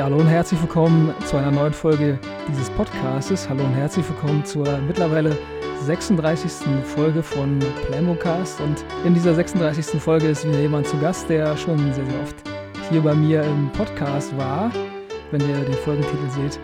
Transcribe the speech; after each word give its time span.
Ja, 0.00 0.06
hallo 0.06 0.16
und 0.16 0.28
herzlich 0.28 0.58
willkommen 0.62 1.12
zu 1.26 1.36
einer 1.36 1.50
neuen 1.50 1.74
Folge 1.74 2.18
dieses 2.48 2.70
Podcastes. 2.70 3.46
Hallo 3.46 3.62
und 3.62 3.74
herzlich 3.74 4.08
willkommen 4.08 4.42
zur 4.46 4.78
mittlerweile 4.78 5.36
36. 5.82 6.50
Folge 6.84 7.22
von 7.22 7.58
Plamocast. 7.84 8.62
Und 8.62 8.82
in 9.04 9.12
dieser 9.12 9.34
36. 9.34 10.00
Folge 10.00 10.28
ist 10.28 10.48
wieder 10.48 10.58
jemand 10.58 10.86
zu 10.86 10.98
Gast, 11.00 11.28
der 11.28 11.54
schon 11.54 11.76
sehr, 11.92 12.06
sehr 12.06 12.22
oft 12.22 12.34
hier 12.88 13.02
bei 13.02 13.14
mir 13.14 13.42
im 13.42 13.70
Podcast 13.72 14.34
war. 14.38 14.72
Wenn 15.32 15.42
ihr 15.42 15.66
den 15.66 15.74
Folgentitel 15.74 16.30
seht, 16.30 16.58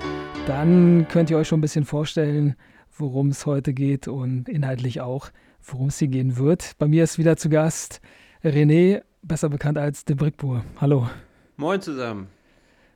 dann 0.47 1.07
könnt 1.11 1.29
ihr 1.29 1.37
euch 1.37 1.49
schon 1.49 1.59
ein 1.59 1.61
bisschen 1.61 1.85
vorstellen, 1.85 2.57
worum 2.97 3.29
es 3.29 3.45
heute 3.45 3.75
geht 3.75 4.09
und 4.09 4.49
inhaltlich 4.49 5.03
auch, 5.03 5.29
worum 5.63 5.89
es 5.89 5.99
hier 5.99 6.09
gehen 6.09 6.39
wird. 6.39 6.73
Bei 6.79 6.89
mir 6.89 7.05
ist 7.05 7.19
wieder 7.19 7.37
zu 7.37 7.51
Gast 7.51 8.01
René, 8.43 9.03
besser 9.21 9.51
bekannt 9.51 9.77
als 9.77 10.07
De 10.07 10.17
Brickbour. 10.17 10.65
Hallo. 10.81 11.11
Moin 11.59 11.83
zusammen. 11.83 12.29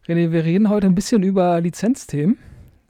René, 0.09 0.33
wir 0.33 0.45
reden 0.45 0.71
heute 0.71 0.87
ein 0.87 0.95
bisschen 0.95 1.23
über 1.23 1.61
Lizenzthemen, 1.61 2.39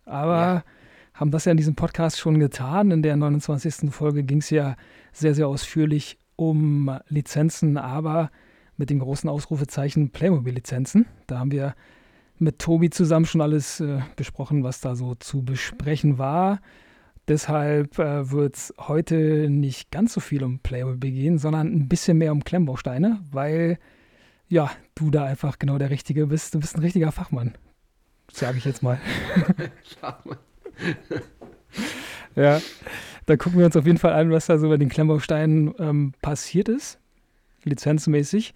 aber 0.05 0.37
ja. 0.37 0.65
haben 1.13 1.33
das 1.33 1.45
ja 1.45 1.51
in 1.51 1.57
diesem 1.57 1.75
Podcast 1.75 2.21
schon 2.21 2.39
getan. 2.39 2.93
In 2.93 3.03
der 3.03 3.17
29. 3.17 3.91
Folge 3.91 4.23
ging 4.23 4.39
es 4.39 4.51
ja 4.51 4.77
sehr, 5.13 5.35
sehr 5.35 5.49
ausführlich 5.49 6.19
um 6.37 6.99
Lizenzen, 7.09 7.77
aber 7.77 8.31
mit 8.77 8.91
dem 8.91 9.01
großen 9.01 9.29
Ausrufezeichen 9.29 10.11
Playmobil-Lizenzen. 10.11 11.07
Da 11.27 11.41
haben 11.41 11.51
wir 11.51 11.75
mit 12.39 12.61
Tobi 12.61 12.91
zusammen 12.91 13.27
schon 13.27 13.41
alles 13.41 13.81
äh, 13.81 14.01
besprochen, 14.15 14.63
was 14.63 14.81
da 14.81 14.95
so 14.95 15.17
zu 15.17 15.45
besprechen 15.45 16.17
war. 16.17 16.61
Deshalb 17.27 17.99
äh, 17.99 18.31
wird 18.31 18.57
es 18.57 18.75
heute 18.79 19.51
nicht 19.51 19.91
ganz 19.91 20.13
so 20.13 20.21
viel 20.21 20.45
um 20.45 20.61
Playmobil 20.61 21.11
gehen, 21.11 21.39
sondern 21.39 21.67
ein 21.67 21.89
bisschen 21.89 22.19
mehr 22.19 22.31
um 22.33 22.45
Klemmbausteine, 22.45 23.21
weil 23.33 23.79
ja, 24.51 24.71
du 24.97 25.11
da 25.11 25.25
einfach 25.25 25.59
genau 25.59 25.79
der 25.79 25.91
Richtige 25.91 26.27
bist. 26.27 26.55
Du 26.55 26.61
bist 26.61 26.77
ein 26.77 26.83
richtiger 26.83 27.13
Fachmann, 27.13 27.55
sage 28.31 28.59
ich 28.59 28.65
jetzt 28.65 28.83
mal. 28.83 29.01
Fachmann. 30.01 30.39
ja, 32.35 32.61
da 33.27 33.37
gucken 33.37 33.61
wir 33.61 33.67
uns 33.67 33.77
auf 33.77 33.87
jeden 33.87 33.99
Fall 33.99 34.13
an, 34.13 34.31
was 34.31 34.47
da 34.47 34.59
so 34.59 34.69
bei 34.69 34.77
den 34.77 34.89
Klemmbausteinen 34.89 35.73
ähm, 35.79 36.13
passiert 36.21 36.69
ist, 36.69 36.99
lizenzmäßig, 37.63 38.55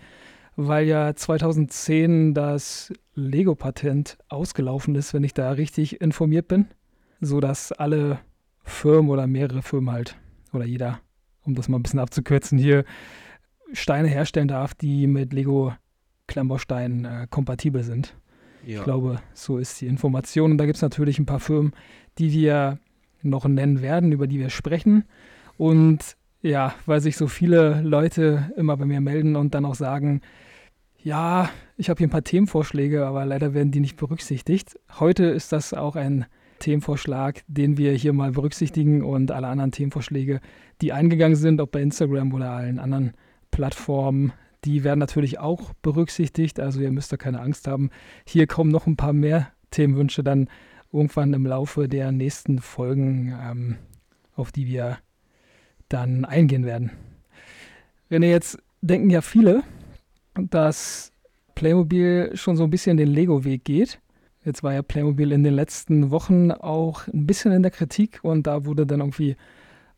weil 0.56 0.86
ja 0.86 1.14
2010 1.14 2.34
das 2.34 2.92
Lego-Patent 3.14 4.19
ausgelaufen 4.29 4.97
ist, 4.97 5.14
wenn 5.14 5.23
ich 5.23 5.33
da 5.33 5.53
richtig 5.53 6.01
informiert 6.01 6.48
bin, 6.48 6.67
sodass 7.20 7.70
alle 7.70 8.19
Firmen 8.64 9.11
oder 9.11 9.29
mehrere 9.29 9.62
Firmen 9.62 9.95
halt, 9.95 10.17
oder 10.53 10.64
jeder, 10.64 11.01
um 11.45 11.55
das 11.55 11.69
mal 11.69 11.79
ein 11.79 11.83
bisschen 11.84 12.01
abzukürzen, 12.01 12.58
hier 12.58 12.84
Steine 13.73 14.08
herstellen 14.08 14.48
darf, 14.48 14.75
die 14.75 15.06
mit 15.06 15.33
Lego 15.33 15.75
Klemmbausteinen 16.27 17.05
äh, 17.05 17.27
kompatibel 17.30 17.83
sind. 17.83 18.14
Ja. 18.67 18.78
Ich 18.78 18.84
glaube, 18.84 19.20
so 19.34 19.58
ist 19.58 19.80
die 19.80 19.86
Information. 19.86 20.53
Und 20.53 20.58
da 20.58 20.67
gibt 20.67 20.77
es 20.77 20.83
natürlich 20.83 21.19
ein 21.19 21.27
paar 21.27 21.41
Firmen, 21.41 21.72
die 22.19 22.33
wir 22.33 22.78
noch 23.22 23.47
nennen 23.47 23.83
werden, 23.83 24.12
über 24.12 24.27
die 24.27 24.39
wir 24.39 24.50
sprechen. 24.50 25.05
Und 25.56 26.17
ja, 26.42 26.75
weil 26.86 27.00
sich 27.00 27.17
so 27.17 27.27
viele 27.27 27.80
Leute 27.83 28.52
immer 28.56 28.77
bei 28.77 28.84
mir 28.84 29.00
melden 29.00 29.36
und 29.36 29.55
dann 29.55 29.64
auch 29.64 29.75
sagen, 29.75 30.20
ja, 31.02 31.50
ich 31.77 31.91
habe 31.91 31.98
hier 31.98 32.06
ein 32.06 32.11
paar 32.11 32.25
Themenvorschläge, 32.25 33.06
aber 33.06 33.25
leider 33.25 33.55
werden 33.55 33.72
die 33.72 33.80
nicht 33.80 33.97
berücksichtigt. 33.97 34.78
Heute 34.98 35.25
ist 35.25 35.52
das 35.52 35.75
auch 35.75 35.97
ein 35.97 36.27
Themenvorschlag, 36.61 37.42
den 37.47 37.77
wir 37.77 37.92
hier 37.92 38.12
mal 38.12 38.33
berücksichtigen 38.33 39.02
und 39.02 39.30
alle 39.30 39.48
anderen 39.48 39.72
Themenvorschläge, 39.72 40.41
die 40.80 40.92
eingegangen 40.92 41.36
sind, 41.36 41.61
ob 41.61 41.72
bei 41.72 41.83
Instagram 41.83 42.33
oder 42.33 42.50
allen 42.50 42.78
anderen 42.78 43.12
Plattformen, 43.50 44.33
die 44.65 44.84
werden 44.84 44.98
natürlich 44.98 45.39
auch 45.39 45.73
berücksichtigt. 45.83 46.61
Also 46.61 46.81
ihr 46.81 46.91
müsst 46.91 47.12
da 47.12 47.17
keine 47.17 47.41
Angst 47.41 47.69
haben. 47.69 47.91
Hier 48.27 48.47
kommen 48.47 48.70
noch 48.70 48.87
ein 48.87 48.97
paar 48.97 49.12
mehr 49.12 49.48
Themenwünsche 49.70 50.23
dann 50.23 50.48
irgendwann 50.93 51.33
im 51.33 51.47
Laufe 51.47 51.89
der 51.89 52.12
nächsten 52.12 52.61
Folgen, 52.61 53.35
ähm, 53.42 53.77
auf 54.36 54.53
die 54.53 54.67
wir 54.67 54.98
dann 55.89 56.24
eingehen 56.24 56.64
werden. 56.64 56.92
René, 58.11 58.27
jetzt 58.27 58.58
denken 58.80 59.11
ja 59.11 59.20
viele, 59.20 59.63
dass 60.35 61.13
Playmobil 61.55 62.30
schon 62.35 62.57
so 62.57 62.64
ein 62.64 62.70
bisschen 62.70 62.97
den 62.97 63.08
Lego-Weg 63.08 63.64
geht. 63.64 64.01
Jetzt 64.45 64.63
war 64.63 64.74
ja 64.74 64.83
Playmobil 64.83 65.33
in 65.33 65.42
den 65.42 65.55
letzten 65.55 66.11
Wochen 66.11 66.51
auch 66.51 67.07
ein 67.08 67.27
bisschen 67.27 67.53
in 67.53 67.63
der 67.63 67.70
Kritik 67.70 68.20
und 68.23 68.47
da 68.47 68.67
wurde 68.67 68.86
dann 68.86 69.01
irgendwie 69.01 69.36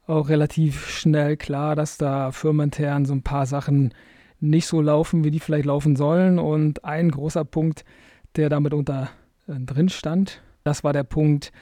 auch 0.06 0.28
relativ 0.28 0.88
schnell 0.88 1.36
klar, 1.36 1.74
dass 1.74 1.98
da 1.98 2.30
firmenintern 2.30 3.06
so 3.06 3.12
ein 3.12 3.22
paar 3.22 3.46
Sachen 3.46 3.92
nicht 4.40 4.66
so 4.66 4.80
laufen, 4.80 5.24
wie 5.24 5.30
die 5.30 5.40
vielleicht 5.40 5.66
laufen 5.66 5.96
sollen. 5.96 6.38
Und 6.38 6.84
ein 6.84 7.10
großer 7.10 7.44
Punkt, 7.44 7.84
der 8.36 8.48
damit 8.48 8.74
unter 8.74 9.10
äh, 9.48 9.54
drin 9.58 9.88
stand, 9.88 10.42
das 10.64 10.84
war 10.84 10.92
der 10.92 11.04
Punkt, 11.04 11.52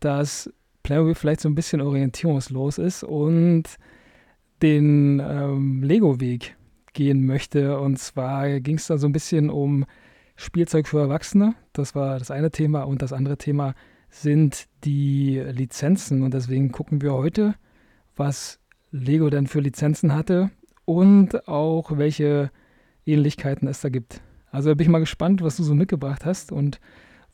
dass 0.00 0.52
Playmobil 0.82 1.14
vielleicht 1.14 1.40
so 1.40 1.48
ein 1.48 1.54
bisschen 1.54 1.80
orientierungslos 1.80 2.78
ist 2.78 3.04
und 3.04 3.64
den 4.62 5.20
ähm, 5.20 5.82
Lego-Weg 5.82 6.56
gehen 6.92 7.26
möchte. 7.26 7.78
Und 7.78 7.98
zwar 7.98 8.60
ging 8.60 8.76
es 8.76 8.86
da 8.86 8.98
so 8.98 9.06
ein 9.06 9.12
bisschen 9.12 9.50
um 9.50 9.86
Spielzeug 10.36 10.88
für 10.88 11.00
Erwachsene. 11.00 11.54
Das 11.72 11.94
war 11.94 12.18
das 12.18 12.30
eine 12.30 12.50
Thema. 12.50 12.82
Und 12.82 13.02
das 13.02 13.12
andere 13.12 13.36
Thema 13.36 13.74
sind 14.08 14.66
die 14.84 15.38
Lizenzen. 15.38 16.22
Und 16.22 16.34
deswegen 16.34 16.72
gucken 16.72 17.02
wir 17.02 17.12
heute, 17.12 17.54
was 18.16 18.58
Lego 18.90 19.30
denn 19.30 19.46
für 19.46 19.60
Lizenzen 19.60 20.14
hatte 20.14 20.50
und 20.90 21.46
auch 21.46 21.96
welche 21.96 22.50
Ähnlichkeiten 23.06 23.68
es 23.68 23.80
da 23.80 23.90
gibt. 23.90 24.20
Also 24.50 24.74
bin 24.74 24.86
ich 24.86 24.90
mal 24.90 24.98
gespannt, 24.98 25.40
was 25.40 25.56
du 25.56 25.62
so 25.62 25.76
mitgebracht 25.76 26.24
hast 26.24 26.50
und 26.50 26.80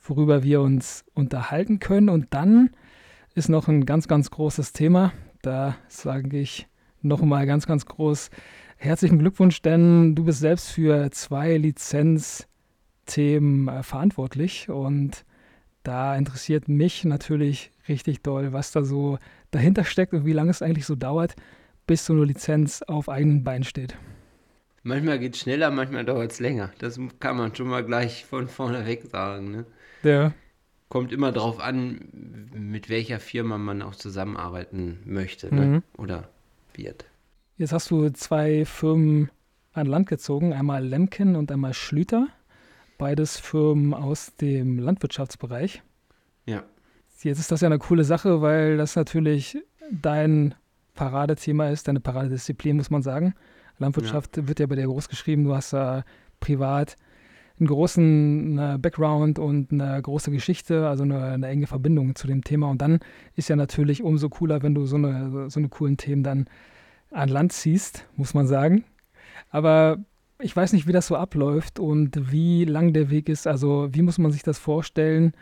worüber 0.03 0.43
wir 0.43 0.61
uns 0.61 1.07
unterhalten 1.15 1.79
können. 1.79 2.11
Und 2.11 2.35
dann 2.35 2.69
ist 3.35 3.49
noch 3.49 3.67
ein 3.67 3.87
ganz, 3.87 4.09
ganz 4.09 4.31
großes 4.31 4.75
Thema. 4.75 5.15
Da 5.41 5.75
sage 5.89 6.39
ich 6.39 6.69
nochmal 7.01 7.47
ganz, 7.47 7.67
ganz 7.67 7.87
groß 7.87 8.29
herzlichen 8.77 9.19
Glückwunsch, 9.19 9.63
denn 9.63 10.15
du 10.15 10.25
bist 10.25 10.41
selbst 10.41 10.69
für 10.69 11.11
zwei 11.11 11.57
Lizenzthemen 11.57 13.69
äh, 13.69 13.83
verantwortlich 13.83 14.69
und 14.69 15.25
da 15.83 16.15
interessiert 16.15 16.69
mich 16.69 17.07
natürlich 17.07 17.71
richtig 17.89 18.23
doll, 18.23 18.53
was 18.53 18.73
da 18.73 18.85
so 18.85 19.17
dahinter 19.51 19.85
steckt 19.85 20.13
und 20.13 20.27
wie 20.27 20.35
lange 20.35 20.51
es 20.51 20.61
eigentlich 20.61 20.85
so 20.85 20.95
dauert, 20.95 21.37
bis 21.87 22.07
so 22.07 22.13
eine 22.13 22.25
Lizenz 22.25 22.83
auf 22.83 23.09
eigenen 23.09 23.45
Beinen 23.45 23.65
steht. 23.65 23.97
Manchmal 24.83 25.19
geht 25.19 25.35
es 25.35 25.41
schneller, 25.41 25.71
manchmal 25.71 26.05
dauert 26.05 26.33
es 26.33 26.41
länger. 26.41 26.71
Das 26.79 26.99
kann 27.19 27.37
man 27.37 27.55
schon 27.55 27.69
mal 27.69 27.85
gleich 27.85 28.25
von 28.25 28.47
vorne 28.47 28.87
weg 28.87 29.03
sagen. 29.11 29.51
Ne? 29.51 29.67
Ja. 30.03 30.33
Kommt 30.89 31.13
immer 31.13 31.33
darauf 31.33 31.61
an, 31.61 32.49
mit 32.55 32.89
welcher 32.89 33.19
Firma 33.19 33.59
man 33.59 33.83
auch 33.83 33.97
zusammenarbeiten 33.97 35.01
möchte 35.05 35.53
ne? 35.53 35.67
mhm. 35.67 35.83
oder 35.97 36.29
wird. 36.75 37.07
Jetzt 37.57 37.73
hast 37.73 37.91
du 37.91 38.11
zwei 38.11 38.65
Firmen 38.65 39.31
an 39.73 39.87
Land 39.87 40.09
gezogen, 40.09 40.53
einmal 40.53 40.85
Lemken 40.85 41.35
und 41.35 41.51
einmal 41.51 41.75
Schlüter. 41.75 42.29
Beides 42.99 43.39
Firmen 43.39 43.93
aus 43.93 44.37
dem 44.37 44.79
Landwirtschaftsbereich. 44.79 45.83
Ja. 46.47 46.63
Jetzt 47.23 47.41
ist 47.41 47.51
das 47.51 47.61
ja 47.61 47.67
eine 47.67 47.79
coole 47.79 48.05
Sache, 48.05 48.41
weil 48.41 48.77
das 48.77 48.95
natürlich 48.95 49.59
dein 49.91 50.55
Paradethema 50.97 51.69
ist, 51.69 51.87
deine 51.87 52.01
Paradedisziplin, 52.01 52.77
muss 52.77 52.91
man 52.91 53.03
sagen. 53.03 53.35
Landwirtschaft 53.79 54.37
ja. 54.37 54.49
wird 54.49 54.59
ja 54.59 54.67
bei 54.67 54.75
dir 54.75 54.87
groß 54.87 55.09
geschrieben. 55.09 55.45
Du 55.45 55.55
hast 55.55 55.73
da 55.73 56.05
privat 56.41 56.97
einen 57.59 57.69
großen 57.69 58.59
eine 58.59 58.79
Background 58.79 59.39
und 59.39 59.73
eine 59.73 60.01
große 60.01 60.31
Geschichte, 60.31 60.89
also 60.89 61.05
eine, 61.05 61.23
eine, 61.25 61.49
enge 61.49 61.67
Verbindung 61.67 62.15
zu 62.15 62.27
dem 62.27 62.45
Thema. 62.45 62.69
Und 62.69 62.83
dann 62.83 63.01
ist 63.35 63.49
ja 63.49 63.57
natürlich 63.57 64.03
umso 64.03 64.29
cooler, 64.29 64.63
wenn 64.63 64.75
du 64.75 64.87
so 64.87 64.97
eine, 64.97 65.49
so 65.49 65.61
eine 65.61 65.69
coolen 65.69 65.97
Themen 65.97 66.23
dann 66.23 66.47
an 67.11 67.29
Land 67.29 67.53
ziehst, 67.53 68.07
muss 68.17 68.35
man 68.35 68.47
sagen. 68.47 68.85
Aber 69.51 69.99
ich 70.39 70.55
weiß 70.55 70.73
nicht, 70.75 70.87
wie 70.87 70.93
das 70.93 71.07
so 71.07 71.17
abläuft 71.17 71.79
und 71.79 72.31
wie 72.31 72.65
lang 72.65 72.93
der 72.93 73.11
Weg 73.11 73.29
ist. 73.29 73.47
Also 73.47 73.89
wie 73.93 74.03
muss 74.03 74.19
man 74.19 74.33
sich 74.33 74.43
das 74.43 74.59
vorstellen? 74.59 75.33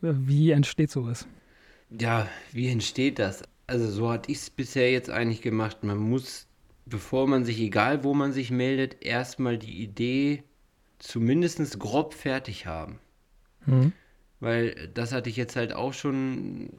Wie 0.00 0.50
entsteht 0.50 0.90
sowas? 0.90 1.26
Ja, 1.90 2.26
wie 2.52 2.68
entsteht 2.68 3.18
das? 3.18 3.42
Also 3.66 3.90
so 3.90 4.10
hatte 4.10 4.30
ich 4.30 4.38
es 4.38 4.50
bisher 4.50 4.90
jetzt 4.90 5.10
eigentlich 5.10 5.42
gemacht. 5.42 5.84
Man 5.84 5.98
muss, 5.98 6.46
bevor 6.86 7.26
man 7.26 7.44
sich, 7.44 7.60
egal 7.60 8.04
wo 8.04 8.14
man 8.14 8.32
sich 8.32 8.50
meldet, 8.50 9.04
erstmal 9.04 9.58
die 9.58 9.82
Idee 9.82 10.44
zumindest 10.98 11.78
grob 11.78 12.14
fertig 12.14 12.66
haben. 12.66 12.98
Mhm. 13.66 13.92
Weil 14.40 14.90
das 14.94 15.12
hatte 15.12 15.30
ich 15.30 15.36
jetzt 15.36 15.56
halt 15.56 15.72
auch 15.72 15.92
schon, 15.92 16.70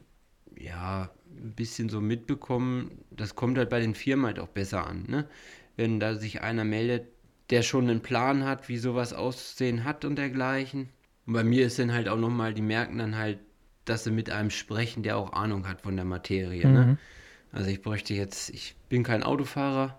ja, 0.58 1.10
ein 1.36 1.52
bisschen 1.54 1.88
so 1.88 2.00
mitbekommen. 2.00 3.04
Das 3.10 3.34
kommt 3.34 3.58
halt 3.58 3.70
bei 3.70 3.80
den 3.80 3.94
Firmen 3.94 4.26
halt 4.26 4.38
auch 4.38 4.48
besser 4.48 4.86
an, 4.86 5.04
ne? 5.08 5.28
Wenn 5.76 6.00
da 6.00 6.14
sich 6.14 6.40
einer 6.40 6.64
meldet, 6.64 7.08
der 7.50 7.62
schon 7.62 7.88
einen 7.88 8.00
Plan 8.00 8.44
hat, 8.44 8.68
wie 8.68 8.78
sowas 8.78 9.12
auszusehen 9.12 9.84
hat 9.84 10.04
und 10.04 10.16
dergleichen. 10.16 10.88
Und 11.26 11.34
bei 11.34 11.44
mir 11.44 11.66
ist 11.66 11.78
dann 11.78 11.92
halt 11.92 12.08
auch 12.08 12.18
nochmal, 12.18 12.54
die 12.54 12.62
merken 12.62 12.98
dann 12.98 13.16
halt, 13.16 13.38
dass 13.86 14.04
sie 14.04 14.10
mit 14.10 14.30
einem 14.30 14.50
sprechen, 14.50 15.02
der 15.02 15.16
auch 15.16 15.32
Ahnung 15.32 15.66
hat 15.68 15.80
von 15.82 15.96
der 15.96 16.04
Materie. 16.04 16.66
Ne? 16.66 16.80
Mhm. 16.80 16.86
Ne? 16.90 16.98
Also 17.52 17.70
ich 17.70 17.80
bräuchte 17.80 18.12
jetzt, 18.14 18.50
ich 18.50 18.76
bin 18.88 19.02
kein 19.02 19.22
Autofahrer, 19.22 19.98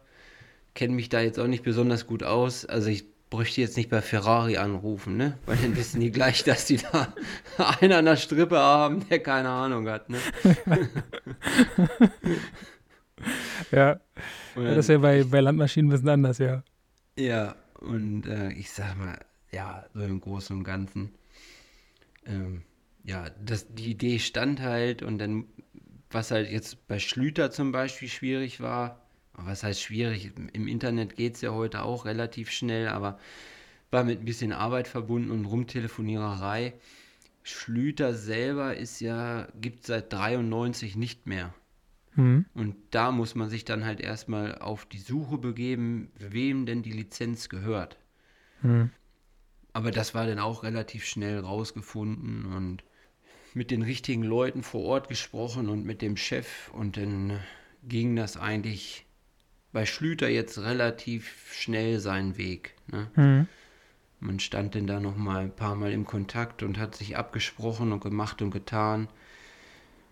kenne 0.76 0.94
mich 0.94 1.10
da 1.10 1.22
jetzt 1.22 1.40
auch 1.40 1.48
nicht 1.48 1.64
besonders 1.64 2.06
gut 2.06 2.22
aus. 2.24 2.66
Also 2.66 2.90
ich 2.90 3.06
bräuchte 3.30 3.62
jetzt 3.62 3.78
nicht 3.78 3.90
bei 3.90 4.02
Ferrari 4.02 4.58
anrufen, 4.58 5.18
ne? 5.18 5.38
Weil 5.46 5.58
dann 5.58 5.76
wissen 5.76 6.00
die 6.00 6.12
gleich, 6.12 6.44
dass 6.46 6.66
die 6.66 6.78
da 6.78 7.14
einen 7.82 7.94
an 7.94 8.06
der 8.06 8.18
Strippe 8.18 8.58
haben, 8.58 9.08
der 9.10 9.20
keine 9.20 9.50
Ahnung 9.50 9.90
hat, 9.90 10.10
ne? 10.10 10.20
ja. 13.72 14.00
Dann, 14.56 14.66
das 14.66 14.78
ist 14.78 14.90
ja 14.90 14.98
bei, 15.00 15.24
bei 15.24 15.40
Landmaschinen 15.40 15.90
ein 15.90 15.92
bisschen 15.92 16.10
anders, 16.10 16.38
ja. 16.38 16.64
Ja, 17.18 17.56
und 17.80 18.28
äh, 18.28 18.52
ich 18.52 18.72
sag 18.72 18.98
mal, 18.98 19.18
ja, 19.52 19.86
so 19.94 20.02
im 20.02 20.22
Großen 20.22 20.56
und 20.56 20.64
Ganzen, 20.64 21.14
ähm, 22.26 22.64
ja, 23.08 23.30
das, 23.42 23.74
die 23.74 23.90
Idee 23.90 24.20
stand 24.20 24.60
halt 24.60 25.02
und 25.02 25.18
dann, 25.18 25.46
was 26.12 26.30
halt 26.30 26.52
jetzt 26.52 26.88
bei 26.88 27.00
Schlüter 27.00 27.52
zum 27.52 27.72
Beispiel 27.72 28.10
schwierig 28.10 28.60
war, 28.60 29.02
was 29.32 29.64
heißt 29.64 29.82
schwierig? 29.82 30.34
Im 30.52 30.68
Internet 30.68 31.16
geht 31.16 31.36
es 31.36 31.42
ja 31.42 31.52
heute 31.52 31.84
auch 31.84 32.04
relativ 32.04 32.52
schnell, 32.52 32.90
aber 32.90 33.18
war 33.92 34.04
mit 34.04 34.20
ein 34.20 34.26
bisschen 34.26 34.52
Arbeit 34.52 34.90
verbunden 34.90 35.32
und 35.32 35.46
Rumtelefoniererei. 35.46 36.74
Schlüter 37.44 38.14
selber 38.14 38.76
ist 38.76 39.00
ja, 39.00 39.48
gibt 39.62 39.86
seit 39.86 40.12
93 40.12 40.98
nicht 40.98 41.28
mehr. 41.28 41.54
Mhm. 42.16 42.46
Und 42.54 42.76
da 42.92 43.14
muss 43.14 43.36
man 43.36 43.50
sich 43.50 43.64
dann 43.64 43.86
halt 43.86 44.02
erstmal 44.02 44.58
auf 44.58 44.86
die 44.86 45.00
Suche 45.00 45.38
begeben, 45.38 46.12
wem 46.18 46.66
denn 46.66 46.84
die 46.84 46.92
Lizenz 46.92 47.48
gehört. 47.48 47.98
Mhm. 48.64 48.90
Aber 49.72 49.92
das 49.92 50.14
war 50.14 50.28
dann 50.28 50.40
auch 50.40 50.64
relativ 50.64 51.06
schnell 51.06 51.40
rausgefunden 51.40 52.48
und 52.48 52.84
mit 53.58 53.72
den 53.72 53.82
richtigen 53.82 54.24
Leuten 54.24 54.64
vor 54.64 54.84
Ort 54.84 55.10
gesprochen 55.10 55.68
und 55.68 55.84
mit 55.84 56.02
dem 56.02 56.16
Chef 56.16 56.70
und 56.74 56.96
dann 56.96 57.40
ging 57.84 58.16
das 58.16 58.38
eigentlich 58.38 59.06
bei 59.74 59.86
Schlüter 59.86 60.30
jetzt 60.30 60.60
relativ 60.60 61.52
schnell 61.52 62.00
seinen 62.00 62.38
Weg. 62.38 62.76
Ne? 62.92 63.08
Mhm. 63.16 63.48
Man 64.20 64.40
stand 64.40 64.76
denn 64.76 64.88
da 64.88 65.00
noch 65.00 65.16
mal 65.16 65.44
ein 65.44 65.56
paar 65.56 65.76
Mal 65.76 65.92
im 65.92 66.06
Kontakt 66.06 66.64
und 66.64 66.80
hat 66.80 66.96
sich 66.96 67.18
abgesprochen 67.18 67.92
und 67.92 68.02
gemacht 68.02 68.42
und 68.42 68.52
getan. 68.52 69.08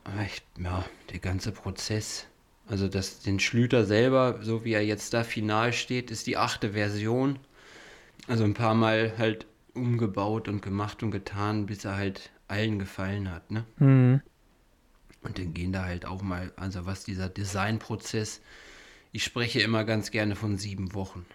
Aber 0.03 0.21
ich, 0.23 0.41
ja, 0.59 0.85
der 1.11 1.19
ganze 1.19 1.51
Prozess, 1.51 2.27
also 2.67 2.87
das, 2.87 3.21
den 3.21 3.39
Schlüter 3.39 3.85
selber, 3.85 4.39
so 4.41 4.63
wie 4.63 4.73
er 4.73 4.85
jetzt 4.85 5.13
da 5.13 5.23
final 5.23 5.73
steht, 5.73 6.11
ist 6.11 6.27
die 6.27 6.37
achte 6.37 6.73
Version. 6.73 7.39
Also 8.27 8.43
ein 8.43 8.53
paar 8.53 8.75
Mal 8.75 9.13
halt 9.17 9.45
umgebaut 9.75 10.47
und 10.47 10.61
gemacht 10.61 11.03
und 11.03 11.11
getan, 11.11 11.65
bis 11.65 11.85
er 11.85 11.95
halt 11.95 12.31
allen 12.47 12.79
gefallen 12.79 13.31
hat. 13.31 13.51
Ne? 13.51 13.65
Mhm. 13.77 14.21
Und 15.21 15.39
dann 15.39 15.53
gehen 15.53 15.73
da 15.73 15.85
halt 15.85 16.05
auch 16.05 16.21
mal, 16.21 16.51
also 16.55 16.85
was 16.85 17.03
dieser 17.03 17.29
Designprozess, 17.29 18.41
ich 19.11 19.23
spreche 19.23 19.61
immer 19.61 19.83
ganz 19.83 20.11
gerne 20.11 20.35
von 20.35 20.57
sieben 20.57 20.93
Wochen. 20.93 21.25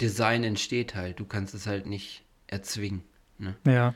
Design 0.00 0.44
entsteht 0.44 0.94
halt, 0.94 1.18
du 1.18 1.24
kannst 1.24 1.54
es 1.54 1.66
halt 1.66 1.86
nicht 1.86 2.24
erzwingen. 2.46 3.02
Ne? 3.38 3.56
Ja. 3.66 3.94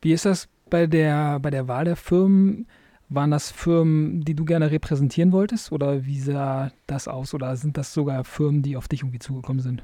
Wie 0.00 0.12
ist 0.12 0.24
das 0.24 0.48
bei 0.70 0.86
der, 0.86 1.38
bei 1.40 1.50
der 1.50 1.68
Wahl 1.68 1.84
der 1.84 1.96
Firmen? 1.96 2.66
Waren 3.08 3.30
das 3.30 3.50
Firmen, 3.50 4.22
die 4.22 4.34
du 4.34 4.46
gerne 4.46 4.70
repräsentieren 4.70 5.32
wolltest 5.32 5.70
oder 5.70 6.06
wie 6.06 6.18
sah 6.18 6.72
das 6.86 7.08
aus? 7.08 7.34
Oder 7.34 7.54
sind 7.56 7.76
das 7.76 7.92
sogar 7.92 8.24
Firmen, 8.24 8.62
die 8.62 8.76
auf 8.76 8.88
dich 8.88 9.02
irgendwie 9.02 9.18
zugekommen 9.18 9.60
sind? 9.60 9.82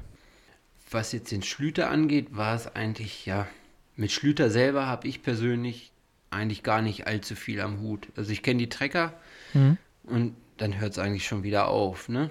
Was 0.91 1.11
jetzt 1.11 1.31
den 1.31 1.43
Schlüter 1.43 1.89
angeht, 1.89 2.35
war 2.35 2.55
es 2.55 2.67
eigentlich, 2.75 3.25
ja, 3.25 3.47
mit 3.95 4.11
Schlüter 4.11 4.49
selber 4.49 4.87
habe 4.87 5.07
ich 5.07 5.21
persönlich 5.21 5.91
eigentlich 6.31 6.63
gar 6.63 6.81
nicht 6.81 7.07
allzu 7.07 7.35
viel 7.35 7.61
am 7.61 7.81
Hut. 7.81 8.07
Also 8.15 8.31
ich 8.31 8.43
kenne 8.43 8.59
die 8.59 8.69
Trecker 8.69 9.13
mhm. 9.53 9.77
und 10.03 10.35
dann 10.57 10.79
hört 10.79 10.93
es 10.93 10.99
eigentlich 10.99 11.27
schon 11.27 11.43
wieder 11.43 11.67
auf, 11.67 12.09
ne? 12.09 12.29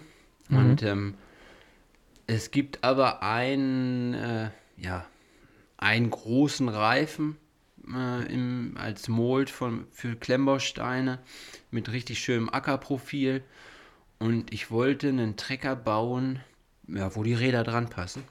Mhm. 0.49 0.57
Und 0.57 0.83
ähm, 0.83 1.15
es 2.27 2.51
gibt 2.51 2.85
aber 2.85 3.23
einen, 3.23 4.15
äh, 4.15 4.51
ja, 4.77 5.07
einen 5.77 6.11
großen 6.11 6.69
Reifen, 6.69 7.37
äh, 7.95 8.33
im, 8.33 8.77
als 8.79 9.09
Mold 9.09 9.51
von, 9.51 9.87
für 9.93 10.17
Klemmbausteine 10.17 11.19
mit 11.71 11.91
richtig 11.91 12.19
schönem 12.19 12.49
Ackerprofil. 12.49 13.43
Und 14.19 14.53
ich 14.53 14.71
wollte 14.71 15.09
einen 15.09 15.37
Trecker 15.37 15.77
bauen, 15.77 16.41
ja, 16.87 17.15
wo 17.15 17.23
die 17.23 17.35
Räder 17.35 17.65
dran 17.65 17.89
passen. 17.89 18.25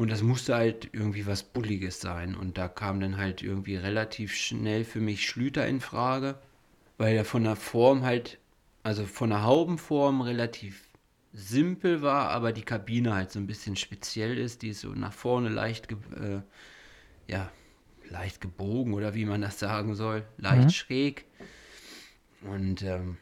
Und 0.00 0.10
das 0.10 0.22
musste 0.22 0.54
halt 0.54 0.88
irgendwie 0.92 1.26
was 1.26 1.42
Bulliges 1.42 2.00
sein. 2.00 2.34
Und 2.34 2.56
da 2.56 2.68
kam 2.68 3.00
dann 3.00 3.18
halt 3.18 3.42
irgendwie 3.42 3.76
relativ 3.76 4.34
schnell 4.34 4.82
für 4.82 4.98
mich 4.98 5.28
Schlüter 5.28 5.66
in 5.66 5.82
Frage, 5.82 6.38
weil 6.96 7.14
er 7.14 7.26
von 7.26 7.44
der 7.44 7.54
Form 7.54 8.02
halt, 8.02 8.38
also 8.82 9.04
von 9.04 9.28
der 9.28 9.44
Haubenform 9.44 10.22
relativ 10.22 10.88
simpel 11.34 12.00
war, 12.00 12.30
aber 12.30 12.54
die 12.54 12.62
Kabine 12.62 13.12
halt 13.12 13.30
so 13.30 13.38
ein 13.38 13.46
bisschen 13.46 13.76
speziell 13.76 14.38
ist. 14.38 14.62
Die 14.62 14.70
ist 14.70 14.80
so 14.80 14.88
nach 14.88 15.12
vorne 15.12 15.50
leicht, 15.50 15.92
äh, 15.92 16.40
ja, 17.28 17.52
leicht 18.08 18.40
gebogen 18.40 18.94
oder 18.94 19.12
wie 19.14 19.26
man 19.26 19.42
das 19.42 19.58
sagen 19.58 19.94
soll, 19.94 20.24
leicht 20.38 20.64
mhm. 20.64 20.70
schräg. 20.70 21.26
Und 22.40 22.80
ähm, 22.80 23.18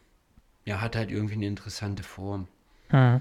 ja, 0.65 0.81
hat 0.81 0.95
halt 0.95 1.11
irgendwie 1.11 1.35
eine 1.35 1.49
interessante 1.49 2.05
Form. 2.05 2.47
Mhm. 2.93 3.21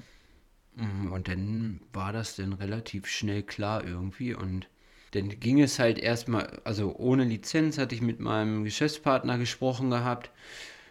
Mm, 0.78 1.12
und 1.12 1.28
dann 1.28 1.80
war 1.92 2.12
das 2.12 2.36
dann 2.36 2.52
relativ 2.52 3.06
schnell 3.06 3.42
klar 3.42 3.84
irgendwie 3.84 4.34
und 4.34 4.68
dann 5.12 5.40
ging 5.40 5.60
es 5.60 5.78
halt 5.78 5.98
erstmal, 5.98 6.60
also 6.64 6.94
ohne 6.96 7.24
Lizenz 7.24 7.78
hatte 7.78 7.94
ich 7.94 8.02
mit 8.02 8.20
meinem 8.20 8.64
Geschäftspartner 8.64 9.38
gesprochen 9.38 9.90
gehabt 9.90 10.30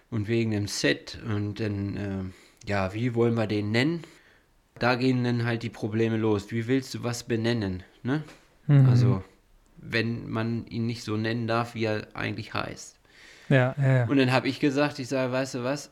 und 0.10 0.28
wegen 0.28 0.52
dem 0.52 0.68
Set 0.68 1.20
und 1.26 1.60
dann, 1.60 1.98
äh, 1.98 2.70
ja, 2.70 2.94
wie 2.94 3.16
wollen 3.16 3.36
wir 3.36 3.48
den 3.48 3.72
nennen? 3.72 4.04
Da 4.80 4.96
gehen 4.96 5.24
dann 5.24 5.46
halt 5.46 5.64
die 5.64 5.70
Probleme 5.70 6.18
los. 6.18 6.52
Wie 6.52 6.68
willst 6.68 6.94
du 6.94 7.04
was 7.04 7.24
benennen? 7.24 7.84
Ne? 8.04 8.24
Mhm. 8.68 8.86
Also 8.88 9.24
wenn 9.78 10.30
man 10.30 10.66
ihn 10.68 10.86
nicht 10.86 11.04
so 11.04 11.16
nennen 11.18 11.48
darf, 11.48 11.76
wie 11.76 11.86
er 11.86 12.08
eigentlich 12.14 12.54
heißt. 12.54 13.00
Ja, 13.50 13.76
ja, 13.78 13.98
ja. 13.98 14.06
Und 14.06 14.18
dann 14.18 14.32
habe 14.32 14.50
ich 14.50 14.60
gesagt, 14.60 15.00
ich 15.00 15.08
sage, 15.08 15.32
weißt 15.32 15.56
du 15.56 15.64
was, 15.64 15.92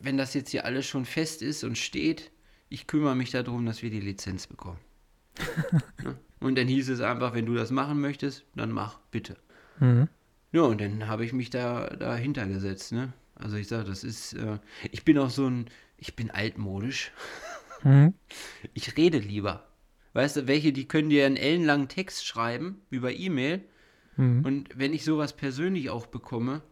wenn 0.00 0.16
das 0.16 0.34
jetzt 0.34 0.50
hier 0.50 0.64
alles 0.64 0.86
schon 0.86 1.04
fest 1.04 1.42
ist 1.42 1.64
und 1.64 1.76
steht, 1.76 2.30
ich 2.68 2.86
kümmere 2.86 3.14
mich 3.14 3.30
darum, 3.30 3.66
dass 3.66 3.82
wir 3.82 3.90
die 3.90 4.00
Lizenz 4.00 4.46
bekommen. 4.46 4.78
ne? 6.02 6.16
Und 6.40 6.56
dann 6.58 6.68
hieß 6.68 6.88
es 6.90 7.00
einfach, 7.00 7.34
wenn 7.34 7.46
du 7.46 7.54
das 7.54 7.70
machen 7.70 8.00
möchtest, 8.00 8.44
dann 8.54 8.72
mach, 8.72 8.98
bitte. 9.10 9.36
Mhm. 9.78 10.08
Ja, 10.52 10.62
und 10.62 10.80
dann 10.80 11.06
habe 11.06 11.24
ich 11.24 11.32
mich 11.32 11.50
da 11.50 11.88
dahinter 11.88 12.46
gesetzt, 12.46 12.92
ne? 12.92 13.12
Also 13.34 13.56
ich 13.56 13.68
sage, 13.68 13.84
das 13.84 14.04
ist, 14.04 14.32
äh, 14.34 14.58
ich 14.90 15.04
bin 15.04 15.18
auch 15.18 15.30
so 15.30 15.48
ein, 15.48 15.66
ich 15.98 16.16
bin 16.16 16.30
altmodisch. 16.30 17.12
Mhm. 17.82 18.14
Ich 18.74 18.96
rede 18.96 19.18
lieber. 19.18 19.66
Weißt 20.14 20.36
du, 20.36 20.46
welche, 20.46 20.72
die 20.72 20.88
können 20.88 21.10
dir 21.10 21.26
einen 21.26 21.36
ellenlangen 21.36 21.88
Text 21.88 22.26
schreiben 22.26 22.80
über 22.90 23.12
E-Mail. 23.12 23.62
Mhm. 24.16 24.44
Und 24.44 24.78
wenn 24.78 24.94
ich 24.94 25.04
sowas 25.04 25.34
persönlich 25.34 25.90
auch 25.90 26.06
bekomme, 26.06 26.62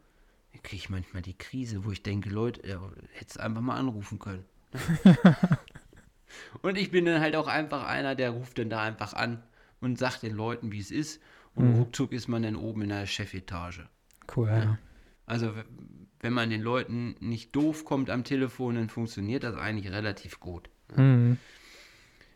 dann 0.52 0.62
kriege 0.62 0.76
ich 0.76 0.88
manchmal 0.88 1.22
die 1.22 1.36
Krise, 1.36 1.84
wo 1.84 1.90
ich 1.90 2.02
denke, 2.02 2.30
Leute, 2.30 2.66
ja, 2.66 2.80
hättest 3.12 3.40
einfach 3.40 3.60
mal 3.60 3.76
anrufen 3.76 4.18
können. 4.18 4.44
und 6.62 6.78
ich 6.78 6.90
bin 6.90 7.04
dann 7.04 7.20
halt 7.20 7.36
auch 7.36 7.46
einfach 7.46 7.84
einer, 7.86 8.14
der 8.14 8.30
ruft 8.30 8.58
dann 8.58 8.70
da 8.70 8.82
einfach 8.82 9.12
an 9.12 9.42
und 9.80 9.98
sagt 9.98 10.22
den 10.22 10.34
Leuten, 10.34 10.72
wie 10.72 10.80
es 10.80 10.90
ist. 10.90 11.20
Und 11.54 11.70
mhm. 11.70 11.74
ruckzuck 11.76 12.12
ist 12.12 12.28
man 12.28 12.42
dann 12.42 12.56
oben 12.56 12.82
in 12.82 12.88
der 12.88 13.06
Chefetage. 13.06 13.86
Cool, 14.34 14.48
ja. 14.48 14.58
ja. 14.58 14.78
Also, 15.26 15.52
wenn 16.20 16.32
man 16.32 16.50
den 16.50 16.62
Leuten 16.62 17.16
nicht 17.20 17.54
doof 17.54 17.84
kommt 17.84 18.10
am 18.10 18.24
Telefon, 18.24 18.74
dann 18.74 18.88
funktioniert 18.88 19.44
das 19.44 19.56
eigentlich 19.56 19.92
relativ 19.92 20.40
gut. 20.40 20.68
Mhm. 20.96 21.38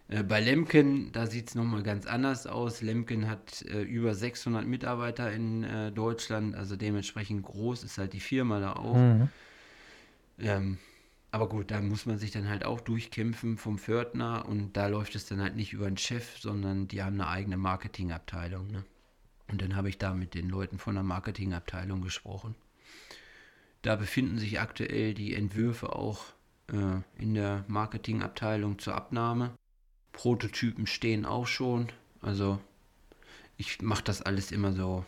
Äh, 0.08 0.22
bei 0.22 0.40
Lemken, 0.40 1.12
da 1.12 1.26
sieht 1.26 1.48
es 1.48 1.54
nochmal 1.54 1.82
ganz 1.82 2.06
anders 2.06 2.46
aus. 2.46 2.80
Lemken 2.80 3.28
hat 3.28 3.62
äh, 3.62 3.82
über 3.82 4.14
600 4.14 4.66
Mitarbeiter 4.66 5.30
in 5.32 5.64
äh, 5.64 5.92
Deutschland, 5.92 6.54
also 6.54 6.76
dementsprechend 6.76 7.42
groß 7.42 7.84
ist 7.84 7.98
halt 7.98 8.12
die 8.12 8.20
Firma 8.20 8.60
da 8.60 8.72
auch. 8.74 8.96
Mhm. 8.96 9.28
Ähm, 10.38 10.78
aber 11.30 11.48
gut, 11.48 11.70
da 11.70 11.80
muss 11.80 12.06
man 12.06 12.18
sich 12.18 12.30
dann 12.30 12.48
halt 12.48 12.64
auch 12.64 12.80
durchkämpfen 12.80 13.58
vom 13.58 13.78
Pförtner 13.78 14.46
und 14.46 14.76
da 14.76 14.86
läuft 14.86 15.14
es 15.14 15.26
dann 15.26 15.40
halt 15.40 15.56
nicht 15.56 15.72
über 15.72 15.86
den 15.86 15.98
Chef, 15.98 16.38
sondern 16.38 16.88
die 16.88 17.02
haben 17.02 17.20
eine 17.20 17.28
eigene 17.28 17.56
Marketingabteilung. 17.58 18.70
Ne? 18.70 18.84
Und 19.48 19.60
dann 19.60 19.76
habe 19.76 19.88
ich 19.88 19.98
da 19.98 20.14
mit 20.14 20.34
den 20.34 20.48
Leuten 20.48 20.78
von 20.78 20.94
der 20.94 21.04
Marketingabteilung 21.04 22.00
gesprochen. 22.00 22.54
Da 23.82 23.96
befinden 23.96 24.38
sich 24.38 24.60
aktuell 24.60 25.14
die 25.14 25.34
Entwürfe 25.34 25.94
auch 25.94 26.24
äh, 26.68 27.22
in 27.22 27.34
der 27.34 27.64
Marketingabteilung 27.68 28.78
zur 28.78 28.94
Abnahme. 28.94 29.52
Prototypen 30.12 30.86
stehen 30.86 31.26
auch 31.26 31.46
schon. 31.46 31.88
Also 32.22 32.58
ich 33.56 33.82
mache 33.82 34.02
das 34.02 34.22
alles 34.22 34.50
immer 34.50 34.72
so 34.72 35.04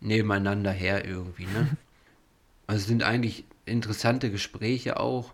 nebeneinander 0.00 0.72
her 0.72 1.04
irgendwie. 1.04 1.46
Ne? 1.46 1.76
Also 2.66 2.82
es 2.82 2.86
sind 2.88 3.02
eigentlich 3.02 3.46
interessante 3.64 4.30
Gespräche 4.30 5.00
auch, 5.00 5.32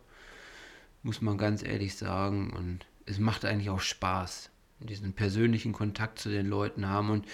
muss 1.04 1.22
man 1.22 1.38
ganz 1.38 1.62
ehrlich 1.62 1.94
sagen. 1.94 2.50
Und 2.50 2.80
es 3.06 3.20
macht 3.20 3.44
eigentlich 3.44 3.70
auch 3.70 3.80
Spaß, 3.80 4.50
diesen 4.80 5.12
persönlichen 5.12 5.72
Kontakt 5.72 6.18
zu 6.18 6.30
den 6.30 6.46
Leuten 6.46 6.88
haben. 6.88 7.10
Und 7.10 7.26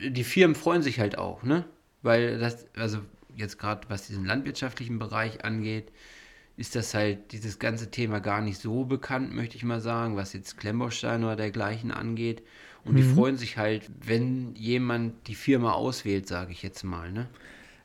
die 0.00 0.24
Firmen 0.24 0.54
freuen 0.54 0.82
sich 0.82 1.00
halt 1.00 1.18
auch, 1.18 1.42
ne? 1.42 1.64
Weil 2.02 2.38
das, 2.38 2.66
also 2.76 2.98
jetzt 3.34 3.58
gerade 3.58 3.88
was 3.88 4.06
diesen 4.06 4.24
landwirtschaftlichen 4.24 4.98
Bereich 4.98 5.44
angeht, 5.44 5.90
ist 6.56 6.74
das 6.74 6.94
halt 6.94 7.32
dieses 7.32 7.58
ganze 7.58 7.90
Thema 7.90 8.20
gar 8.20 8.40
nicht 8.40 8.60
so 8.60 8.84
bekannt, 8.84 9.34
möchte 9.34 9.56
ich 9.56 9.64
mal 9.64 9.80
sagen, 9.80 10.16
was 10.16 10.32
jetzt 10.32 10.56
Klemmbaustein 10.56 11.24
oder 11.24 11.36
dergleichen 11.36 11.90
angeht. 11.90 12.42
Und 12.84 12.92
mhm. 12.92 12.96
die 12.96 13.02
freuen 13.02 13.36
sich 13.36 13.58
halt, 13.58 13.90
wenn 14.04 14.54
jemand 14.54 15.26
die 15.28 15.34
Firma 15.34 15.72
auswählt, 15.72 16.28
sage 16.28 16.52
ich 16.52 16.62
jetzt 16.62 16.82
mal. 16.84 17.12
Ne? 17.12 17.28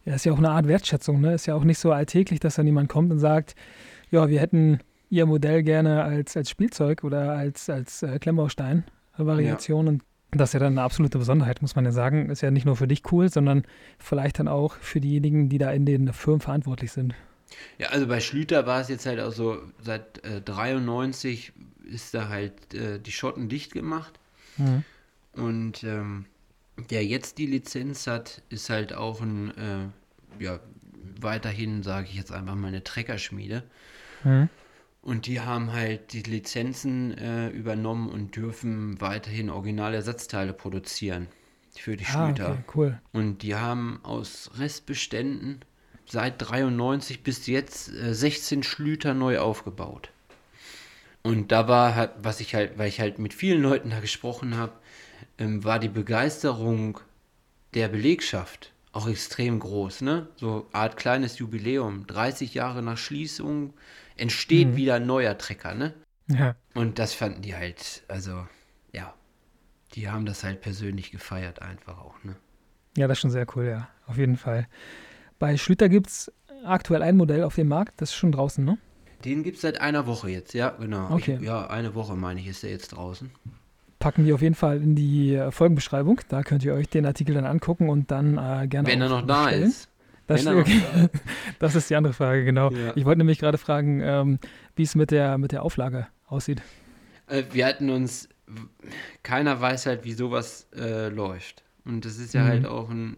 Ja, 0.06 0.16
ist 0.16 0.26
ja 0.26 0.32
auch 0.32 0.38
eine 0.38 0.52
Art 0.52 0.68
Wertschätzung. 0.68 1.20
Ne? 1.20 1.34
Ist 1.34 1.48
ja 1.48 1.56
auch 1.56 1.64
nicht 1.64 1.80
so 1.80 1.92
alltäglich, 1.92 2.40
dass 2.40 2.56
dann 2.56 2.66
jemand 2.66 2.88
kommt 2.88 3.12
und 3.12 3.20
sagt, 3.20 3.56
ja, 4.10 4.30
wir 4.30 4.40
hätten 4.40 4.80
Ihr 5.12 5.25
Modell 5.25 5.62
gerne 5.62 6.03
als, 6.03 6.38
als 6.38 6.50
Spielzeug 6.50 7.03
oder 7.03 7.34
als, 7.34 7.70
als 7.70 8.01
äh, 8.01 8.18
Klemmbaustein-Variation. 8.18 9.86
Ja. 9.86 9.91
Und 9.91 10.03
das 10.32 10.50
ist 10.50 10.53
ja 10.53 10.60
dann 10.62 10.74
eine 10.74 10.84
absolute 10.84 11.18
Besonderheit, 11.18 11.62
muss 11.62 11.75
man 11.75 11.84
ja 11.84 11.91
sagen. 11.91 12.30
Ist 12.30 12.41
ja 12.41 12.50
nicht 12.50 12.65
nur 12.65 12.77
für 12.77 12.88
dich 12.88 13.03
cool, 13.12 13.30
sondern 13.30 13.63
vielleicht 14.00 14.39
dann 14.39 14.48
auch 14.48 14.75
für 14.75 15.01
diejenigen, 15.01 15.50
die 15.50 15.58
da 15.58 15.70
in 15.72 15.86
den 15.86 16.13
Firmen 16.13 16.39
verantwortlich 16.39 16.94
sind. 16.94 17.13
Ja, 17.77 17.89
also 17.89 18.08
bei 18.08 18.22
Schlüter 18.22 18.65
war 18.65 18.80
es 18.80 18.88
jetzt 18.88 19.06
halt 19.06 19.20
auch 19.20 19.34
so, 19.34 19.58
seit 19.82 20.24
äh, 20.24 20.39
93 20.39 21.51
ist 21.84 22.13
da 22.13 22.30
halt 22.30 22.74
äh, 22.74 22.98
die 22.98 23.12
Schotten 23.12 23.50
dicht 23.50 23.74
gemacht. 23.74 24.18
Mhm. 24.56 24.84
Und 25.34 25.84
ähm, 25.84 26.25
der 26.89 27.06
jetzt 27.06 27.38
die 27.38 27.48
Lizenz 27.48 28.08
hat, 28.08 28.41
ist 28.48 28.70
halt 28.70 28.94
auch 28.94 29.20
ein, 29.20 29.51
äh, 29.58 30.44
ja, 30.44 30.62
weiterhin, 31.20 31.84
sage 31.84 32.08
ich 32.10 32.15
jetzt 32.15 32.32
einfach 32.32 32.56
mal, 32.56 32.70
eine 32.70 32.84
Treckerschmiede. 32.84 33.63
Mhm. 34.24 34.48
Und 35.01 35.25
die 35.25 35.39
haben 35.39 35.74
halt 35.74 36.13
die 36.13 36.22
Lizenzen 36.22 37.17
äh, 37.17 37.50
übernommen 37.50 38.10
und 38.10 38.36
dürfen 38.36 39.01
weiterhin 39.01 39.50
Originalersatzteile 39.50 40.53
produzieren 40.53 41.27
für 41.75 41.98
die 41.98 42.05
ah, 42.05 42.27
Schlüter. 42.27 42.51
Okay, 42.51 42.63
cool. 42.75 43.01
Und 43.12 43.41
die 43.41 43.55
haben 43.55 44.00
aus 44.03 44.51
Restbeständen 44.58 45.62
seit 46.05 46.36
93 46.38 47.24
bis 47.24 47.48
jetzt 47.48 47.91
äh, 47.93 48.13
16 48.13 48.62
Schlüter 48.63 49.13
neu 49.13 49.39
aufgebaut. 49.39 50.12
Und 51.24 51.51
da 51.51 51.67
war 51.67 51.96
halt, 51.96 52.12
was 52.22 52.39
ich 52.39 52.53
halt, 52.53 52.77
weil 52.77 52.89
ich 52.89 53.00
halt 53.00 53.17
mit 53.17 53.34
vielen 53.34 53.62
Leuten 53.62 53.89
da 53.91 54.00
gesprochen 54.00 54.58
habe, 54.58 54.74
ähm, 55.38 55.63
war 55.63 55.79
die 55.79 55.89
Begeisterung 55.89 57.00
der 57.74 57.88
Belegschaft 57.88 58.72
auch 58.91 59.08
extrem 59.08 59.60
groß, 59.60 60.01
ne? 60.01 60.27
So 60.36 60.67
Art 60.74 60.98
kleines 60.98 61.39
Jubiläum, 61.39 62.05
30 62.08 62.53
Jahre 62.53 62.81
nach 62.81 62.98
Schließung 62.98 63.74
entsteht 64.22 64.70
mhm. 64.70 64.75
wieder 64.75 64.96
ein 64.96 65.06
neuer 65.06 65.38
Trecker, 65.38 65.74
ne? 65.74 65.94
Ja. 66.28 66.56
Und 66.75 67.00
das 67.00 67.13
fanden 67.13 67.42
die 67.42 67.56
halt, 67.56 68.04
also, 68.08 68.48
ja, 68.94 69.13
die 69.94 70.10
haben 70.10 70.25
das 70.25 70.44
halt 70.44 70.62
persönlich 70.62 71.12
gefeiert 71.12 71.62
einfach 71.62 71.98
auch, 71.98 72.24
ne? 72.24 72.36
Ja, 72.96 73.08
das 73.08 73.18
ist 73.18 73.22
schon 73.22 73.32
sehr 73.32 73.48
cool, 73.56 73.66
ja, 73.66 73.90
auf 74.06 74.18
jeden 74.18 74.38
Fall. 74.38 74.68
Bei 75.40 75.58
Schlüter 75.58 75.90
gibt 75.90 76.08
es 76.08 76.32
aktuell 76.63 77.01
ein 77.01 77.18
Modell 77.18 77.44
auf 77.44 77.56
dem 77.56 77.68
Markt, 77.68 78.00
das 78.00 78.10
ist 78.10 78.16
schon 78.16 78.32
draußen, 78.32 78.63
ne? 78.63 78.78
Den 79.25 79.44
gibt 79.44 79.58
es 79.58 79.62
seit 79.62 79.82
einer 79.82 80.06
Woche 80.08 80.30
jetzt, 80.30 80.54
ja, 80.54 80.70
genau. 80.70 81.12
Okay. 81.12 81.38
Ich, 81.40 81.46
ja, 81.46 81.68
eine 81.68 81.96
Woche 81.96 82.16
meine 82.16 82.40
ich, 82.40 82.48
ist 82.48 82.63
der 82.63 82.72
jetzt 82.72 82.90
draußen. 82.90 83.32
Packen 84.00 84.25
wir 84.25 84.34
auf 84.34 84.42
jeden 84.42 84.56
Fall 84.56 84.78
in 84.78 84.96
die 84.96 85.36
äh, 85.36 85.51
Folgenbeschreibung. 85.51 86.22
Da 86.28 86.42
könnt 86.42 86.63
ihr 86.63 86.74
euch 86.74 86.90
den 86.90 87.06
Artikel 87.06 87.36
dann 87.36 87.46
angucken 87.46 87.88
und 87.88 88.10
dann 88.10 88.40
äh, 88.40 88.68
gerne. 88.68 88.88
Wenn 88.88 89.00
er 89.00 89.10
noch 89.10 89.25
da 89.28 89.50
ist. 89.50 89.90
Das, 90.34 90.48
okay. 90.48 90.82
das, 91.60 91.76
ist 91.76 91.90
die 91.90 91.96
andere 91.96 92.14
Frage, 92.14 92.46
genau. 92.46 92.72
Ja. 92.72 92.94
Ich 92.96 93.06
wollte 93.06 93.20
nämlich 93.20 93.40
gerade 93.40 93.58
fragen, 93.58 94.02
ähm, 94.02 94.40
wie 94.76 94.84
es 94.84 94.96
mit 94.96 95.12
der, 95.12 95.38
mit 95.38 95.52
der 95.52 95.64
Auflage 95.64 96.08
aussieht. 96.28 96.62
Äh, 97.28 97.44
wir 97.52 97.66
hatten 97.66 97.90
uns, 97.90 98.30
keiner 99.24 99.60
weiß 99.60 99.86
halt, 99.86 100.04
wie 100.04 100.14
sowas 100.14 100.68
äh, 100.76 101.10
läuft. 101.10 101.64
Und 101.86 102.06
das 102.06 102.18
ist 102.18 102.34
ja 102.34 102.44
mhm. 102.44 102.48
halt 102.48 102.66
auch 102.66 102.90
ein 102.90 103.18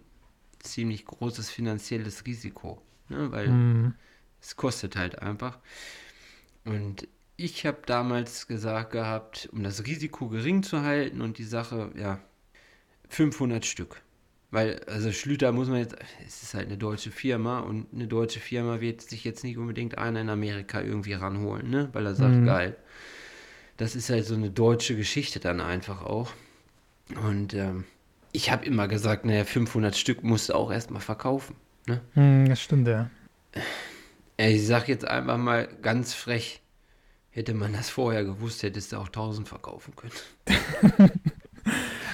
ziemlich 0.59 1.05
großes 1.05 1.49
finanzielles 1.49 2.25
Risiko, 2.25 2.81
ne? 3.09 3.31
weil 3.31 3.49
mhm. 3.49 3.93
es 4.41 4.55
kostet 4.55 4.95
halt 4.95 5.21
einfach. 5.21 5.59
Und 6.65 7.07
ich 7.35 7.65
habe 7.65 7.79
damals 7.85 8.47
gesagt 8.47 8.91
gehabt, 8.91 9.49
um 9.51 9.63
das 9.63 9.85
Risiko 9.85 10.29
gering 10.29 10.63
zu 10.63 10.81
halten 10.81 11.21
und 11.21 11.37
die 11.37 11.43
Sache, 11.43 11.91
ja, 11.97 12.19
500 13.09 13.65
Stück. 13.65 14.01
Weil, 14.53 14.81
also 14.85 15.11
Schlüter 15.11 15.51
muss 15.51 15.67
man 15.67 15.79
jetzt, 15.79 15.95
es 16.27 16.43
ist 16.43 16.53
halt 16.53 16.67
eine 16.67 16.77
deutsche 16.77 17.09
Firma 17.09 17.61
und 17.61 17.87
eine 17.91 18.05
deutsche 18.05 18.39
Firma 18.39 18.81
wird 18.81 19.01
sich 19.01 19.23
jetzt 19.23 19.43
nicht 19.43 19.57
unbedingt 19.57 19.97
einer 19.97 20.21
in 20.21 20.29
Amerika 20.29 20.79
irgendwie 20.79 21.13
ranholen, 21.13 21.71
ne? 21.71 21.89
Weil 21.93 22.05
er 22.05 22.13
sagt, 22.13 22.35
mhm. 22.35 22.45
geil. 22.45 22.75
Das 23.77 23.95
ist 23.95 24.11
halt 24.11 24.27
so 24.27 24.35
eine 24.35 24.51
deutsche 24.51 24.95
Geschichte 24.95 25.39
dann 25.39 25.59
einfach 25.59 26.03
auch. 26.03 26.29
Und 27.25 27.55
ähm, 27.55 27.85
ich 28.31 28.51
habe 28.51 28.63
immer 28.63 28.87
gesagt, 28.87 29.25
naja, 29.25 29.43
500 29.43 29.95
Stück 29.97 30.23
musst 30.23 30.49
du 30.49 30.53
auch 30.53 30.71
erstmal 30.71 31.01
verkaufen. 31.01 31.55
Ne? 31.87 32.01
Mhm, 32.13 32.47
das 32.47 32.61
stimmt, 32.61 32.87
ja. 32.87 33.09
Ich 34.37 34.67
sag 34.67 34.87
jetzt 34.87 35.03
einfach 35.03 35.37
mal 35.37 35.67
ganz 35.81 36.13
frech, 36.13 36.61
hätte 37.31 37.55
man 37.55 37.73
das 37.73 37.89
vorher 37.89 38.23
gewusst, 38.23 38.61
hättest 38.61 38.91
du 38.91 38.97
auch 38.97 39.07
1000 39.07 39.49
verkaufen 39.49 39.95
können. 39.95 41.09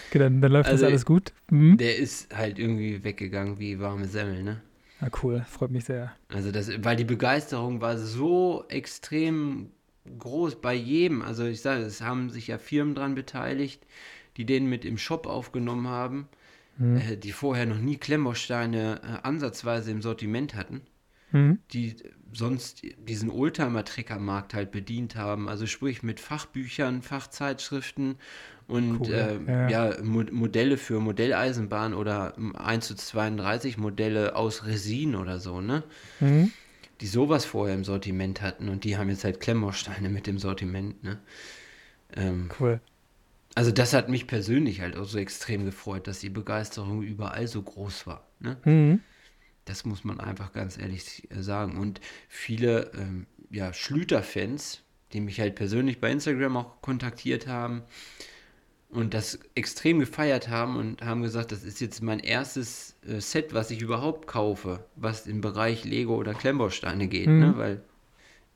Okay, 0.10 0.20
dann, 0.20 0.42
dann 0.42 0.52
läuft 0.52 0.70
also, 0.70 0.84
das 0.84 0.90
alles 0.90 1.06
gut. 1.06 1.34
Mhm. 1.52 1.78
Der 1.78 1.98
ist 1.98 2.36
halt 2.36 2.58
irgendwie 2.58 3.04
weggegangen 3.04 3.60
wie 3.60 3.80
warme 3.80 4.06
Semmel, 4.08 4.44
ne? 4.44 4.62
Na 5.00 5.08
ah, 5.08 5.12
cool, 5.24 5.46
freut 5.48 5.72
mich 5.72 5.86
sehr. 5.86 6.14
Also 6.28 6.52
das, 6.52 6.72
weil 6.84 6.98
die 6.98 7.06
Begeisterung 7.06 7.80
war 7.80 7.98
so 7.98 8.66
extrem 8.68 9.70
groß 10.18 10.62
bei 10.62 10.74
jedem. 10.74 11.22
Also 11.22 11.46
ich 11.46 11.62
sage, 11.62 11.84
es 11.84 12.02
haben 12.02 12.30
sich 12.30 12.48
ja 12.48 12.58
Firmen 12.58 12.96
dran 12.96 13.16
beteiligt, 13.16 13.86
die 14.36 14.46
den 14.46 14.68
mit 14.68 14.84
im 14.84 14.98
Shop 14.98 15.28
aufgenommen 15.28 15.88
haben, 15.88 16.28
mhm. 16.78 16.98
äh, 16.98 17.16
die 17.16 17.32
vorher 17.32 17.66
noch 17.66 17.78
nie 17.78 17.98
Klemmbausteine 17.98 19.02
äh, 19.04 19.28
ansatzweise 19.28 19.92
im 19.92 20.02
Sortiment 20.02 20.56
hatten, 20.56 20.82
mhm. 21.32 21.60
die 21.72 21.96
sonst 22.34 22.82
diesen 22.98 23.30
Oldtimer-Treckermarkt 23.30 24.54
halt 24.54 24.72
bedient 24.72 25.16
haben. 25.16 25.48
Also 25.48 25.66
sprich 25.66 26.04
mit 26.04 26.20
Fachbüchern, 26.20 27.04
Fachzeitschriften 27.04 28.16
und 28.70 29.08
cool. 29.08 29.14
äh, 29.14 29.52
ja, 29.52 29.70
ja 29.90 30.04
Mo 30.04 30.24
Modelle 30.32 30.78
für 30.78 31.00
Modelleisenbahn 31.00 31.94
oder 31.94 32.36
1 32.56 32.88
zu 32.88 32.96
32 32.96 33.78
Modelle 33.78 34.36
aus 34.36 34.66
Resin 34.66 35.16
oder 35.16 35.40
so, 35.40 35.60
ne? 35.60 35.84
Mhm. 36.20 36.52
Die 37.02 37.08
sowas 37.08 37.46
vorher 37.46 37.76
im 37.76 37.84
Sortiment 37.84 38.42
hatten 38.42 38.70
und 38.70 38.84
die 38.84 38.98
haben 38.98 39.10
jetzt 39.10 39.24
halt 39.24 39.40
Klemmbausteine 39.40 40.10
mit 40.10 40.28
dem 40.28 40.38
Sortiment, 40.38 41.04
ne? 41.04 41.20
Ähm, 42.16 42.50
cool. 42.60 42.80
Also 43.56 43.72
das 43.72 43.94
hat 43.94 44.10
mich 44.10 44.28
persönlich 44.28 44.82
halt 44.82 44.96
auch 44.96 45.06
so 45.06 45.18
extrem 45.18 45.66
gefreut, 45.66 46.08
dass 46.08 46.20
die 46.20 46.30
Begeisterung 46.30 47.02
überall 47.02 47.48
so 47.48 47.62
groß 47.62 48.06
war, 48.08 48.28
ne? 48.40 48.58
Mhm. 48.66 49.02
Das 49.66 49.86
muss 49.86 50.04
man 50.04 50.20
einfach 50.20 50.52
ganz 50.54 50.78
ehrlich 50.78 51.28
äh, 51.32 51.42
sagen. 51.42 51.78
Und 51.78 52.02
viele 52.28 52.92
ähm, 52.96 53.28
ja, 53.52 53.74
Schlüter-Fans, 53.74 54.82
die 55.14 55.22
mich 55.22 55.40
halt 55.40 55.56
persönlich 55.56 56.00
bei 56.00 56.12
Instagram 56.12 56.58
auch 56.58 56.82
kontaktiert 56.82 57.48
haben, 57.48 57.84
und 58.90 59.14
das 59.14 59.40
extrem 59.56 60.00
gefeiert 60.00 60.50
haben 60.50 60.76
und 60.78 61.04
haben 61.04 61.22
gesagt, 61.22 61.52
das 61.52 61.64
ist 61.64 61.80
jetzt 61.80 62.02
mein 62.02 62.20
erstes 62.20 62.96
äh, 63.08 63.20
Set, 63.20 63.54
was 63.54 63.72
ich 63.72 63.82
überhaupt 63.82 64.28
kaufe, 64.28 64.84
was 64.96 65.28
im 65.28 65.42
Bereich 65.42 65.86
Lego 65.86 66.16
oder 66.16 66.34
Klemmbausteine 66.34 67.08
geht, 67.08 67.28
ne? 67.28 67.34
mhm. 67.34 67.40
ne? 67.40 67.58
Weil, 67.58 67.82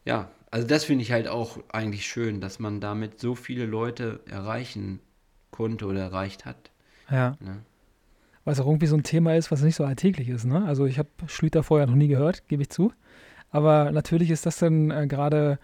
ja, 0.06 0.32
also 0.50 0.68
das 0.68 0.84
finde 0.86 1.04
ich 1.04 1.12
halt 1.12 1.28
auch 1.28 1.60
eigentlich 1.72 2.06
schön, 2.06 2.42
dass 2.42 2.60
man 2.60 2.80
damit 2.80 3.20
so 3.20 3.36
viele 3.36 3.66
Leute 3.66 4.22
erreichen 4.30 5.00
konnte 5.52 5.86
oder 5.86 6.02
erreicht 6.02 6.46
hat. 6.46 6.72
Ja. 7.10 7.38
Ne? 7.40 7.62
Was 8.44 8.60
auch 8.60 8.68
irgendwie 8.68 8.88
so 8.88 8.98
ein 8.98 9.04
Thema 9.04 9.36
ist, 9.36 9.52
was 9.52 9.62
nicht 9.62 9.76
so 9.76 9.86
alltäglich 9.86 10.30
ist, 10.30 10.46
ne? 10.46 10.66
Also 10.66 10.86
ich 10.86 11.00
habe 11.00 11.10
Schlüter 11.28 11.64
vorher 11.64 11.88
noch 11.88 11.96
nie 11.96 12.08
gehört, 12.08 12.48
gebe 12.48 12.64
ich 12.64 12.70
zu. 12.70 12.92
Aber 13.52 13.92
natürlich 13.92 14.32
ist 14.32 14.46
das 14.46 14.58
dann 14.58 14.92
äh, 14.92 15.08
gerade 15.08 15.60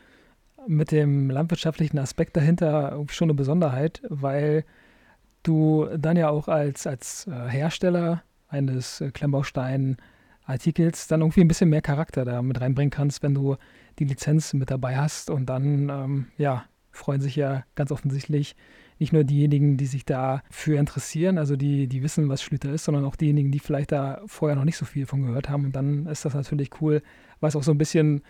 mit 0.67 0.91
dem 0.91 1.29
landwirtschaftlichen 1.29 1.99
Aspekt 1.99 2.37
dahinter 2.37 3.03
schon 3.09 3.27
eine 3.27 3.35
Besonderheit, 3.35 4.01
weil 4.09 4.65
du 5.43 5.87
dann 5.97 6.17
ja 6.17 6.29
auch 6.29 6.47
als, 6.47 6.85
als 6.87 7.27
äh, 7.27 7.49
Hersteller 7.49 8.23
eines 8.47 9.01
äh, 9.01 9.11
Klemmbaustein-Artikels 9.11 11.07
dann 11.07 11.21
irgendwie 11.21 11.41
ein 11.41 11.47
bisschen 11.47 11.69
mehr 11.69 11.81
Charakter 11.81 12.25
da 12.25 12.41
mit 12.41 12.59
reinbringen 12.59 12.91
kannst, 12.91 13.23
wenn 13.23 13.33
du 13.33 13.55
die 13.99 14.05
Lizenz 14.05 14.53
mit 14.53 14.71
dabei 14.71 14.97
hast. 14.97 15.29
Und 15.29 15.47
dann, 15.47 15.89
ähm, 15.89 16.27
ja, 16.37 16.65
freuen 16.91 17.21
sich 17.21 17.35
ja 17.35 17.63
ganz 17.75 17.91
offensichtlich 17.91 18.55
nicht 18.97 19.13
nur 19.13 19.23
diejenigen, 19.23 19.77
die 19.77 19.85
sich 19.85 20.03
dafür 20.03 20.77
interessieren, 20.77 21.37
also 21.37 21.55
die, 21.55 21.87
die 21.87 22.03
wissen, 22.03 22.27
was 22.27 22.43
Schlüter 22.43 22.73
ist, 22.73 22.83
sondern 22.83 23.05
auch 23.05 23.15
diejenigen, 23.15 23.49
die 23.51 23.59
vielleicht 23.59 23.93
da 23.93 24.21
vorher 24.25 24.57
noch 24.57 24.65
nicht 24.65 24.75
so 24.75 24.85
viel 24.85 25.05
von 25.05 25.21
gehört 25.21 25.47
haben. 25.47 25.65
Und 25.65 25.75
dann 25.75 26.05
ist 26.07 26.25
das 26.25 26.33
natürlich 26.33 26.81
cool, 26.81 27.01
weil 27.39 27.47
es 27.47 27.55
auch 27.55 27.63
so 27.63 27.71
ein 27.71 27.77
bisschen, 27.77 28.21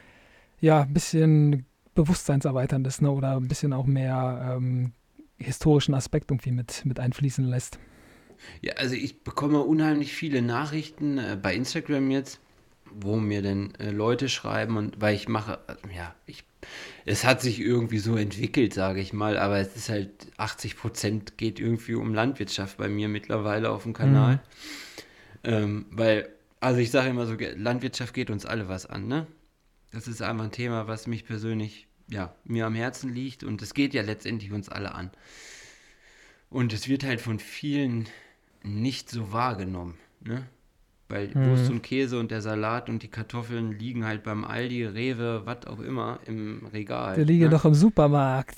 ja, 0.60 0.84
ein 0.84 0.94
bisschen 0.94 1.66
bewusstseinserweiterndes 1.96 3.02
ne? 3.02 3.12
oder 3.12 3.36
ein 3.36 3.48
bisschen 3.48 3.74
auch 3.74 3.86
mehr 3.86 4.56
ähm, 4.58 4.94
historischen 5.38 5.94
Aspekt 5.94 6.32
irgendwie 6.32 6.52
mit, 6.52 6.86
mit 6.86 7.00
einfließen 7.00 7.46
lässt. 7.46 7.80
Ja, 8.62 8.74
also 8.74 8.96
ich 8.96 9.24
bekomme 9.24 9.60
unheimlich 9.60 10.14
viele 10.14 10.42
Nachrichten 10.42 11.18
äh, 11.18 11.38
bei 11.42 11.54
Instagram 11.56 12.12
jetzt, 12.12 12.40
wo 12.92 13.18
mir 13.18 13.42
denn 13.42 13.74
äh, 13.76 13.92
Leute 13.92 14.30
schreiben 14.30 14.78
und 14.78 15.02
weil 15.02 15.16
ich 15.16 15.28
mache, 15.28 15.60
äh, 15.68 15.96
ja, 15.96 16.16
ich, 16.26 16.44
es 17.06 17.26
hat 17.26 17.42
sich 17.42 17.60
irgendwie 17.60 18.00
so 18.00 18.16
entwickelt, 18.16 18.74
sage 18.74 19.02
ich 19.02 19.14
mal, 19.14 19.38
aber 19.38 19.58
es 19.58 19.76
ist 19.76 19.90
halt 19.90 20.12
80 20.38 20.78
Prozent 20.78 21.38
geht 21.38 21.60
irgendwie 21.60 21.96
um 21.96 22.14
Landwirtschaft 22.14 22.78
bei 22.78 22.88
mir 22.88 23.10
mittlerweile 23.10 23.72
auf 23.72 23.84
dem 23.84 23.94
Kanal. 23.94 24.36
Mhm. 24.36 24.40
Ähm, 25.44 25.86
weil, 25.92 26.30
also 26.60 26.80
ich 26.80 26.92
sage 26.92 27.10
immer 27.10 27.26
so, 27.26 27.36
Landwirtschaft 27.56 28.14
geht 28.14 28.30
uns 28.30 28.46
alle 28.46 28.68
was 28.68 28.86
an, 28.86 29.08
ne? 29.08 29.28
Das 29.92 30.08
ist 30.08 30.22
einfach 30.22 30.46
ein 30.46 30.52
Thema, 30.52 30.88
was 30.88 31.08
mich 31.08 31.26
persönlich 31.26 31.88
ja, 32.08 32.36
mir 32.44 32.66
am 32.66 32.76
Herzen 32.76 33.14
liegt 33.14 33.44
und 33.44 33.62
es 33.62 33.74
geht 33.74 33.94
ja 33.94 34.02
letztendlich 34.02 34.52
uns 34.52 34.70
alle 34.70 34.94
an. 34.94 35.12
Und 36.50 36.74
es 36.74 36.88
wird 36.88 37.04
halt 37.04 37.22
von 37.22 37.40
vielen 37.40 38.08
nicht 38.64 39.10
so 39.10 39.32
wahrgenommen. 39.32 39.98
Ne? 40.22 40.48
Weil 41.10 41.30
Mhm. 41.34 41.50
Wurst 41.50 41.70
und 41.72 41.82
Käse 41.82 42.20
und 42.20 42.30
der 42.32 42.42
Salat 42.42 42.88
und 42.90 43.02
die 43.04 43.08
Kartoffeln 43.08 43.78
liegen 43.78 44.06
halt 44.06 44.24
beim 44.24 44.46
Aldi, 44.46 44.86
Rewe, 44.86 45.42
was 45.46 45.66
auch 45.68 45.80
immer 45.80 46.20
im 46.28 46.68
Regal. 46.72 47.16
Der 47.16 47.26
liege 47.26 47.46
ne? 47.46 47.52
doch 47.52 47.66
im 47.66 47.74
Supermarkt. 47.74 48.58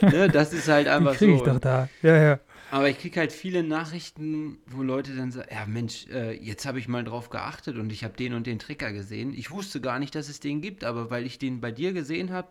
Ja, 0.00 0.08
ne? 0.10 0.28
das 0.28 0.52
ist 0.52 0.68
halt 0.68 0.86
Die 0.90 0.90
einfach 0.90 1.14
kriege 1.14 1.32
so. 1.32 1.38
ich 1.38 1.42
doch 1.42 1.58
da. 1.58 1.88
Ja, 2.02 2.16
ja. 2.22 2.40
Aber 2.70 2.90
ich 2.90 2.98
kriege 2.98 3.18
halt 3.18 3.32
viele 3.32 3.62
Nachrichten, 3.62 4.58
wo 4.66 4.82
Leute 4.82 5.16
dann 5.16 5.32
sagen, 5.32 5.48
ja 5.50 5.64
Mensch, 5.66 6.06
äh, 6.12 6.32
jetzt 6.32 6.66
habe 6.66 6.78
ich 6.78 6.86
mal 6.88 7.02
drauf 7.02 7.30
geachtet 7.30 7.78
und 7.78 7.90
ich 7.90 8.04
habe 8.04 8.14
den 8.14 8.34
und 8.34 8.46
den 8.46 8.58
Trigger 8.58 8.92
gesehen. 8.92 9.32
Ich 9.34 9.50
wusste 9.50 9.80
gar 9.80 9.98
nicht, 9.98 10.14
dass 10.14 10.28
es 10.28 10.40
den 10.40 10.60
gibt, 10.60 10.84
aber 10.84 11.10
weil 11.10 11.24
ich 11.24 11.38
den 11.38 11.62
bei 11.62 11.72
dir 11.72 11.94
gesehen 11.94 12.30
habe, 12.30 12.48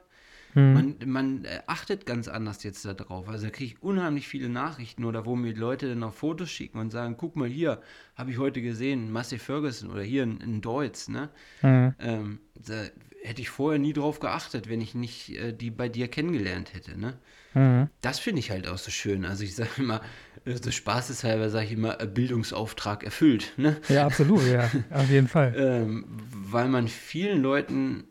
Hm. 0.58 0.74
man, 0.74 0.96
man 1.06 1.46
äh, 1.46 1.60
achtet 1.68 2.08
ganz 2.08 2.28
anders 2.28 2.64
jetzt 2.64 2.84
da 2.84 2.96
drauf. 2.96 3.30
Also 3.30 3.46
da 3.46 3.52
kriege 3.52 3.76
ich 3.76 3.84
unheimlich 3.84 4.28
viele 4.28 4.50
Nachrichten 4.50 5.06
oder 5.06 5.28
wo 5.28 5.36
mir 5.36 5.54
Leute 5.54 5.88
dann 5.88 6.02
auch 6.02 6.16
Fotos 6.16 6.50
schicken 6.50 6.80
und 6.80 6.90
sagen, 6.90 7.16
guck 7.16 7.36
mal 7.36 7.48
hier, 7.48 7.80
habe 8.16 8.32
ich 8.32 8.40
heute 8.40 8.64
gesehen, 8.64 9.12
Massey 9.12 9.38
Ferguson 9.38 9.92
oder 9.92 10.02
hier 10.02 10.24
in, 10.24 10.42
in 10.42 10.62
Deutz, 10.62 11.10
ne? 11.10 11.30
Hm. 11.62 11.94
Ähm, 12.00 12.40
da 12.56 12.86
hätte 13.22 13.40
ich 13.40 13.50
vorher 13.50 13.78
nie 13.78 13.94
drauf 13.94 14.20
geachtet, 14.20 14.68
wenn 14.68 14.82
ich 14.82 14.96
nicht 14.96 15.30
äh, 15.38 15.54
die 15.54 15.70
bei 15.70 15.90
dir 15.90 16.08
kennengelernt 16.08 16.74
hätte, 16.74 17.00
ne? 17.00 17.20
Hm. 17.54 17.90
Das 18.02 18.18
finde 18.18 18.40
ich 18.40 18.50
halt 18.50 18.68
auch 18.68 18.80
so 18.80 18.90
schön. 18.90 19.26
Also 19.26 19.44
ich 19.44 19.54
sage 19.54 19.70
immer, 19.78 20.02
äh, 20.46 20.56
so 20.56 20.72
spaßeshalber 20.72 21.52
sage 21.52 21.68
ich 21.68 21.74
immer, 21.74 22.02
äh, 22.02 22.08
Bildungsauftrag 22.08 23.04
erfüllt, 23.04 23.54
ne? 23.58 23.78
Ja, 23.90 24.08
absolut, 24.08 24.44
ja. 24.48 24.72
Auf 24.90 25.10
jeden 25.12 25.28
Fall. 25.28 25.54
Ähm, 25.56 26.06
weil 26.08 26.68
man 26.68 26.88
vielen 26.88 27.44
Leuten 27.44 28.06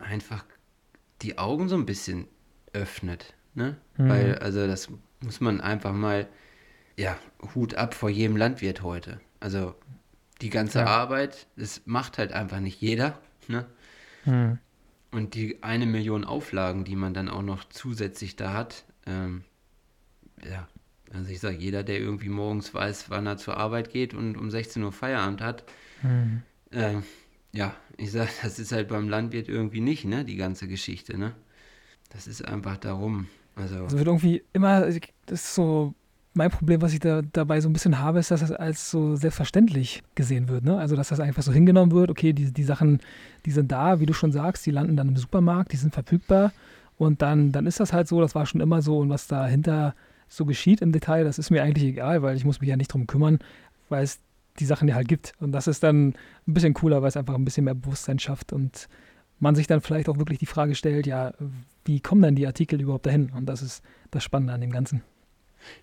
einfach 0.00 0.44
die 1.22 1.38
Augen 1.38 1.68
so 1.68 1.76
ein 1.76 1.86
bisschen 1.86 2.26
öffnet, 2.72 3.34
ne? 3.54 3.76
Mhm. 3.96 4.08
Weil, 4.08 4.38
also 4.38 4.66
das 4.66 4.88
muss 5.20 5.40
man 5.40 5.60
einfach 5.60 5.92
mal, 5.92 6.28
ja, 6.96 7.16
Hut 7.54 7.74
ab 7.74 7.94
vor 7.94 8.10
jedem 8.10 8.36
Landwirt 8.36 8.82
heute. 8.82 9.20
Also 9.40 9.74
die 10.40 10.50
ganze 10.50 10.80
Ja. 10.80 10.86
Arbeit, 10.86 11.46
das 11.56 11.82
macht 11.84 12.18
halt 12.18 12.32
einfach 12.32 12.60
nicht 12.60 12.80
jeder, 12.80 13.18
ne? 13.48 13.66
Hm. 14.24 14.58
Und 15.10 15.34
die 15.34 15.62
eine 15.62 15.86
Million 15.86 16.24
Auflagen, 16.24 16.84
die 16.84 16.96
man 16.96 17.12
dann 17.12 17.28
auch 17.28 17.42
noch 17.42 17.64
zusätzlich 17.68 18.36
da 18.36 18.54
hat, 18.54 18.84
ähm, 19.06 19.44
ja, 20.48 20.66
also 21.12 21.30
ich 21.30 21.40
sage, 21.40 21.56
jeder, 21.56 21.82
der 21.82 21.98
irgendwie 22.00 22.30
morgens 22.30 22.72
weiß, 22.72 23.10
wann 23.10 23.26
er 23.26 23.36
zur 23.36 23.56
Arbeit 23.58 23.90
geht 23.90 24.14
und 24.14 24.36
um 24.36 24.50
16 24.50 24.82
Uhr 24.82 24.92
Feierabend 24.92 25.40
hat, 25.42 25.64
Hm. 26.00 26.42
ähm, 26.72 27.02
ja, 27.52 27.74
ich 27.96 28.10
sage, 28.12 28.30
das 28.42 28.58
ist 28.58 28.72
halt 28.72 28.88
beim 28.88 29.08
Landwirt 29.08 29.48
irgendwie 29.48 29.80
nicht, 29.80 30.04
ne, 30.04 30.24
die 30.24 30.36
ganze 30.36 30.68
Geschichte, 30.68 31.18
ne? 31.18 31.32
Das 32.10 32.26
ist 32.26 32.46
einfach 32.46 32.76
darum. 32.76 33.26
Also, 33.56 33.86
Es 33.86 33.92
wird 33.96 34.06
irgendwie 34.06 34.42
immer, 34.52 34.80
das 34.80 34.96
ist 35.26 35.54
so 35.54 35.94
mein 36.34 36.50
Problem, 36.50 36.80
was 36.80 36.92
ich 36.92 37.00
da 37.00 37.22
dabei 37.32 37.60
so 37.60 37.68
ein 37.68 37.72
bisschen 37.72 37.98
habe, 37.98 38.18
ist, 38.18 38.30
dass 38.30 38.40
das 38.40 38.52
als 38.52 38.90
so 38.90 39.16
selbstverständlich 39.16 40.02
gesehen 40.14 40.48
wird. 40.48 40.64
Ne? 40.64 40.78
Also, 40.78 40.96
dass 40.96 41.08
das 41.08 41.20
einfach 41.20 41.42
so 41.42 41.52
hingenommen 41.52 41.92
wird, 41.92 42.10
okay, 42.10 42.32
die, 42.32 42.52
die 42.52 42.64
Sachen, 42.64 43.00
die 43.44 43.50
sind 43.50 43.72
da, 43.72 44.00
wie 44.00 44.06
du 44.06 44.14
schon 44.14 44.32
sagst, 44.32 44.64
die 44.64 44.70
landen 44.70 44.96
dann 44.96 45.08
im 45.08 45.16
Supermarkt, 45.16 45.72
die 45.72 45.76
sind 45.76 45.92
verfügbar 45.92 46.52
und 46.98 47.22
dann, 47.22 47.52
dann 47.52 47.66
ist 47.66 47.80
das 47.80 47.92
halt 47.92 48.08
so, 48.08 48.20
das 48.20 48.34
war 48.34 48.46
schon 48.46 48.60
immer 48.60 48.80
so 48.82 48.98
und 48.98 49.10
was 49.10 49.26
dahinter 49.26 49.94
so 50.28 50.46
geschieht 50.46 50.80
im 50.80 50.92
Detail, 50.92 51.24
das 51.24 51.38
ist 51.38 51.50
mir 51.50 51.62
eigentlich 51.62 51.84
egal, 51.84 52.22
weil 52.22 52.36
ich 52.36 52.44
muss 52.44 52.60
mich 52.60 52.70
ja 52.70 52.76
nicht 52.76 52.92
drum 52.92 53.06
kümmern, 53.06 53.38
weil 53.90 54.04
es 54.04 54.18
die 54.58 54.66
Sachen 54.66 54.88
ja 54.88 54.94
halt 54.94 55.08
gibt. 55.08 55.32
Und 55.40 55.52
das 55.52 55.66
ist 55.66 55.82
dann 55.82 56.08
ein 56.08 56.54
bisschen 56.54 56.74
cooler, 56.74 57.02
weil 57.02 57.08
es 57.08 57.16
einfach 57.16 57.34
ein 57.34 57.44
bisschen 57.44 57.64
mehr 57.64 57.74
Bewusstsein 57.74 58.18
schafft 58.18 58.52
und 58.52 58.88
man 59.40 59.54
sich 59.54 59.66
dann 59.66 59.80
vielleicht 59.80 60.08
auch 60.08 60.18
wirklich 60.18 60.38
die 60.38 60.46
Frage 60.46 60.74
stellt, 60.74 61.06
ja, 61.06 61.32
wie 61.84 62.00
kommen 62.00 62.22
denn 62.22 62.36
die 62.36 62.46
Artikel 62.46 62.80
überhaupt 62.80 63.06
dahin? 63.06 63.30
Und 63.30 63.46
das 63.46 63.60
ist 63.62 63.82
das 64.10 64.22
Spannende 64.22 64.52
an 64.52 64.60
dem 64.60 64.70
Ganzen. 64.70 65.02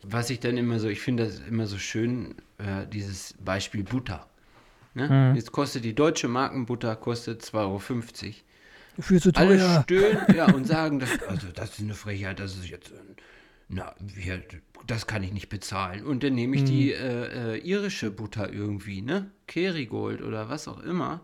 was 0.04 0.30
ich 0.30 0.40
dann 0.40 0.58
immer 0.58 0.80
so, 0.80 0.88
ich 0.90 1.02
finde 1.02 1.26
das 1.26 1.40
immer 1.40 1.66
so 1.68 1.78
schön, 1.78 2.36
äh, 2.58 2.86
dieses 2.92 3.34
Beispiel 3.44 3.84
Butter. 3.84 4.28
Ne? 4.94 5.08
Mhm. 5.32 5.36
Jetzt 5.36 5.52
kostet 5.52 5.84
die 5.86 5.94
deutsche 5.96 6.28
Markenbutter 6.28 6.96
kostet 6.96 7.42
2,50 7.44 7.54
Euro. 7.58 7.80
Viel 9.02 9.22
zu 9.22 9.32
Alle 9.36 9.58
teuer. 9.58 9.82
stöhnen 9.84 10.36
ja, 10.36 10.54
und 10.54 10.66
sagen, 10.68 11.00
das, 11.00 11.10
also 11.28 11.48
das 11.54 11.72
ist 11.72 11.80
eine 11.82 11.94
Frechheit, 11.94 12.40
das 12.40 12.56
ist 12.58 12.68
jetzt, 12.70 12.92
ein- 12.92 13.16
na, 13.70 13.96
wir, 14.00 14.44
das 14.88 15.06
kann 15.06 15.24
ich 15.24 15.32
nicht 15.32 15.48
bezahlen. 15.48 16.04
Und 16.04 16.24
dann 16.24 16.34
nehme 16.34 16.56
ich 16.56 16.64
die 16.64 16.92
äh, 16.92 17.56
äh, 17.56 17.58
irische 17.60 18.10
Butter 18.10 18.52
irgendwie, 18.52 19.04
ne? 19.04 19.30
Kerrygold 19.46 20.24
oder 20.24 20.50
was 20.50 20.68
auch 20.68 20.80
immer. 20.80 21.24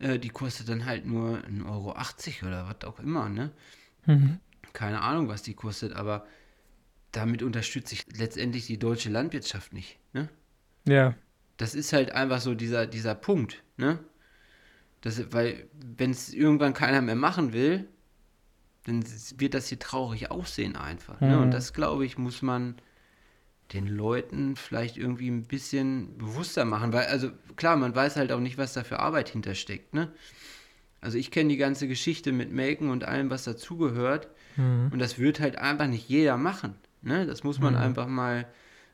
Äh, 0.00 0.18
die 0.18 0.30
kostet 0.30 0.68
dann 0.68 0.84
halt 0.84 1.06
nur 1.06 1.38
1,80 1.38 1.64
Euro 1.66 1.94
oder 2.48 2.66
was 2.66 2.84
auch 2.84 2.98
immer, 2.98 3.28
ne? 3.28 3.52
Mhm. 4.06 4.40
Keine 4.72 5.02
Ahnung, 5.02 5.28
was 5.28 5.42
die 5.42 5.54
kostet, 5.54 5.92
aber 5.92 6.26
damit 7.12 7.44
unterstütze 7.44 7.94
ich 7.94 8.06
letztendlich 8.16 8.66
die 8.66 8.78
deutsche 8.78 9.10
Landwirtschaft 9.10 9.72
nicht, 9.72 10.00
ne? 10.12 10.28
Ja. 10.88 11.14
Das 11.58 11.76
ist 11.76 11.92
halt 11.92 12.10
einfach 12.10 12.40
so 12.40 12.56
dieser, 12.56 12.88
dieser 12.88 13.14
Punkt, 13.14 13.62
ne? 13.76 14.00
Das, 15.02 15.32
weil, 15.32 15.68
wenn 15.96 16.10
es 16.10 16.34
irgendwann 16.34 16.74
keiner 16.74 17.02
mehr 17.02 17.14
machen 17.14 17.52
will, 17.52 17.88
dann 18.84 19.04
wird 19.36 19.54
das 19.54 19.68
hier 19.68 19.78
traurig 19.78 20.30
aussehen 20.30 20.76
einfach. 20.76 21.20
Ne? 21.20 21.36
Mhm. 21.36 21.42
Und 21.42 21.50
das, 21.52 21.72
glaube 21.72 22.04
ich, 22.04 22.18
muss 22.18 22.42
man 22.42 22.74
den 23.72 23.86
Leuten 23.86 24.56
vielleicht 24.56 24.96
irgendwie 24.98 25.28
ein 25.30 25.44
bisschen 25.44 26.18
bewusster 26.18 26.64
machen. 26.64 26.92
Weil, 26.92 27.06
also 27.06 27.30
klar, 27.56 27.76
man 27.76 27.94
weiß 27.94 28.16
halt 28.16 28.32
auch 28.32 28.40
nicht, 28.40 28.58
was 28.58 28.74
da 28.74 28.84
für 28.84 28.98
Arbeit 28.98 29.30
hintersteckt, 29.30 29.94
ne? 29.94 30.12
Also 31.00 31.18
ich 31.18 31.32
kenne 31.32 31.48
die 31.48 31.56
ganze 31.56 31.88
Geschichte 31.88 32.30
mit 32.30 32.52
Melken 32.52 32.88
und 32.90 33.02
allem, 33.04 33.28
was 33.28 33.42
dazugehört. 33.42 34.28
Mhm. 34.56 34.90
Und 34.92 35.00
das 35.00 35.18
wird 35.18 35.40
halt 35.40 35.56
einfach 35.58 35.88
nicht 35.88 36.08
jeder 36.08 36.36
machen. 36.36 36.76
Ne? 37.02 37.26
Das 37.26 37.42
muss 37.42 37.58
man 37.58 37.74
Mhm. 37.74 37.80
einfach 37.80 38.06
mal 38.06 38.46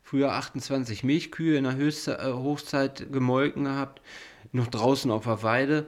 früher 0.02 0.32
28 0.32 1.04
Milchkühe 1.04 1.58
in 1.58 1.64
der 1.64 1.76
Höchst, 1.76 2.08
äh, 2.08 2.16
Hochzeit 2.32 3.12
gemolken 3.12 3.64
gehabt, 3.64 4.00
noch 4.52 4.68
draußen 4.68 5.10
auf 5.10 5.24
der 5.24 5.42
Weide. 5.42 5.86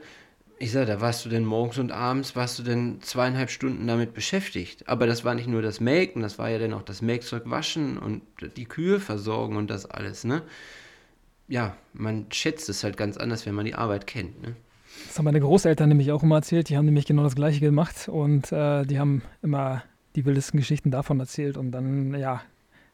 Ich 0.62 0.72
sag, 0.72 0.88
da 0.88 1.00
warst 1.00 1.24
du 1.24 1.30
denn 1.30 1.46
morgens 1.46 1.78
und 1.78 1.90
abends, 1.90 2.36
warst 2.36 2.58
du 2.58 2.62
denn 2.62 3.00
zweieinhalb 3.00 3.48
Stunden 3.48 3.86
damit 3.86 4.12
beschäftigt. 4.12 4.86
Aber 4.88 5.06
das 5.06 5.24
war 5.24 5.34
nicht 5.34 5.48
nur 5.48 5.62
das 5.62 5.80
Melken, 5.80 6.20
das 6.20 6.38
war 6.38 6.50
ja 6.50 6.58
dann 6.58 6.74
auch 6.74 6.82
das 6.82 7.00
Melkzeug 7.00 7.44
waschen 7.46 7.96
und 7.96 8.20
die 8.58 8.66
Kühe 8.66 9.00
versorgen 9.00 9.56
und 9.56 9.70
das 9.70 9.86
alles, 9.86 10.24
ne? 10.24 10.42
Ja, 11.48 11.74
man 11.94 12.26
schätzt 12.30 12.68
es 12.68 12.84
halt 12.84 12.98
ganz 12.98 13.16
anders, 13.16 13.46
wenn 13.46 13.54
man 13.54 13.64
die 13.64 13.74
Arbeit 13.74 14.06
kennt, 14.06 14.42
ne? 14.42 14.54
Das 15.06 15.16
haben 15.16 15.24
meine 15.24 15.40
Großeltern 15.40 15.88
nämlich 15.88 16.12
auch 16.12 16.22
immer 16.22 16.36
erzählt. 16.36 16.68
Die 16.68 16.76
haben 16.76 16.84
nämlich 16.84 17.06
genau 17.06 17.22
das 17.22 17.36
Gleiche 17.36 17.60
gemacht 17.60 18.08
und 18.08 18.52
äh, 18.52 18.84
die 18.84 18.98
haben 18.98 19.22
immer 19.40 19.82
die 20.14 20.26
wildesten 20.26 20.60
Geschichten 20.60 20.90
davon 20.90 21.20
erzählt. 21.20 21.56
Und 21.56 21.72
dann, 21.72 22.14
ja, 22.14 22.42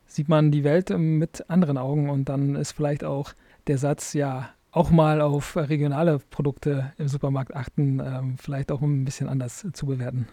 sieht 0.07 0.29
man 0.29 0.53
die 0.53 0.63
Welt 0.63 0.91
mit 0.91 1.51
anderen 1.51 1.79
Augen 1.79 2.11
und 2.11 2.29
dann 2.29 2.55
ist 2.55 2.73
vielleicht 2.73 3.03
auch 3.03 3.33
der 3.67 3.79
Satz, 3.79 4.13
ja, 4.13 4.51
auch 4.77 4.91
mal 4.91 5.23
auf 5.23 5.57
regionale 5.57 6.19
Produkte 6.19 6.93
im 6.99 7.09
Supermarkt 7.09 7.57
achten, 7.57 7.99
ähm, 7.99 8.37
vielleicht 8.37 8.71
auch 8.71 8.83
ein 8.83 9.07
bisschen 9.07 9.27
anders 9.27 9.67
zu 9.73 9.87
bewerten. 9.87 10.29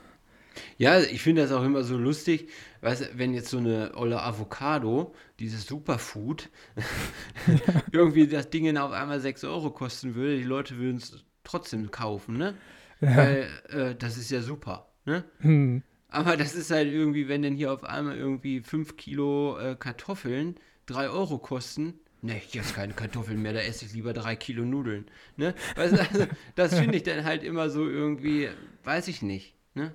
Ja, 0.78 1.00
ich 1.00 1.22
finde 1.22 1.42
das 1.42 1.54
auch 1.54 1.64
immer 1.64 1.84
so 1.84 1.98
lustig, 1.98 2.50
weißt 2.82 3.12
wenn 3.16 3.34
jetzt 3.34 3.50
so 3.50 3.58
eine 3.58 3.92
olle 3.96 4.22
Avocado, 4.22 5.16
dieses 5.40 5.66
Superfood, 5.66 6.50
irgendwie 7.94 8.28
das 8.28 8.50
Ding 8.50 8.78
auf 8.78 8.92
einmal 8.92 9.22
6 9.22 9.46
Euro 9.46 9.72
kosten 9.72 10.14
würde, 10.14 10.38
die 10.38 10.44
Leute 10.44 10.78
würden 10.78 10.98
es 10.98 11.24
trotzdem 11.46 11.90
kaufen, 11.90 12.38
ne? 12.38 12.54
Ja. 13.00 13.16
Weil 13.16 13.50
äh, 13.70 13.96
das 13.96 14.18
ist 14.18 14.30
ja 14.30 14.42
super, 14.42 14.90
ne? 15.06 15.24
Hm. 15.40 15.84
Aber 16.10 16.36
das 16.36 16.54
ist 16.54 16.70
halt 16.70 16.92
irgendwie, 16.92 17.30
wenn 17.30 17.42
denn 17.44 17.56
hier 17.56 17.72
auf 17.72 17.86
einmal 17.86 18.18
irgendwie 18.18 18.60
5 18.60 18.98
Kilo 18.98 19.58
äh, 19.58 19.76
Kartoffeln 19.80 20.56
3 20.86 21.10
Euro 21.10 21.38
kosten, 21.38 21.94
ne, 22.24 22.42
jetzt 22.52 22.76
keine 22.76 22.94
Kartoffeln 22.94 23.42
mehr, 23.42 23.54
da 23.54 23.60
esse 23.60 23.86
ich 23.86 23.94
lieber 23.94 24.14
3 24.14 24.36
Kilo 24.36 24.66
Nudeln, 24.66 25.06
ne? 25.38 25.54
Weißt 25.76 26.00
also, 26.00 26.26
das 26.56 26.78
finde 26.78 26.98
ich 26.98 27.04
dann 27.04 27.24
halt 27.24 27.44
immer 27.44 27.70
so 27.70 27.88
irgendwie, 27.88 28.50
weiß 28.84 29.08
ich 29.10 29.22
nicht, 29.22 29.56
ne? 29.76 29.94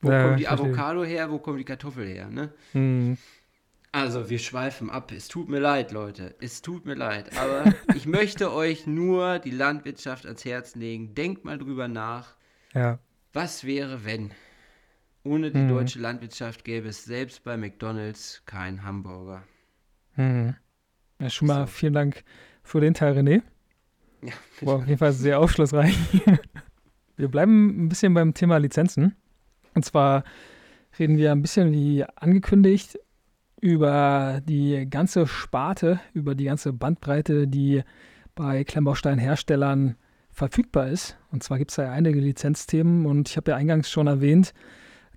Wo 0.00 0.10
Ja, 0.10 0.22
kommt 0.24 0.40
die. 0.40 0.48
Avocado 0.48 1.04
her, 1.04 1.30
wo 1.30 1.38
kommt 1.38 1.58
die 1.60 1.64
Kartoffel 1.64 2.06
her, 2.06 2.28
ne? 2.28 2.52
Hm. 2.72 3.16
Also, 3.92 4.28
wir 4.28 4.38
schweifen 4.38 4.90
ab. 4.90 5.10
Es 5.10 5.28
tut 5.28 5.48
mir 5.48 5.58
leid, 5.58 5.90
Leute. 5.90 6.34
Es 6.38 6.60
tut 6.60 6.84
mir 6.84 6.94
leid. 6.94 7.34
Aber 7.38 7.64
ich 7.94 8.04
möchte 8.06 8.52
euch 8.52 8.86
nur 8.86 9.38
die 9.38 9.50
Landwirtschaft 9.52 10.26
ans 10.26 10.44
Herz 10.44 10.74
legen. 10.74 11.14
Denkt 11.14 11.46
mal 11.46 11.56
drüber 11.56 11.88
nach. 11.88 12.36
Ja. 12.74 12.98
Was 13.32 13.64
wäre, 13.64 14.04
wenn 14.04 14.32
ohne 15.24 15.50
die 15.50 15.60
Mhm. 15.60 15.68
deutsche 15.68 15.98
Landwirtschaft 15.98 16.62
gäbe 16.64 16.88
es 16.88 17.04
selbst 17.04 17.42
bei 17.42 17.56
McDonalds 17.56 18.42
keinen 18.44 18.82
Hamburger? 18.82 19.44
Hm. 20.14 20.54
Ja. 21.20 21.30
Schon 21.30 21.48
mal 21.48 21.66
So. 21.66 21.72
vielen 21.72 21.92
Dank 21.92 22.24
für 22.62 22.80
den 22.80 22.94
Teil, 22.94 23.16
René. 23.16 23.42
Ja, 24.22 24.32
War 24.60 24.76
auf 24.76 24.86
jeden 24.86 24.98
Fall 24.98 25.12
sehr 25.12 25.40
aufschlussreich. 25.40 25.96
Wir 27.16 27.28
bleiben 27.28 27.84
ein 27.84 27.88
bisschen 27.88 28.12
beim 28.14 28.34
Thema 28.34 28.58
Lizenzen. 28.58 29.16
Und 29.74 29.84
zwar 29.84 30.24
reden 30.98 31.16
wir 31.16 31.32
ein 31.32 31.42
bisschen 31.42 31.72
wie 31.72 32.04
angekündigt 32.04 32.98
über 33.60 34.40
die 34.44 34.86
ganze 34.88 35.26
Sparte, 35.26 36.00
über 36.12 36.34
die 36.34 36.44
ganze 36.44 36.72
Bandbreite, 36.72 37.48
die 37.48 37.82
bei 38.34 38.64
Klemmbausteinherstellern 38.64 39.96
verfügbar 40.30 40.88
ist. 40.88 41.16
Und 41.32 41.42
zwar 41.42 41.58
gibt 41.58 41.70
es 41.70 41.76
da 41.76 41.84
ja 41.84 41.92
einige 41.92 42.20
Lizenzthemen 42.20 43.06
und 43.06 43.30
ich 43.30 43.36
habe 43.36 43.50
ja 43.52 43.56
eingangs 43.56 43.90
schon 43.90 44.06
erwähnt, 44.06 44.52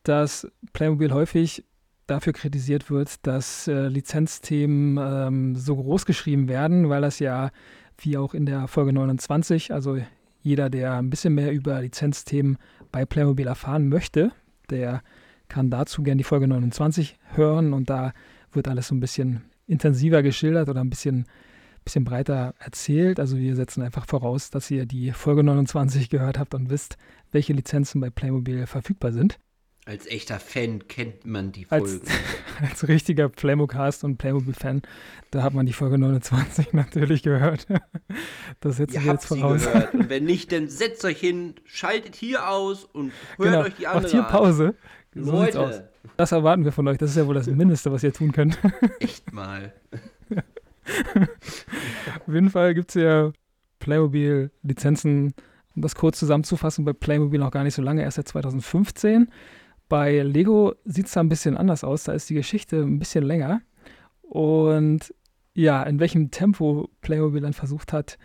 dass 0.03 0.49
Playmobil 0.71 1.13
häufig 1.13 1.65
dafür 2.09 2.33
kritisiert 2.33 2.89
wird, 2.89 3.25
dass 3.25 3.67
äh, 3.67 3.87
Lizenzthemen 3.87 4.97
ähm, 5.01 5.55
so 5.55 5.75
groß 5.75 6.05
geschrieben 6.05 6.47
werden, 6.47 6.89
weil 6.89 7.01
das 7.01 7.19
ja, 7.19 7.51
wie 7.97 8.17
auch 8.17 8.33
in 8.33 8.45
der 8.45 8.67
Folge 8.67 8.93
29, 8.93 9.73
also 9.73 9.97
jeder, 10.41 10.69
der 10.69 10.93
ein 10.93 11.09
bisschen 11.09 11.35
mehr 11.35 11.51
über 11.51 11.81
Lizenzthemen 11.81 12.57
bei 12.91 13.05
Playmobil 13.05 13.47
erfahren 13.47 13.89
möchte, 13.89 14.31
der 14.69 15.01
kann 15.47 15.69
dazu 15.69 16.03
gerne 16.03 16.17
die 16.17 16.23
Folge 16.23 16.47
29 16.47 17.17
hören 17.33 17.73
und 17.73 17.89
da 17.89 18.13
wird 18.51 18.67
alles 18.67 18.87
so 18.87 18.95
ein 18.95 18.99
bisschen 18.99 19.43
intensiver 19.67 20.23
geschildert 20.23 20.69
oder 20.69 20.81
ein 20.81 20.89
bisschen, 20.89 21.25
bisschen 21.83 22.03
breiter 22.03 22.53
erzählt. 22.59 23.19
Also 23.19 23.37
wir 23.37 23.55
setzen 23.55 23.81
einfach 23.81 24.05
voraus, 24.05 24.49
dass 24.49 24.71
ihr 24.71 24.85
die 24.85 25.11
Folge 25.11 25.43
29 25.43 26.09
gehört 26.09 26.39
habt 26.39 26.53
und 26.53 26.69
wisst, 26.69 26.97
welche 27.31 27.53
Lizenzen 27.53 28.01
bei 28.01 28.09
Playmobil 28.09 28.65
verfügbar 28.65 29.11
sind. 29.11 29.39
Als 29.89 30.05
echter 30.05 30.39
Fan 30.39 30.87
kennt 30.87 31.25
man 31.25 31.51
die 31.51 31.65
Folge. 31.65 31.83
Als, 31.83 32.01
als 32.61 32.87
richtiger 32.87 33.27
Playmocast 33.27 34.03
und 34.03 34.17
Playmobil-Fan, 34.17 34.83
da 35.31 35.41
hat 35.41 35.55
man 35.55 35.65
die 35.65 35.73
Folge 35.73 35.97
29 35.97 36.73
natürlich 36.73 37.23
gehört. 37.23 37.65
Das 38.59 38.77
setzen 38.77 39.03
wir 39.03 39.13
jetzt 39.13 39.25
voraus. 39.25 39.65
Und 39.91 40.09
wenn 40.09 40.25
nicht, 40.25 40.51
dann 40.51 40.67
setzt 40.69 41.03
euch 41.05 41.19
hin, 41.19 41.55
schaltet 41.65 42.15
hier 42.15 42.47
aus 42.47 42.83
und 42.85 43.11
hört 43.37 43.49
genau. 43.49 43.61
euch 43.63 43.73
die 43.77 43.87
andere 43.87 44.03
Macht 44.03 44.11
hier 44.11 44.21
Pause. 44.21 44.75
So 45.15 45.31
Leute. 45.31 45.89
Das 46.17 46.33
erwarten 46.33 46.65
wir 46.65 46.71
von 46.71 46.87
euch. 46.87 46.99
Das 46.99 47.09
ist 47.09 47.15
ja 47.15 47.25
wohl 47.25 47.33
das 47.33 47.47
Mindeste, 47.47 47.91
was 47.91 48.03
ihr 48.03 48.13
tun 48.13 48.31
könnt. 48.31 48.59
Echt 48.99 49.33
mal. 49.33 49.73
Auf 52.27 52.31
jeden 52.31 52.51
Fall 52.51 52.75
gibt 52.75 52.89
es 52.89 53.01
ja 53.01 53.31
Playmobil-Lizenzen, 53.79 55.33
um 55.75 55.81
das 55.81 55.95
kurz 55.95 56.19
zusammenzufassen, 56.19 56.85
bei 56.85 56.93
Playmobil 56.93 57.39
noch 57.39 57.49
gar 57.49 57.63
nicht 57.63 57.73
so 57.73 57.81
lange, 57.81 58.03
erst 58.03 58.17
seit 58.17 58.27
2015. 58.27 59.29
Bei 59.89 60.21
Lego 60.21 60.75
sieht 60.85 61.07
es 61.07 61.13
da 61.13 61.19
ein 61.19 61.29
bisschen 61.29 61.57
anders 61.57 61.83
aus. 61.83 62.03
Da 62.05 62.13
ist 62.13 62.29
die 62.29 62.35
Geschichte 62.35 62.81
ein 62.81 62.99
bisschen 62.99 63.23
länger. 63.23 63.61
Und 64.21 65.13
ja, 65.53 65.83
in 65.83 65.99
welchem 65.99 66.31
Tempo 66.31 66.89
Playmobil 67.01 67.41
dann 67.41 67.53
versucht 67.53 67.91
hat, 67.91 68.17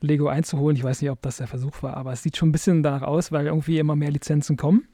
Lego 0.00 0.28
einzuholen. 0.28 0.76
Ich 0.76 0.84
weiß 0.84 1.00
nicht, 1.00 1.10
ob 1.10 1.22
das 1.22 1.38
der 1.38 1.46
Versuch 1.46 1.82
war, 1.82 1.96
aber 1.96 2.12
es 2.12 2.22
sieht 2.22 2.36
schon 2.36 2.50
ein 2.50 2.52
bisschen 2.52 2.82
danach 2.82 3.02
aus, 3.02 3.32
weil 3.32 3.46
irgendwie 3.46 3.78
immer 3.78 3.96
mehr 3.96 4.10
Lizenzen 4.10 4.56
kommen. 4.56 4.86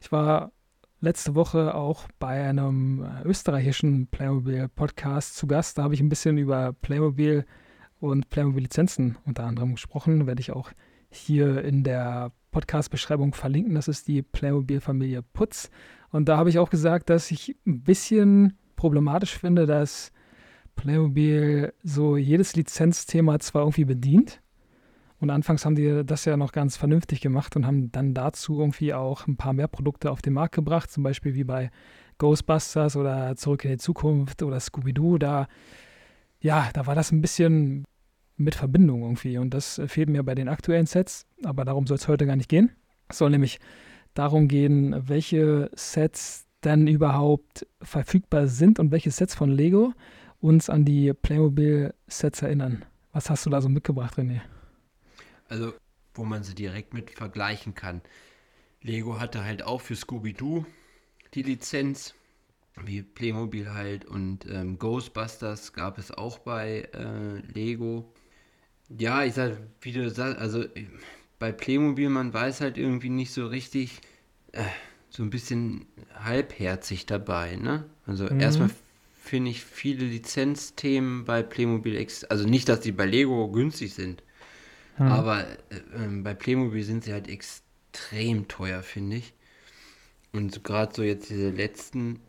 Ich 0.00 0.12
war 0.12 0.52
letzte 1.00 1.34
Woche 1.34 1.74
auch 1.74 2.08
bei 2.18 2.48
einem 2.48 3.06
österreichischen 3.24 4.06
Playmobil-Podcast 4.08 5.36
zu 5.36 5.46
Gast. 5.46 5.78
Da 5.78 5.82
habe 5.84 5.94
ich 5.94 6.00
ein 6.00 6.08
bisschen 6.08 6.38
über 6.38 6.72
Playmobil 6.72 7.44
und 8.00 8.30
Playmobil-Lizenzen 8.30 9.16
unter 9.24 9.44
anderem 9.44 9.74
gesprochen. 9.74 10.26
Werde 10.26 10.40
ich 10.40 10.52
auch 10.52 10.70
hier 11.10 11.64
in 11.64 11.84
der 11.84 12.32
Podcast-Beschreibung 12.50 13.34
verlinken. 13.34 13.74
Das 13.74 13.88
ist 13.88 14.08
die 14.08 14.22
Playmobil-Familie 14.22 15.22
Putz. 15.22 15.70
Und 16.10 16.28
da 16.28 16.36
habe 16.36 16.50
ich 16.50 16.58
auch 16.58 16.70
gesagt, 16.70 17.10
dass 17.10 17.30
ich 17.30 17.56
ein 17.66 17.82
bisschen 17.82 18.58
problematisch 18.76 19.36
finde, 19.36 19.66
dass 19.66 20.12
Playmobil 20.76 21.72
so 21.82 22.16
jedes 22.16 22.54
Lizenzthema 22.56 23.38
zwar 23.40 23.62
irgendwie 23.62 23.84
bedient. 23.84 24.40
Und 25.20 25.30
anfangs 25.30 25.64
haben 25.64 25.74
die 25.74 26.04
das 26.04 26.24
ja 26.24 26.36
noch 26.36 26.52
ganz 26.52 26.76
vernünftig 26.76 27.20
gemacht 27.20 27.56
und 27.56 27.66
haben 27.66 27.90
dann 27.90 28.14
dazu 28.14 28.60
irgendwie 28.60 28.94
auch 28.94 29.26
ein 29.26 29.36
paar 29.36 29.52
mehr 29.52 29.66
Produkte 29.66 30.10
auf 30.10 30.22
den 30.22 30.32
Markt 30.32 30.54
gebracht, 30.54 30.90
zum 30.90 31.02
Beispiel 31.02 31.34
wie 31.34 31.44
bei 31.44 31.70
Ghostbusters 32.18 32.96
oder 32.96 33.34
Zurück 33.36 33.64
in 33.64 33.72
die 33.72 33.78
Zukunft 33.78 34.42
oder 34.42 34.60
Scooby-Doo. 34.60 35.18
Da, 35.18 35.48
ja, 36.40 36.70
da 36.72 36.86
war 36.86 36.94
das 36.94 37.10
ein 37.10 37.20
bisschen 37.20 37.84
mit 38.38 38.54
Verbindung 38.54 39.02
irgendwie. 39.02 39.38
Und 39.38 39.54
das 39.54 39.80
fehlt 39.86 40.08
mir 40.08 40.22
bei 40.22 40.34
den 40.34 40.48
aktuellen 40.48 40.86
Sets, 40.86 41.26
aber 41.44 41.64
darum 41.64 41.86
soll 41.86 41.96
es 41.96 42.08
heute 42.08 42.26
gar 42.26 42.36
nicht 42.36 42.48
gehen. 42.48 42.70
Es 43.08 43.18
soll 43.18 43.30
nämlich 43.30 43.58
darum 44.14 44.48
gehen, 44.48 45.08
welche 45.08 45.70
Sets 45.74 46.46
denn 46.64 46.86
überhaupt 46.86 47.66
verfügbar 47.80 48.48
sind 48.48 48.78
und 48.78 48.90
welche 48.90 49.10
Sets 49.10 49.34
von 49.34 49.50
Lego 49.50 49.92
uns 50.40 50.70
an 50.70 50.84
die 50.84 51.12
Playmobil-Sets 51.12 52.42
erinnern. 52.42 52.84
Was 53.12 53.30
hast 53.30 53.46
du 53.46 53.50
da 53.50 53.60
so 53.60 53.68
mitgebracht, 53.68 54.18
René? 54.18 54.40
Also, 55.48 55.72
wo 56.14 56.24
man 56.24 56.42
sie 56.42 56.54
direkt 56.54 56.94
mit 56.94 57.10
vergleichen 57.10 57.74
kann. 57.74 58.02
Lego 58.82 59.18
hatte 59.20 59.44
halt 59.44 59.62
auch 59.62 59.80
für 59.80 59.96
Scooby-Doo 59.96 60.64
die 61.34 61.42
Lizenz, 61.42 62.14
wie 62.84 63.02
Playmobil 63.02 63.72
halt, 63.72 64.04
und 64.04 64.46
ähm, 64.46 64.78
Ghostbusters 64.78 65.72
gab 65.72 65.98
es 65.98 66.10
auch 66.10 66.38
bei 66.38 66.88
äh, 66.92 67.38
Lego. 67.52 68.12
Ja, 68.96 69.24
ich 69.24 69.34
sag, 69.34 69.58
wie 69.82 69.92
du 69.92 70.08
sagst, 70.08 70.38
also 70.38 70.64
bei 71.38 71.52
Playmobil, 71.52 72.08
man 72.08 72.32
weiß 72.32 72.60
halt 72.60 72.78
irgendwie 72.78 73.10
nicht 73.10 73.32
so 73.32 73.46
richtig, 73.46 74.00
äh, 74.52 74.64
so 75.10 75.22
ein 75.22 75.30
bisschen 75.30 75.86
halbherzig 76.14 77.06
dabei, 77.06 77.56
ne? 77.56 77.84
Also 78.06 78.24
mhm. 78.24 78.40
erstmal 78.40 78.70
finde 79.22 79.50
ich 79.50 79.62
viele 79.62 80.06
Lizenzthemen 80.06 81.24
bei 81.24 81.42
Playmobil, 81.42 82.06
also 82.28 82.48
nicht, 82.48 82.68
dass 82.68 82.80
die 82.80 82.92
bei 82.92 83.04
Lego 83.04 83.48
günstig 83.50 83.94
sind, 83.94 84.22
mhm. 84.98 85.06
aber 85.06 85.46
äh, 85.70 85.76
äh, 85.76 86.22
bei 86.22 86.34
Playmobil 86.34 86.82
sind 86.82 87.04
sie 87.04 87.12
halt 87.12 87.28
extrem 87.28 88.48
teuer, 88.48 88.82
finde 88.82 89.16
ich. 89.16 89.34
Und 90.32 90.64
gerade 90.64 90.94
so 90.94 91.02
jetzt 91.02 91.30
diese 91.30 91.50
letzten 91.50 92.20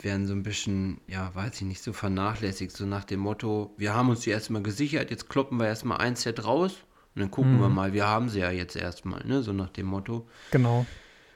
werden 0.00 0.26
so 0.26 0.34
ein 0.34 0.42
bisschen, 0.42 1.00
ja, 1.06 1.34
weiß 1.34 1.56
ich 1.56 1.66
nicht, 1.66 1.82
so 1.82 1.92
vernachlässigt, 1.92 2.76
so 2.76 2.84
nach 2.84 3.04
dem 3.04 3.20
Motto, 3.20 3.72
wir 3.76 3.94
haben 3.94 4.10
uns 4.10 4.20
die 4.20 4.30
erstmal 4.30 4.62
gesichert, 4.62 5.10
jetzt 5.10 5.28
kloppen 5.28 5.58
wir 5.58 5.66
erstmal 5.66 5.98
ein 5.98 6.16
Set 6.16 6.44
raus 6.44 6.84
und 7.14 7.22
dann 7.22 7.30
gucken 7.30 7.56
mhm. 7.56 7.60
wir 7.60 7.68
mal, 7.68 7.92
wir 7.92 8.06
haben 8.06 8.28
sie 8.28 8.40
ja 8.40 8.50
jetzt 8.50 8.76
erstmal, 8.76 9.24
ne, 9.26 9.42
so 9.42 9.52
nach 9.52 9.70
dem 9.70 9.86
Motto. 9.86 10.28
Genau. 10.50 10.84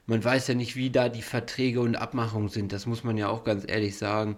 Man 0.07 0.23
weiß 0.23 0.49
ja 0.49 0.55
nicht, 0.55 0.77
wie 0.77 0.91
da 0.91 1.09
die 1.09 1.23
Verträge 1.23 1.81
und 1.81 1.97
Abmachungen 1.97 2.49
sind, 2.49 2.73
das 2.73 2.87
muss 2.87 3.05
man 3.05 3.17
ja 3.17 3.29
auch 3.29 3.45
ganz 3.45 3.65
ehrlich 3.67 3.97
sagen. 3.97 4.37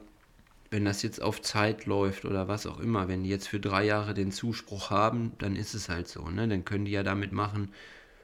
Wenn 0.73 0.85
das 0.85 1.03
jetzt 1.03 1.21
auf 1.21 1.43
Zeit 1.43 1.87
läuft 1.87 2.25
oder 2.25 2.47
was 2.47 2.65
auch 2.65 2.79
immer, 2.79 3.09
wenn 3.09 3.25
die 3.25 3.31
jetzt 3.31 3.49
für 3.49 3.59
drei 3.59 3.85
Jahre 3.85 4.15
den 4.15 4.31
Zuspruch 4.31 4.91
haben, 4.91 5.33
dann 5.39 5.57
ist 5.57 5.75
es 5.75 5.89
halt 5.89 6.07
so, 6.07 6.29
ne, 6.31 6.47
dann 6.47 6.65
können 6.65 6.85
die 6.85 6.93
ja 6.93 7.03
damit 7.03 7.33
machen, 7.33 7.73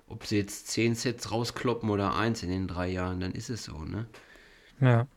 ob 0.07 0.26
sie 0.26 0.37
jetzt 0.37 0.68
zehn 0.68 0.94
Sets 0.94 1.33
rauskloppen 1.33 1.90
oder 1.90 2.14
eins 2.14 2.44
in 2.44 2.50
den 2.50 2.68
drei 2.68 2.88
Jahren, 2.88 3.18
dann 3.18 3.33
ist 3.33 3.50
es 3.50 3.64
so, 3.64 3.79
ne. 3.79 4.07
Ja. 4.81 5.09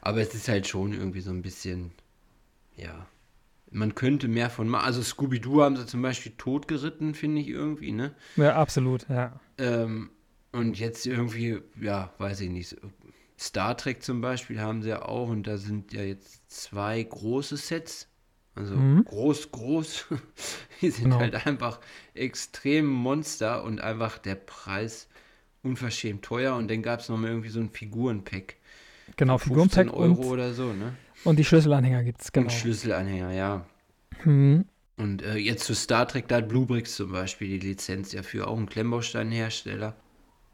Aber 0.00 0.20
es 0.20 0.34
ist 0.34 0.48
halt 0.48 0.66
schon 0.66 0.92
irgendwie 0.92 1.20
so 1.20 1.30
ein 1.30 1.42
bisschen, 1.42 1.92
ja, 2.76 3.06
man 3.70 3.94
könnte 3.94 4.28
mehr 4.28 4.50
von 4.50 4.68
machen. 4.68 4.84
Also 4.84 5.02
Scooby-Doo 5.02 5.62
haben 5.62 5.76
sie 5.76 5.86
zum 5.86 6.02
Beispiel 6.02 6.32
totgeritten, 6.36 7.14
finde 7.14 7.40
ich 7.40 7.48
irgendwie, 7.48 7.92
ne? 7.92 8.14
Ja, 8.36 8.56
absolut, 8.56 9.06
ja. 9.08 9.38
Ähm, 9.58 10.10
und 10.52 10.78
jetzt 10.78 11.06
irgendwie, 11.06 11.60
ja, 11.80 12.12
weiß 12.18 12.40
ich 12.40 12.50
nicht. 12.50 12.76
Star 13.38 13.76
Trek 13.76 14.02
zum 14.02 14.20
Beispiel 14.20 14.60
haben 14.60 14.82
sie 14.82 14.88
ja 14.88 15.02
auch 15.02 15.28
und 15.28 15.46
da 15.46 15.58
sind 15.58 15.92
ja 15.92 16.02
jetzt 16.02 16.50
zwei 16.50 17.02
große 17.02 17.56
Sets. 17.56 18.08
Also 18.54 18.74
mhm. 18.74 19.04
groß, 19.04 19.52
groß. 19.52 20.06
Die 20.80 20.90
sind 20.90 21.04
genau. 21.04 21.20
halt 21.20 21.46
einfach 21.46 21.80
extrem 22.14 22.86
Monster 22.86 23.62
und 23.62 23.80
einfach 23.80 24.18
der 24.18 24.34
Preis 24.34 25.08
unverschämt 25.62 26.24
teuer. 26.24 26.56
Und 26.56 26.68
dann 26.68 26.82
gab 26.82 27.00
es 27.00 27.08
noch 27.08 27.16
mal 27.16 27.28
irgendwie 27.28 27.50
so 27.50 27.60
ein 27.60 27.70
Figurenpack. 27.70 28.56
Genau, 29.16 29.38
Figurenpack 29.38 29.92
Euro 29.92 30.22
und, 30.22 30.24
oder 30.26 30.52
so, 30.52 30.72
ne? 30.72 30.94
Und 31.24 31.38
die 31.38 31.44
Schlüsselanhänger 31.44 32.04
gibt 32.04 32.22
es, 32.22 32.32
genau. 32.32 32.46
Und 32.46 32.52
Schlüsselanhänger, 32.52 33.32
ja. 33.32 33.66
Mhm. 34.24 34.64
Und 34.96 35.22
äh, 35.22 35.36
jetzt 35.36 35.64
zu 35.64 35.74
Star 35.74 36.08
Trek, 36.08 36.28
da 36.28 36.36
hat 36.36 36.48
Bluebricks 36.48 36.96
zum 36.96 37.12
Beispiel 37.12 37.48
die 37.48 37.68
Lizenz 37.68 38.12
ja 38.12 38.22
für 38.22 38.48
auch 38.48 38.56
einen 38.56 38.68
Klemmbausteinhersteller. 38.68 39.94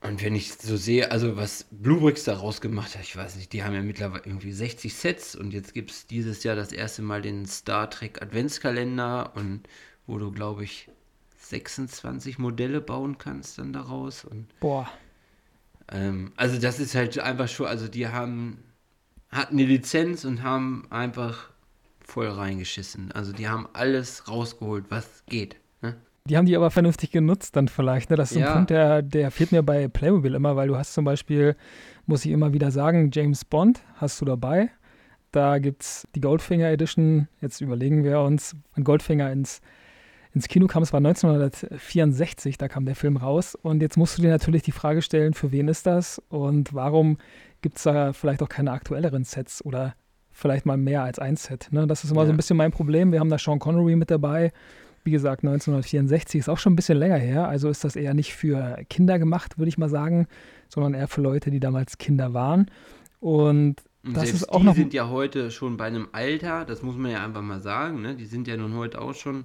Und 0.03 0.23
wenn 0.23 0.35
ich 0.35 0.53
so 0.53 0.77
sehe, 0.77 1.11
also 1.11 1.39
was 1.39 1.67
Bluebricks 1.71 2.25
daraus 2.25 2.61
gemacht 2.61 2.95
hat, 2.95 3.05
ich 3.05 3.17
weiß 3.17 3.37
nicht, 3.37 3.55
die 3.55 3.65
haben 3.65 3.75
ja 3.75 3.81
mittlerweile 3.81 4.25
irgendwie 4.27 4.53
60 4.53 4.95
Sets 4.95 5.35
und 5.35 5.55
jetzt 5.55 5.73
gibt 5.73 5.93
es 5.93 6.07
dieses 6.07 6.45
Jahr 6.45 6.57
das 6.57 6.73
erste 6.73 7.01
Mal 7.01 7.23
den 7.23 7.47
Star 7.47 7.89
Trek 7.89 8.21
Adventskalender 8.21 9.33
und 9.35 9.63
wo 10.07 10.19
du, 10.19 10.31
glaube 10.31 10.65
ich, 10.65 10.91
26 11.39 12.39
Modelle 12.39 12.83
bauen 12.83 13.17
kannst 13.17 13.59
dann 13.59 13.73
daraus. 13.73 14.27
Und 14.27 14.47
Boah. 14.61 14.91
Ähm, 15.93 16.33
also 16.37 16.61
das 16.61 16.81
ist 16.81 16.95
halt 16.95 17.19
einfach 17.19 17.49
schon, 17.49 17.67
also 17.67 17.89
die 17.89 18.09
haben, 18.09 18.59
hatten 19.31 19.59
eine 19.59 19.67
Lizenz 19.67 20.25
und 20.25 20.43
haben 20.43 20.87
einfach 20.91 21.51
voll 22.01 22.29
reingeschissen. 22.29 23.13
Also 23.13 23.33
die 23.33 23.49
haben 23.49 23.69
alles 23.73 24.29
rausgeholt, 24.29 24.87
was 24.89 25.25
geht. 25.27 25.57
Ne? 25.83 25.97
Die 26.27 26.37
haben 26.37 26.47
die 26.47 26.57
aber 26.57 26.71
vernünftig 26.71 27.11
genutzt 27.11 27.57
dann 27.57 27.69
vielleicht. 27.69 28.11
Ne? 28.11 28.17
Das 28.17 28.33
ist 28.33 28.39
ja. 28.39 28.49
ein 28.49 28.55
Punkt, 28.55 28.71
der, 28.71 29.03
der 29.03 29.31
fehlt 29.31 29.53
mir 29.53 29.63
bei 29.63 29.89
Playmobil 29.89 30.35
immer, 30.35 30.57
weil 30.57 30.69
du 30.69 30.77
hast 30.77 30.95
zum 30.95 31.05
Beispiel, 31.05 31.57
muss 32.07 32.25
ich 32.25 32.31
immer 32.31 32.53
wieder 32.53 32.71
sagen, 32.71 33.11
James 33.13 33.45
Bond 33.45 33.83
hast 33.97 34.21
du 34.21 34.25
dabei. 34.25 34.71
Da 35.33 35.59
gibt 35.59 35.83
es 35.83 36.07
die 36.15 36.21
Goldfinger 36.21 36.71
Edition. 36.71 37.29
Jetzt 37.41 37.61
überlegen 37.61 38.05
wir 38.05 38.21
uns, 38.21 38.55
wenn 38.75 38.85
Goldfinger 38.85 39.33
ins 39.33 39.61
ins 40.35 40.49
Kino 40.49 40.67
kam. 40.67 40.83
Es 40.83 40.93
war 40.93 40.99
1964, 40.99 42.59
da 42.59 42.69
kam 42.69 42.85
der 42.85 42.97
Film 42.97 43.17
raus. 43.17 43.55
Und 43.55 43.81
jetzt 43.83 43.97
musst 43.97 44.19
du 44.19 44.23
dir 44.23 44.31
natürlich 44.31 44.63
die 44.63 44.73
Frage 44.73 45.03
stellen, 45.03 45.35
für 45.35 45.53
wen 45.53 45.69
ist 45.69 45.87
das 45.87 46.21
und 46.29 46.75
warum 46.75 47.19
gibt 47.63 47.77
es 47.77 47.85
da 47.85 48.13
vielleicht 48.13 48.43
auch 48.43 48.49
keine 48.49 48.73
aktuelleren 48.73 49.25
Sets 49.25 49.65
oder 49.65 49.95
vielleicht 50.33 50.67
mal 50.67 50.77
mehr 50.77 51.03
als 51.03 51.19
ein 51.19 51.37
Set. 51.37 51.69
Ne? 51.71 51.87
Das 51.87 52.05
ist 52.05 52.11
immer 52.11 52.23
ja. 52.23 52.27
so 52.27 52.33
ein 52.33 52.37
bisschen 52.37 52.57
mein 52.57 52.73
Problem. 52.73 53.13
Wir 53.13 53.21
haben 53.21 53.31
da 53.31 53.39
Sean 53.39 53.61
Connery 53.61 53.97
mit 53.97 54.11
dabei. 54.11 54.53
Wie 55.05 55.13
gesagt, 55.13 55.45
1964 55.45 56.41
ist 56.41 56.49
auch 56.49 56.59
schon 56.59 56.73
ein 56.73 56.77
bisschen 56.77 56.99
länger 56.99 57.17
her. 57.17 57.49
Also 57.49 57.69
ist 57.69 57.85
das 57.85 57.95
eher 57.95 58.15
nicht 58.15 58.35
für 58.35 58.79
Kinder 58.91 59.19
gemacht, 59.19 59.59
würde 59.59 59.69
ich 59.69 59.79
mal 59.79 59.89
sagen, 59.89 60.27
sondern 60.69 60.95
eher 60.95 61.09
für 61.09 61.21
Leute, 61.21 61.51
die 61.51 61.61
damals 61.61 61.99
Kinder 61.99 62.35
waren. 62.35 62.71
Und 63.21 63.83
Und 64.05 64.17
das 64.17 64.33
ist 64.33 64.49
auch 64.51 64.61
die 64.61 64.67
noch 64.67 64.75
sind 64.75 64.93
ja 64.93 65.09
heute 65.09 65.51
schon 65.51 65.77
bei 65.77 65.87
einem 65.87 66.09
Alter, 66.13 66.65
das 66.65 66.83
muss 66.83 66.97
man 66.97 67.11
ja 67.11 67.25
einfach 67.25 67.43
mal 67.43 67.61
sagen, 67.61 68.03
ne? 68.03 68.17
die 68.17 68.27
sind 68.27 68.49
ja 68.49 68.57
nun 68.57 68.75
heute 68.75 69.01
auch 69.01 69.15
schon 69.15 69.45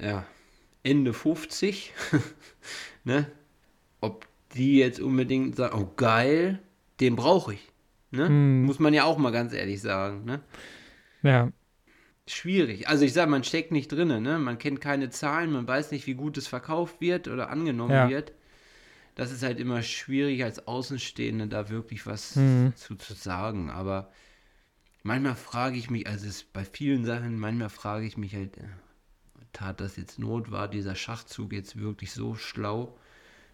ja, 0.00 0.26
Ende 0.82 1.12
50. 1.12 1.92
ne? 3.04 3.30
Ob 4.00 4.26
die 4.54 4.78
jetzt 4.78 5.00
unbedingt 5.00 5.56
sagen, 5.56 5.78
oh 5.80 5.92
geil, 5.96 6.60
den 7.00 7.16
brauche 7.16 7.54
ich. 7.54 7.72
Ne? 8.10 8.28
Hm. 8.28 8.64
Muss 8.64 8.78
man 8.78 8.94
ja 8.94 9.04
auch 9.04 9.18
mal 9.18 9.32
ganz 9.32 9.52
ehrlich 9.52 9.80
sagen. 9.80 10.24
Ne? 10.24 10.40
ja, 11.22 11.50
Schwierig. 12.28 12.88
Also 12.88 13.04
ich 13.04 13.12
sage, 13.12 13.30
man 13.30 13.44
steckt 13.44 13.70
nicht 13.70 13.86
drin, 13.92 14.08
ne? 14.20 14.38
Man 14.40 14.58
kennt 14.58 14.80
keine 14.80 15.10
Zahlen, 15.10 15.52
man 15.52 15.68
weiß 15.68 15.92
nicht, 15.92 16.08
wie 16.08 16.14
gut 16.14 16.36
es 16.36 16.48
verkauft 16.48 17.00
wird 17.00 17.28
oder 17.28 17.50
angenommen 17.50 17.94
Ja. 17.94 18.08
wird. 18.08 18.32
Das 19.14 19.30
ist 19.30 19.44
halt 19.44 19.60
immer 19.60 19.80
schwierig 19.82 20.42
als 20.42 20.66
Außenstehende 20.66 21.46
da 21.46 21.68
wirklich 21.70 22.04
was 22.04 22.34
Mhm. 22.34 22.72
zu, 22.74 22.96
zu 22.96 23.14
sagen. 23.14 23.70
Aber 23.70 24.10
manchmal 25.04 25.36
frage 25.36 25.76
ich 25.78 25.88
mich, 25.88 26.08
also 26.08 26.26
es 26.26 26.42
bei 26.42 26.64
vielen 26.64 27.04
Sachen, 27.04 27.38
manchmal 27.38 27.70
frage 27.70 28.06
ich 28.06 28.16
mich 28.16 28.34
halt, 28.34 28.56
äh, 28.56 28.62
tat 29.56 29.80
das 29.80 29.96
jetzt 29.96 30.18
Not, 30.18 30.50
war 30.50 30.68
dieser 30.68 30.94
Schachzug 30.94 31.52
jetzt 31.52 31.78
wirklich 31.78 32.12
so 32.12 32.34
schlau, 32.34 32.96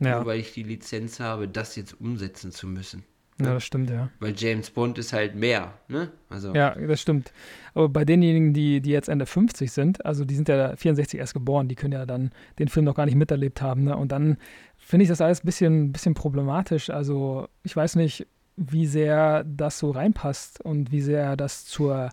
ja, 0.01 0.17
nur 0.17 0.27
weil 0.27 0.41
ich 0.41 0.53
die 0.53 0.65
Lizenz 0.65 1.21
habe, 1.21 1.49
das 1.49 1.77
jetzt 1.77 2.01
umsetzen 2.01 2.51
zu 2.51 2.67
müssen. 2.67 3.05
ja, 3.39 3.55
das 3.55 3.65
stimmt, 3.65 3.89
ja. 3.89 4.11
Weil 4.19 4.35
James 4.37 4.71
Bond 4.71 4.99
ist 4.99 5.13
halt 5.13 5.37
mehr, 5.37 5.75
ne? 5.87 6.11
Also 6.29 6.53
Ja, 6.55 6.75
das 6.75 7.01
stimmt. 7.01 7.33
Aber 7.75 7.89
bei 7.89 8.05
denjenigen, 8.05 8.53
die, 8.53 8.81
die 8.81 8.91
jetzt 8.91 9.09
Ende 9.09 9.27
50 9.27 9.71
sind, 9.71 10.05
also 10.05 10.25
die 10.25 10.35
sind 10.35 10.49
ja 10.49 10.75
64 10.75 11.21
erst 11.21 11.35
geboren, 11.35 11.69
die 11.69 11.77
können 11.77 11.93
ja 11.93 12.05
dann 12.05 12.33
den 12.59 12.69
Film 12.69 12.85
noch 12.85 12.97
gar 12.97 13.07
nicht 13.07 13.15
miterlebt 13.15 13.63
haben. 13.63 13.85
Ne? 13.85 13.97
Und 13.97 14.11
dann 14.11 14.39
finde 14.77 15.05
ich 15.05 15.09
das 15.09 15.21
alles 15.21 15.43
ein 15.43 15.47
bisschen, 15.47 15.93
bisschen 15.93 16.15
problematisch. 16.15 16.91
Also 16.91 17.49
ich 17.63 17.77
weiß 17.77 17.95
nicht, 17.95 18.27
wie 18.57 18.87
sehr 18.87 19.45
das 19.45 19.79
so 19.79 19.93
reinpasst 19.93 20.61
und 20.61 20.91
wie 20.91 21.01
sehr 21.01 21.37
das 21.37 21.65
zur 21.65 22.11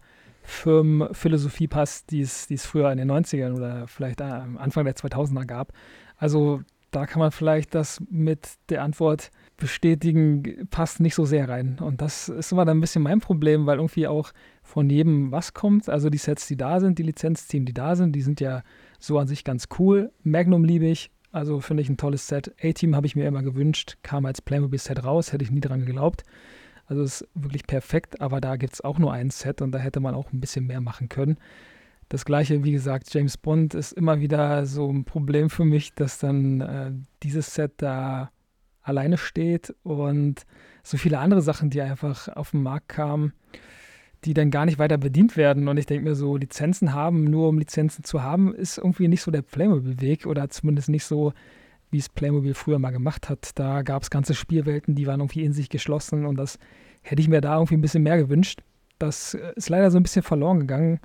Firmenphilosophie 0.50 1.68
passt, 1.68 2.12
die 2.12 2.22
es, 2.22 2.48
die 2.48 2.56
es 2.56 2.66
früher 2.66 2.92
in 2.92 2.98
den 2.98 3.12
90ern 3.12 3.56
oder 3.56 3.88
vielleicht 3.88 4.22
äh, 4.22 4.26
am 4.26 4.58
Anfang 4.58 4.86
der 4.86 4.96
2000er 4.96 5.46
gab. 5.46 5.74
Also 6.18 6.62
da 6.92 7.06
kann 7.06 7.20
man 7.20 7.32
vielleicht 7.32 7.76
das 7.76 8.02
mit 8.10 8.50
der 8.70 8.84
Antwort 8.84 9.32
bestätigen, 9.58 10.68
passt 10.72 11.00
nicht 11.00 11.16
so 11.16 11.26
sehr 11.26 11.48
rein. 11.48 11.78
Und 11.80 12.02
das 12.02 12.30
ist 12.30 12.52
immer 12.52 12.66
dann 12.66 12.78
ein 12.78 12.82
bisschen 12.82 13.04
mein 13.04 13.20
Problem, 13.20 13.66
weil 13.66 13.78
irgendwie 13.78 14.08
auch 14.08 14.32
von 14.64 14.90
jedem 14.90 15.32
was 15.32 15.54
kommt. 15.54 15.90
Also 15.90 16.10
die 16.10 16.18
Sets, 16.18 16.48
die 16.48 16.58
da 16.58 16.80
sind, 16.80 16.98
die 16.98 17.04
Lizenzteam, 17.04 17.66
die 17.66 17.74
da 17.74 17.96
sind, 17.96 18.16
die 18.16 18.22
sind 18.22 18.42
ja 18.42 18.64
so 19.00 19.20
an 19.20 19.28
sich 19.28 19.44
ganz 19.44 19.68
cool. 19.78 20.12
Magnum 20.24 20.64
liebe 20.64 20.86
ich, 20.86 21.12
also 21.32 21.60
finde 21.60 21.84
ich 21.84 21.90
ein 21.90 21.98
tolles 21.98 22.28
Set. 22.28 22.56
A-Team 22.64 22.96
habe 22.96 23.06
ich 23.06 23.16
mir 23.16 23.28
immer 23.28 23.44
gewünscht, 23.44 23.98
kam 24.02 24.26
als 24.26 24.42
Playmobil-Set 24.42 25.04
raus, 25.04 25.32
hätte 25.32 25.44
ich 25.44 25.52
nie 25.52 25.62
dran 25.62 25.86
geglaubt. 25.86 26.24
Also 26.90 27.04
ist 27.04 27.28
wirklich 27.36 27.68
perfekt, 27.68 28.20
aber 28.20 28.42
da 28.42 28.56
gibt 28.56 28.74
es 28.74 28.82
auch 28.82 28.98
nur 28.98 29.14
ein 29.14 29.30
Set 29.30 29.62
und 29.62 29.72
da 29.72 29.78
hätte 29.78 30.00
man 30.00 30.16
auch 30.16 30.34
ein 30.34 30.42
bisschen 30.42 30.66
mehr 30.66 30.82
machen 30.82 31.08
können. 31.08 31.38
Das 32.10 32.26
gleiche, 32.26 32.64
wie 32.64 32.72
gesagt, 32.72 33.14
James 33.14 33.38
Bond 33.38 33.76
ist 33.76 33.92
immer 33.92 34.20
wieder 34.20 34.66
so 34.66 34.92
ein 34.92 35.06
Problem 35.06 35.52
für 35.52 35.66
mich, 35.66 35.94
dass 35.94 36.18
dann 36.18 36.62
äh, 36.62 36.92
dieses 37.22 37.54
Set 37.54 37.74
da 37.78 38.32
alleine 38.82 39.20
steht 39.20 39.76
und 39.84 40.48
so 40.82 40.98
viele 40.98 41.20
andere 41.20 41.44
Sachen, 41.44 41.70
die 41.70 41.80
einfach 41.80 42.28
auf 42.30 42.52
den 42.52 42.64
Markt 42.64 42.90
kamen, 42.90 43.34
die 44.26 44.34
dann 44.34 44.50
gar 44.50 44.66
nicht 44.66 44.80
weiter 44.80 44.98
bedient 44.98 45.38
werden. 45.38 45.68
Und 45.68 45.78
ich 45.78 45.86
denke 45.86 46.10
mir 46.10 46.16
so, 46.16 46.38
Lizenzen 46.38 46.96
haben, 46.96 47.26
nur 47.26 47.50
um 47.50 47.60
Lizenzen 47.60 48.04
zu 48.04 48.24
haben, 48.24 48.56
ist 48.56 48.80
irgendwie 48.80 49.08
nicht 49.08 49.22
so 49.22 49.30
der 49.30 49.44
Playmobil-Weg 49.44 50.26
oder 50.26 50.50
zumindest 50.50 50.90
nicht 50.90 51.06
so, 51.06 51.34
wie 51.92 51.98
es 51.98 52.10
Playmobil 52.10 52.54
früher 52.54 52.80
mal 52.80 52.92
gemacht 52.92 53.30
hat. 53.30 53.52
Da 53.56 53.82
gab 53.82 54.04
es 54.04 54.10
ganze 54.10 54.34
Spielwelten, 54.36 54.96
die 54.96 55.08
waren 55.08 55.20
irgendwie 55.20 55.44
in 55.44 55.54
sich 55.54 55.70
geschlossen 55.70 56.26
und 56.26 56.36
das 56.38 56.60
hätte 57.02 57.22
ich 57.22 57.28
mir 57.28 57.42
da 57.42 57.56
irgendwie 57.56 57.76
ein 57.76 57.82
bisschen 57.82 58.04
mehr 58.04 58.18
gewünscht. 58.18 58.62
Das 59.00 59.34
äh, 59.34 59.54
ist 59.56 59.70
leider 59.70 59.90
so 59.92 59.98
ein 59.98 60.04
bisschen 60.04 60.24
verloren 60.24 60.60
gegangen. 60.60 61.00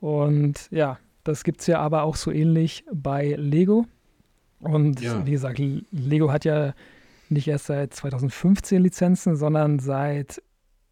Und 0.00 0.68
ja, 0.70 0.98
das 1.24 1.44
gibt 1.44 1.60
es 1.60 1.66
ja 1.66 1.80
aber 1.80 2.02
auch 2.02 2.16
so 2.16 2.30
ähnlich 2.30 2.84
bei 2.92 3.34
Lego. 3.38 3.86
Und 4.60 5.00
Ja. 5.00 5.24
wie 5.26 5.32
gesagt, 5.32 5.58
Lego 5.90 6.30
hat 6.32 6.44
ja 6.44 6.74
nicht 7.28 7.48
erst 7.48 7.66
seit 7.66 7.94
2015 7.94 8.82
Lizenzen, 8.82 9.36
sondern 9.36 9.78
seit, 9.78 10.42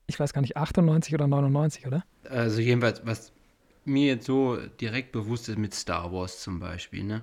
ich 0.06 0.18
weiß 0.18 0.32
gar 0.32 0.40
nicht, 0.40 0.56
98 0.56 1.14
oder 1.14 1.26
99, 1.26 1.86
oder? 1.86 2.04
Also 2.28 2.60
jedenfalls, 2.60 3.02
was 3.04 3.32
mir 3.84 4.06
jetzt 4.06 4.26
so 4.26 4.58
direkt 4.80 5.12
bewusst 5.12 5.48
ist 5.48 5.58
mit 5.58 5.74
Star 5.74 6.12
Wars 6.12 6.40
zum 6.40 6.60
Beispiel, 6.60 7.04
ne? 7.04 7.22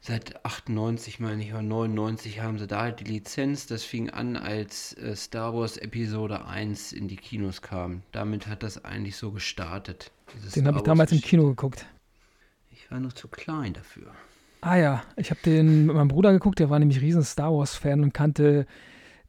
Seit 0.00 0.44
98, 0.44 1.18
meine 1.18 1.42
ich, 1.42 1.52
oder 1.52 1.62
99 1.62 2.40
haben 2.40 2.58
sie 2.58 2.66
da 2.66 2.82
halt 2.82 3.00
die 3.00 3.04
Lizenz. 3.04 3.66
Das 3.66 3.82
fing 3.82 4.10
an, 4.10 4.36
als 4.36 4.94
äh, 4.94 5.14
Star 5.16 5.54
Wars 5.54 5.76
Episode 5.76 6.46
1 6.46 6.92
in 6.92 7.08
die 7.08 7.16
Kinos 7.16 7.62
kam. 7.62 8.02
Damit 8.12 8.46
hat 8.46 8.62
das 8.62 8.84
eigentlich 8.84 9.16
so 9.16 9.32
gestartet. 9.32 10.12
Den 10.54 10.66
habe 10.66 10.78
ich 10.78 10.84
damals 10.84 11.10
im. 11.12 11.20
Kino 11.20 11.46
geguckt. 11.48 11.84
Ich 12.70 12.90
war 12.90 13.00
noch 13.00 13.12
zu 13.12 13.28
klein 13.28 13.72
dafür. 13.72 14.12
Ah 14.60 14.76
ja, 14.76 15.02
ich 15.16 15.30
habe 15.30 15.40
den 15.44 15.86
mit 15.86 15.96
meinem 15.96 16.08
Bruder 16.08 16.32
geguckt, 16.32 16.58
der 16.58 16.70
war 16.70 16.78
nämlich 16.78 17.00
riesen 17.00 17.22
Star 17.22 17.52
Wars-Fan 17.52 18.00
und 18.02 18.12
kannte 18.14 18.66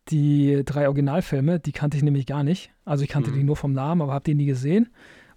die 0.10 0.63
drei 0.65 0.88
Originalfilme, 0.88 1.60
die 1.60 1.71
kannte 1.71 1.97
ich 1.97 2.03
nämlich 2.03 2.25
gar 2.25 2.43
nicht. 2.43 2.71
Also 2.86 3.03
ich 3.03 3.10
kannte 3.10 3.32
Mhm. 3.32 3.36
die 3.36 3.43
nur 3.43 3.55
vom 3.55 3.73
Namen, 3.73 4.01
aber 4.01 4.13
habe 4.13 4.25
die 4.25 4.34
nie 4.36 4.45
gesehen. 4.47 4.89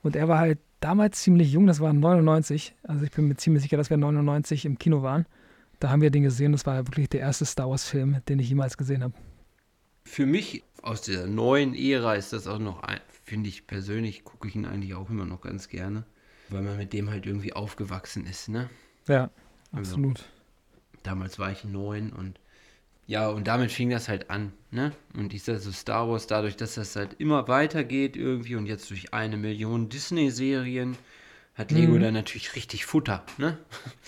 Und 0.02 0.14
er 0.16 0.28
war 0.28 0.38
halt 0.38 0.58
damals 0.82 1.20
ziemlich 1.22 1.52
jung, 1.52 1.66
das 1.66 1.80
war 1.80 1.92
99. 1.92 2.74
Also 2.82 3.04
ich 3.04 3.10
bin 3.10 3.28
mir 3.28 3.36
ziemlich 3.36 3.62
sicher, 3.62 3.76
dass 3.76 3.90
wir 3.90 3.96
99 3.96 4.64
im 4.66 4.78
Kino 4.78 5.02
waren. 5.02 5.26
Da 5.80 5.90
haben 5.90 6.02
wir 6.02 6.10
den 6.10 6.22
gesehen, 6.22 6.52
das 6.52 6.64
war 6.66 6.86
wirklich 6.86 7.08
der 7.08 7.20
erste 7.20 7.44
Star 7.44 7.68
Wars-Film, 7.70 8.18
den 8.28 8.38
ich 8.38 8.48
jemals 8.48 8.76
gesehen 8.76 9.02
habe. 9.02 9.14
Für 10.04 10.26
mich 10.26 10.62
aus 10.82 11.02
der 11.02 11.26
neuen 11.26 11.74
Ära 11.74 12.14
ist 12.14 12.32
das 12.32 12.46
auch 12.46 12.58
noch, 12.58 12.82
ein- 12.82 13.00
finde 13.24 13.48
ich 13.48 13.66
persönlich, 13.66 14.24
gucke 14.24 14.48
ich 14.48 14.54
ihn 14.56 14.64
eigentlich 14.66 14.94
auch 14.94 15.08
immer 15.10 15.24
noch 15.24 15.40
ganz 15.40 15.68
gerne. 15.68 16.04
Weil 16.50 16.62
man 16.62 16.76
mit 16.76 16.92
dem 16.92 17.08
halt 17.10 17.24
irgendwie 17.26 17.52
aufgewachsen 17.52 18.26
ist, 18.26 18.48
ne? 18.48 18.68
Ja, 19.08 19.30
Also- 19.72 19.94
absolut. 19.94 20.24
Damals 21.02 21.38
war 21.38 21.50
ich 21.50 21.64
neun 21.64 22.12
und 22.12 22.38
ja, 23.12 23.28
und 23.28 23.46
damit 23.48 23.70
fing 23.72 23.90
das 23.90 24.08
halt 24.08 24.30
an, 24.30 24.52
ne? 24.70 24.92
Und 25.16 25.34
ich 25.34 25.42
sag 25.44 25.58
so 25.60 25.72
Star 25.72 26.08
Wars, 26.08 26.26
dadurch, 26.26 26.56
dass 26.56 26.74
das 26.74 26.96
halt 26.96 27.16
immer 27.20 27.46
weitergeht 27.48 28.16
irgendwie 28.16 28.56
und 28.56 28.66
jetzt 28.66 28.90
durch 28.90 29.12
eine 29.14 29.36
Million 29.36 29.88
Disney-Serien 29.88 30.96
hat 31.54 31.72
Lego 31.72 31.98
Mhm. 31.98 32.00
da 32.00 32.10
natürlich 32.10 32.56
richtig 32.56 32.86
Futter, 32.86 33.24
ne? 33.38 33.58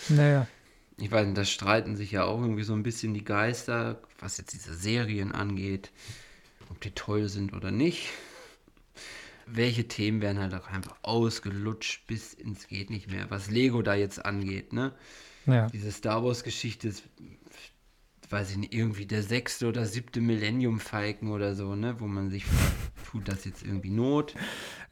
Naja, 0.08 0.48
Ich 0.96 1.10
weiß 1.10 1.26
nicht, 1.26 1.38
da 1.38 1.44
streiten 1.44 1.96
sich 1.96 2.12
ja 2.12 2.24
auch 2.24 2.40
irgendwie 2.40 2.62
so 2.64 2.72
ein 2.72 2.82
bisschen 2.82 3.14
die 3.14 3.24
Geister, 3.24 4.00
was 4.18 4.38
jetzt 4.38 4.52
diese 4.54 4.74
Serien 4.74 5.32
angeht, 5.32 5.90
ob 6.70 6.80
die 6.80 6.92
toll 6.92 7.28
sind 7.28 7.52
oder 7.54 7.70
nicht. 7.70 8.10
Welche 9.46 9.86
Themen 9.88 10.22
werden 10.22 10.38
halt 10.38 10.54
auch 10.54 10.68
einfach 10.68 10.96
ausgelutscht 11.02 12.06
bis 12.06 12.32
ins 12.32 12.66
geht 12.66 12.88
nicht 12.90 13.10
mehr, 13.10 13.30
was 13.30 13.50
Lego 13.50 13.82
da 13.82 13.94
jetzt 13.94 14.24
angeht, 14.24 14.72
ne? 14.72 14.92
ja. 15.46 15.72
Diese 15.72 15.92
Star 15.92 16.24
Wars-Geschichte 16.24 16.88
ist, 16.88 17.04
weiß 18.30 18.50
ich 18.52 18.56
nicht, 18.56 18.74
irgendwie 18.74 19.06
der 19.06 19.22
sechste 19.22 19.66
oder 19.68 19.84
siebte 19.86 20.20
Millennium 20.20 20.80
Falcon 20.80 21.30
oder 21.30 21.54
so, 21.54 21.74
ne? 21.74 22.00
Wo 22.00 22.06
man 22.06 22.30
sich 22.30 22.44
fragt, 22.44 22.72
tut 23.10 23.28
das 23.28 23.44
jetzt 23.44 23.62
irgendwie 23.64 23.90
Not? 23.90 24.34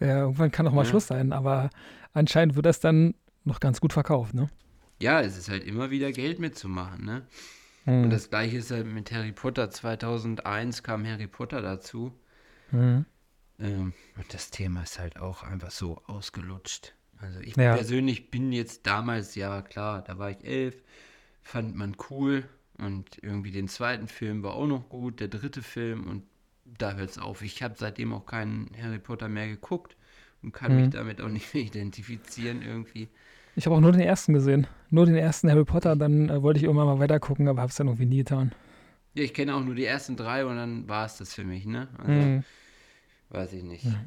ja 0.01 0.21
irgendwann 0.21 0.51
kann 0.51 0.67
auch 0.67 0.73
mal 0.73 0.85
Ja. 0.85 0.91
Schluss 0.91 1.07
sein, 1.07 1.33
aber 1.33 1.71
anscheinend 2.13 2.57
wird 2.57 2.67
das 2.67 2.81
dann 2.81 3.15
noch 3.45 3.61
ganz 3.61 3.81
gut 3.81 3.93
verkauft, 3.93 4.35
ne? 4.35 4.49
Ja, 5.01 5.21
es 5.21 5.37
ist 5.37 5.49
halt 5.49 5.65
immer 5.65 5.91
wieder 5.91 6.13
Geld 6.13 6.39
mitzumachen, 6.39 7.05
ne? 7.05 7.27
Mhm. 7.85 8.05
Und 8.05 8.11
das 8.11 8.31
gleiche 8.31 8.59
ist 8.59 8.71
halt 8.71 8.87
mit 8.87 9.11
Harry 9.11 9.33
Potter. 9.33 9.71
2001 9.71 10.83
kam 10.85 11.05
Harry 11.07 11.27
Potter 11.27 11.61
dazu. 11.63 12.13
Mhm. 12.71 13.05
Ähm, 13.59 13.93
und 14.17 14.35
das 14.35 14.51
Thema 14.51 14.83
ist 14.83 14.99
halt 14.99 15.19
auch 15.19 15.43
einfach 15.43 15.71
so 15.71 16.01
ausgelutscht. 16.07 16.95
Also 17.19 17.41
ich 17.41 17.57
Ja. 17.57 17.75
persönlich 17.77 18.31
bin 18.31 18.53
jetzt 18.53 18.87
damals, 18.87 19.35
ja 19.35 19.63
klar, 19.63 20.03
da 20.03 20.19
war 20.19 20.31
ich 20.31 20.45
elf, 20.45 20.77
fand 21.43 21.75
man 21.77 21.97
cool. 22.11 22.45
Und 22.79 23.19
irgendwie 23.23 23.51
den 23.51 23.69
zweiten 23.69 24.09
Film 24.09 24.43
war 24.43 24.55
auch 24.55 24.67
noch 24.67 24.89
gut, 24.89 25.21
der 25.21 25.29
dritte 25.29 25.63
Film 25.63 26.07
und 26.09 26.25
da 26.79 26.95
hört 26.95 27.11
es 27.11 27.19
auf. 27.19 27.43
Ich 27.43 27.63
habe 27.63 27.75
seitdem 27.77 28.13
auch 28.13 28.27
keinen 28.27 28.71
Harry 28.81 28.99
Potter 28.99 29.29
mehr 29.29 29.49
geguckt 29.49 29.97
und 30.43 30.53
kann 30.53 30.75
mich 30.75 30.87
Mhm. 30.87 30.91
damit 30.91 31.21
auch 31.21 31.29
nicht 31.29 31.55
mehr 31.55 31.63
identifizieren 31.65 32.63
irgendwie. 32.63 33.09
Ich 33.55 33.67
habe 33.67 33.77
auch 33.77 33.81
nur 33.81 33.93
den 33.93 34.01
ersten 34.01 34.33
gesehen. 34.35 34.67
Nur 34.91 35.07
den 35.07 35.15
ersten 35.17 35.51
Harry 35.51 35.65
Potter, 35.65 35.97
dann 35.97 36.29
äh, 36.29 36.43
wollte 36.43 36.59
ich 36.59 36.65
irgendwann 36.65 36.87
mal 36.87 36.99
weiter 36.99 37.21
gucken, 37.21 37.49
aber 37.49 37.61
habe 37.63 37.71
es 37.71 37.77
dann 37.77 37.87
irgendwie 37.89 38.07
nie 38.07 38.19
getan. 38.19 38.53
Ja, 39.15 39.23
ich 39.25 39.35
kenne 39.35 39.55
auch 39.55 39.63
nur 39.63 39.75
die 39.75 39.85
ersten 39.85 40.17
drei 40.17 40.47
und 40.47 40.57
dann 40.57 40.89
war 40.89 41.05
es 41.07 41.17
das 41.19 41.35
für 41.35 41.45
mich, 41.45 41.67
ne? 41.67 41.89
Also, 41.99 42.31
Mhm. 42.31 42.45
weiß 43.31 43.53
ich 43.55 43.63
nicht. 43.65 43.85
Ja. 43.85 44.05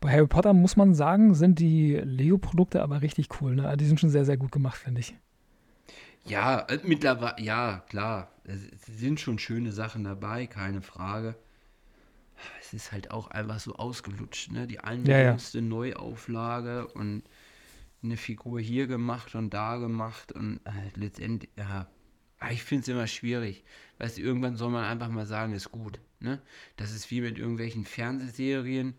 Bei 0.00 0.12
Harry 0.12 0.26
Potter 0.26 0.52
muss 0.54 0.76
man 0.76 0.94
sagen, 0.94 1.34
sind 1.34 1.58
die 1.58 1.94
Lego-Produkte 1.96 2.82
aber 2.82 3.02
richtig 3.02 3.28
cool. 3.40 3.56
Ne? 3.56 3.76
Die 3.76 3.84
sind 3.86 4.00
schon 4.00 4.10
sehr, 4.10 4.24
sehr 4.24 4.36
gut 4.36 4.52
gemacht, 4.52 4.76
finde 4.78 5.00
ich. 5.00 5.16
Ja, 6.28 6.60
äh, 6.60 6.78
mittlerweile, 6.84 7.40
ja, 7.40 7.84
klar. 7.88 8.30
Es, 8.44 8.60
sind 8.86 9.20
schon 9.20 9.38
schöne 9.38 9.72
Sachen 9.72 10.04
dabei, 10.04 10.46
keine 10.46 10.82
Frage. 10.82 11.36
Es 12.60 12.72
ist 12.72 12.92
halt 12.92 13.10
auch 13.10 13.28
einfach 13.30 13.58
so 13.58 13.74
ausgelutscht, 13.74 14.52
ne? 14.52 14.66
Die 14.66 14.74
Ja, 14.74 14.82
ja. 14.82 14.88
allerjüngste 14.88 15.60
Neuauflage 15.60 16.86
und 16.88 17.22
eine 18.02 18.16
Figur 18.16 18.60
hier 18.60 18.86
gemacht 18.86 19.34
und 19.34 19.52
da 19.52 19.76
gemacht 19.76 20.32
und 20.32 20.60
halt 20.64 20.96
letztendlich, 20.96 21.50
ja, 21.56 21.88
ich 22.50 22.62
finde 22.62 22.82
es 22.82 22.88
immer 22.88 23.06
schwierig. 23.06 23.64
Weißt 23.98 24.18
du, 24.18 24.22
irgendwann 24.22 24.56
soll 24.56 24.70
man 24.70 24.84
einfach 24.84 25.08
mal 25.08 25.26
sagen, 25.26 25.52
ist 25.52 25.72
gut. 25.72 26.00
Ne? 26.20 26.40
Das 26.76 26.92
ist 26.92 27.10
wie 27.10 27.20
mit 27.20 27.38
irgendwelchen 27.38 27.84
Fernsehserien, 27.84 28.94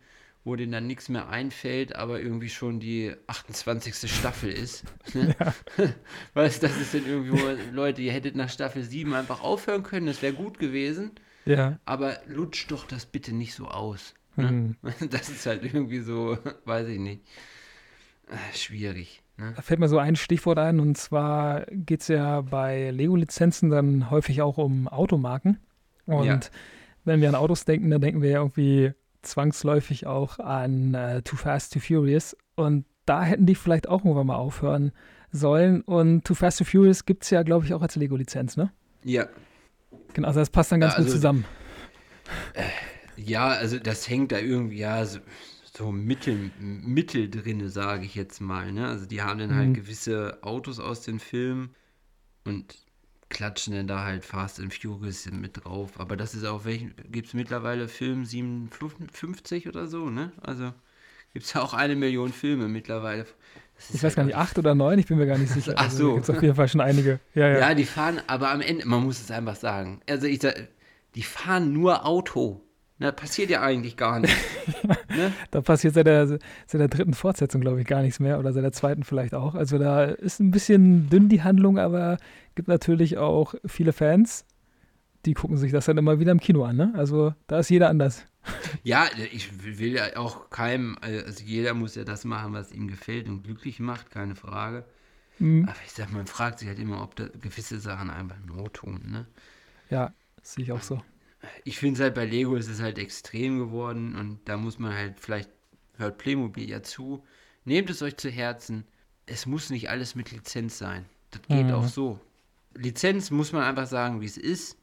wo 0.49 0.55
denen 0.55 0.71
dann 0.71 0.87
nichts 0.87 1.09
mehr 1.09 1.29
einfällt, 1.29 1.95
aber 1.95 2.19
irgendwie 2.19 2.49
schon 2.49 2.79
die 2.79 3.13
28. 3.27 4.11
Staffel 4.11 4.51
ist. 4.51 4.83
Ne? 5.13 5.35
Ja. 5.39 5.53
weißt 6.33 6.61
du, 6.61 6.67
das 6.67 6.77
ist 6.77 6.93
dann 6.93 7.05
irgendwie, 7.05 7.39
wo 7.39 7.75
Leute, 7.75 8.01
ihr 8.01 8.11
hättet 8.11 8.35
nach 8.35 8.49
Staffel 8.49 8.83
7 8.83 9.13
einfach 9.13 9.41
aufhören 9.41 9.83
können, 9.83 10.07
das 10.07 10.21
wäre 10.21 10.33
gut 10.33 10.59
gewesen. 10.59 11.11
Ja. 11.45 11.79
Aber 11.85 12.17
lutscht 12.27 12.71
doch 12.71 12.85
das 12.85 13.05
bitte 13.05 13.33
nicht 13.33 13.53
so 13.53 13.67
aus. 13.67 14.15
Ne? 14.35 14.51
Mhm. 14.51 14.75
Das 15.09 15.29
ist 15.29 15.45
halt 15.45 15.63
irgendwie 15.63 15.99
so, 15.99 16.37
weiß 16.65 16.87
ich 16.87 16.99
nicht. 16.99 17.21
Äh, 18.27 18.57
schwierig. 18.57 19.21
Ne? 19.37 19.53
Da 19.55 19.61
fällt 19.61 19.79
mir 19.79 19.87
so 19.87 19.99
ein 19.99 20.15
Stichwort 20.15 20.57
ein, 20.57 20.79
und 20.79 20.97
zwar 20.97 21.65
geht 21.69 22.01
es 22.01 22.07
ja 22.07 22.41
bei 22.41 22.89
Lego-Lizenzen 22.89 23.69
dann 23.69 24.09
häufig 24.09 24.41
auch 24.41 24.57
um 24.57 24.87
Automarken. 24.87 25.59
Und 26.05 26.25
ja. 26.25 26.39
wenn 27.05 27.21
wir 27.21 27.29
an 27.29 27.35
Autos 27.35 27.65
denken, 27.65 27.91
dann 27.91 28.01
denken 28.01 28.23
wir 28.23 28.31
ja 28.31 28.39
irgendwie 28.39 28.93
zwangsläufig 29.21 30.07
auch 30.07 30.39
an 30.39 30.93
äh, 30.93 31.21
Too 31.21 31.35
Fast, 31.35 31.73
Too 31.73 31.79
Furious. 31.79 32.35
Und 32.55 32.85
da 33.05 33.23
hätten 33.23 33.45
die 33.45 33.55
vielleicht 33.55 33.87
auch 33.87 34.05
irgendwann 34.05 34.27
mal 34.27 34.35
aufhören 34.35 34.91
sollen. 35.31 35.81
Und 35.81 36.25
Too 36.25 36.35
Fast, 36.35 36.59
Too 36.59 36.65
Furious 36.65 37.05
gibt 37.05 37.23
es 37.23 37.29
ja, 37.29 37.43
glaube 37.43 37.65
ich, 37.65 37.73
auch 37.73 37.81
als 37.81 37.95
Lego-Lizenz, 37.95 38.57
ne? 38.57 38.71
Ja. 39.03 39.27
Genau, 40.13 40.27
also 40.27 40.39
das 40.39 40.49
passt 40.49 40.71
dann 40.71 40.79
ganz 40.79 40.95
also, 40.95 41.05
gut 41.05 41.11
zusammen. 41.11 41.45
Äh, 42.53 42.63
ja, 43.15 43.47
also 43.47 43.79
das 43.79 44.09
hängt 44.09 44.31
da 44.31 44.39
irgendwie, 44.39 44.77
ja, 44.77 45.05
so, 45.05 45.19
so 45.75 45.91
Mittel, 45.91 46.51
Mittel 46.59 47.29
drinne, 47.29 47.69
sage 47.69 48.05
ich 48.05 48.15
jetzt 48.15 48.41
mal. 48.41 48.71
Ne? 48.71 48.87
Also 48.87 49.05
die 49.05 49.21
haben 49.21 49.39
dann 49.39 49.55
halt 49.55 49.69
mhm. 49.69 49.73
gewisse 49.73 50.39
Autos 50.41 50.79
aus 50.79 51.01
den 51.01 51.19
Filmen 51.19 51.75
und 52.45 52.75
klatschen 53.29 53.73
dann 53.73 53.87
da 53.87 54.03
halt 54.03 54.25
Fast 54.25 54.59
and 54.59 54.73
Furious 54.73 55.29
mit 55.31 55.63
drauf. 55.63 55.99
Aber 55.99 56.17
das 56.17 56.33
ist 56.33 56.45
auch, 56.45 56.65
welchen, 56.65 56.93
gibt 57.11 57.27
es 57.27 57.33
mittlerweile 57.33 57.87
Film 57.87 58.25
57 58.25 59.67
oder 59.67 59.87
so, 59.87 60.09
ne? 60.09 60.31
Also 60.41 60.73
gibt 61.33 61.45
es 61.45 61.53
ja 61.53 61.61
auch 61.61 61.73
eine 61.73 61.95
Million 61.95 62.33
Filme 62.33 62.67
mittlerweile. 62.67 63.25
Ich 63.89 63.95
weiß 63.95 64.03
halt 64.03 64.15
gar 64.15 64.23
nicht, 64.25 64.35
acht 64.35 64.57
oder 64.57 64.75
neun, 64.75 64.99
ich 64.99 65.05
bin 65.05 65.17
mir 65.17 65.27
gar 65.27 65.37
nicht 65.37 65.53
sicher. 65.53 65.73
Ach 65.77 65.83
also, 65.83 65.97
so. 65.97 66.13
gibt 66.15 66.29
es 66.29 66.35
auf 66.35 66.41
jeden 66.41 66.55
Fall 66.55 66.67
schon 66.67 66.81
einige. 66.81 67.19
Ja, 67.33 67.47
ja. 67.47 67.59
ja, 67.59 67.73
die 67.73 67.85
fahren, 67.85 68.19
aber 68.27 68.51
am 68.51 68.61
Ende, 68.61 68.85
man 68.85 69.03
muss 69.03 69.21
es 69.21 69.31
einfach 69.31 69.55
sagen. 69.55 70.01
Also 70.09 70.27
ich 70.27 70.41
sag, 70.41 70.67
die 71.15 71.23
fahren 71.23 71.71
nur 71.71 72.05
Auto. 72.05 72.61
Na, 73.01 73.13
passiert 73.13 73.49
ja 73.49 73.61
eigentlich 73.61 73.95
gar 73.95 74.19
nichts. 74.19 74.37
ne? 75.09 75.31
Da 75.51 75.61
passiert 75.61 75.93
seit 75.93 76.05
der, 76.05 76.27
seit 76.27 76.41
der 76.73 76.89
dritten 76.89 77.13
Fortsetzung, 77.13 77.61
glaube 77.61 77.79
ich, 77.79 77.87
gar 77.87 78.01
nichts 78.01 78.19
mehr. 78.19 78.37
Oder 78.39 78.51
seit 78.51 78.63
der 78.63 78.73
zweiten 78.73 79.05
vielleicht 79.05 79.33
auch. 79.33 79.55
Also 79.55 79.77
da 79.77 80.03
ist 80.03 80.41
ein 80.41 80.51
bisschen 80.51 81.09
dünn 81.09 81.29
die 81.29 81.41
Handlung, 81.41 81.79
aber 81.79 82.17
gibt 82.55 82.67
natürlich 82.67 83.17
auch 83.17 83.55
viele 83.65 83.93
Fans, 83.93 84.45
die 85.25 85.33
gucken 85.33 85.55
sich 85.55 85.71
das 85.71 85.85
dann 85.85 85.97
immer 85.97 86.19
wieder 86.19 86.33
im 86.33 86.41
Kino 86.41 86.65
an. 86.65 86.75
Ne? 86.75 86.91
Also 86.93 87.33
da 87.47 87.59
ist 87.59 87.69
jeder 87.69 87.89
anders. 87.89 88.25
Ja, 88.83 89.07
ich 89.31 89.79
will 89.79 89.93
ja 89.93 90.17
auch 90.17 90.49
keinem, 90.49 90.97
also 91.01 91.43
jeder 91.43 91.73
muss 91.73 91.95
ja 91.95 92.03
das 92.03 92.25
machen, 92.25 92.51
was 92.51 92.73
ihm 92.73 92.89
gefällt 92.89 93.29
und 93.29 93.43
glücklich 93.43 93.79
macht, 93.79 94.11
keine 94.11 94.35
Frage. 94.35 94.83
Mhm. 95.39 95.69
Aber 95.69 95.77
ich 95.85 95.93
sag, 95.93 96.11
man 96.11 96.27
fragt 96.27 96.59
sich 96.59 96.67
halt 96.67 96.79
immer, 96.79 97.01
ob 97.01 97.15
da 97.15 97.27
gewisse 97.39 97.79
Sachen 97.79 98.09
einfach 98.09 98.37
Not 98.45 98.73
tun. 98.73 98.99
Ne? 99.05 99.25
Ja, 99.89 100.13
sehe 100.41 100.65
ich 100.65 100.71
auch 100.73 100.81
so 100.81 101.01
ich 101.63 101.77
finde 101.77 101.95
es 101.95 101.99
halt 102.01 102.15
bei 102.15 102.25
Lego 102.25 102.55
ist 102.55 102.69
es 102.69 102.81
halt 102.81 102.97
extrem 102.97 103.59
geworden 103.59 104.15
und 104.15 104.39
da 104.45 104.57
muss 104.57 104.79
man 104.79 104.93
halt, 104.93 105.19
vielleicht 105.19 105.49
hört 105.97 106.17
Playmobil 106.17 106.69
ja 106.69 106.81
zu, 106.83 107.23
nehmt 107.65 107.89
es 107.89 108.01
euch 108.01 108.17
zu 108.17 108.29
Herzen, 108.29 108.85
es 109.25 109.45
muss 109.45 109.69
nicht 109.69 109.89
alles 109.89 110.15
mit 110.15 110.31
Lizenz 110.31 110.77
sein. 110.77 111.05
Das 111.31 111.41
geht 111.43 111.67
mhm. 111.67 111.73
auch 111.73 111.87
so. 111.87 112.19
Lizenz 112.73 113.31
muss 113.31 113.51
man 113.51 113.63
einfach 113.63 113.87
sagen, 113.87 114.21
wie 114.21 114.25
es 114.25 114.37
ist, 114.37 114.77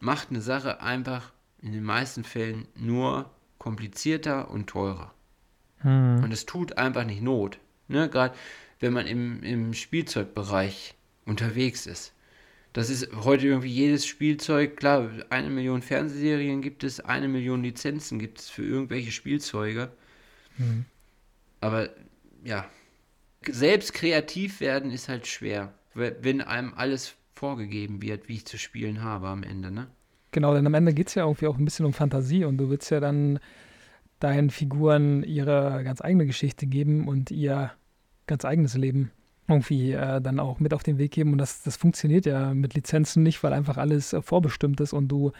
macht 0.00 0.30
eine 0.30 0.40
Sache 0.40 0.80
einfach 0.80 1.32
in 1.60 1.72
den 1.72 1.82
meisten 1.82 2.24
Fällen 2.24 2.68
nur 2.76 3.30
komplizierter 3.58 4.50
und 4.50 4.68
teurer. 4.68 5.12
Mhm. 5.82 6.22
Und 6.22 6.32
es 6.32 6.46
tut 6.46 6.78
einfach 6.78 7.04
nicht 7.04 7.22
Not. 7.22 7.58
Ne? 7.88 8.08
Gerade 8.08 8.34
wenn 8.80 8.92
man 8.92 9.06
im, 9.06 9.42
im 9.42 9.74
Spielzeugbereich 9.74 10.94
unterwegs 11.24 11.86
ist. 11.86 12.12
Das 12.74 12.90
ist 12.90 13.08
heute 13.24 13.46
irgendwie 13.46 13.68
jedes 13.68 14.04
Spielzeug, 14.04 14.76
klar, 14.76 15.08
eine 15.30 15.48
Million 15.48 15.80
Fernsehserien 15.80 16.60
gibt 16.60 16.82
es, 16.82 16.98
eine 16.98 17.28
Million 17.28 17.62
Lizenzen 17.62 18.18
gibt 18.18 18.40
es 18.40 18.50
für 18.50 18.64
irgendwelche 18.64 19.12
Spielzeuge. 19.12 19.92
Mhm. 20.58 20.84
Aber 21.60 21.88
ja, 22.42 22.68
selbst 23.48 23.94
kreativ 23.94 24.60
werden 24.60 24.90
ist 24.90 25.08
halt 25.08 25.28
schwer, 25.28 25.72
wenn 25.94 26.40
einem 26.40 26.74
alles 26.74 27.14
vorgegeben 27.32 28.02
wird, 28.02 28.28
wie 28.28 28.34
ich 28.34 28.44
zu 28.44 28.58
spielen 28.58 29.04
habe 29.04 29.28
am 29.28 29.44
Ende, 29.44 29.70
ne? 29.70 29.86
Genau, 30.32 30.52
denn 30.52 30.66
am 30.66 30.74
Ende 30.74 30.92
geht 30.94 31.06
es 31.06 31.14
ja 31.14 31.22
irgendwie 31.22 31.46
auch 31.46 31.56
ein 31.56 31.64
bisschen 31.64 31.86
um 31.86 31.92
Fantasie 31.92 32.44
und 32.44 32.58
du 32.58 32.70
willst 32.70 32.90
ja 32.90 32.98
dann 32.98 33.38
deinen 34.18 34.50
Figuren 34.50 35.22
ihre 35.22 35.82
ganz 35.84 36.00
eigene 36.00 36.26
Geschichte 36.26 36.66
geben 36.66 37.06
und 37.06 37.30
ihr 37.30 37.70
ganz 38.26 38.44
eigenes 38.44 38.74
Leben 38.74 39.12
irgendwie 39.48 39.92
äh, 39.92 40.20
dann 40.20 40.40
auch 40.40 40.60
mit 40.60 40.72
auf 40.72 40.82
den 40.82 40.98
Weg 40.98 41.12
geben. 41.12 41.32
Und 41.32 41.38
das, 41.38 41.62
das 41.62 41.76
funktioniert 41.76 42.26
ja 42.26 42.54
mit 42.54 42.74
Lizenzen 42.74 43.22
nicht, 43.22 43.42
weil 43.42 43.52
einfach 43.52 43.76
alles 43.76 44.12
äh, 44.12 44.22
vorbestimmt 44.22 44.80
ist 44.80 44.92
und 44.92 45.08
du 45.08 45.32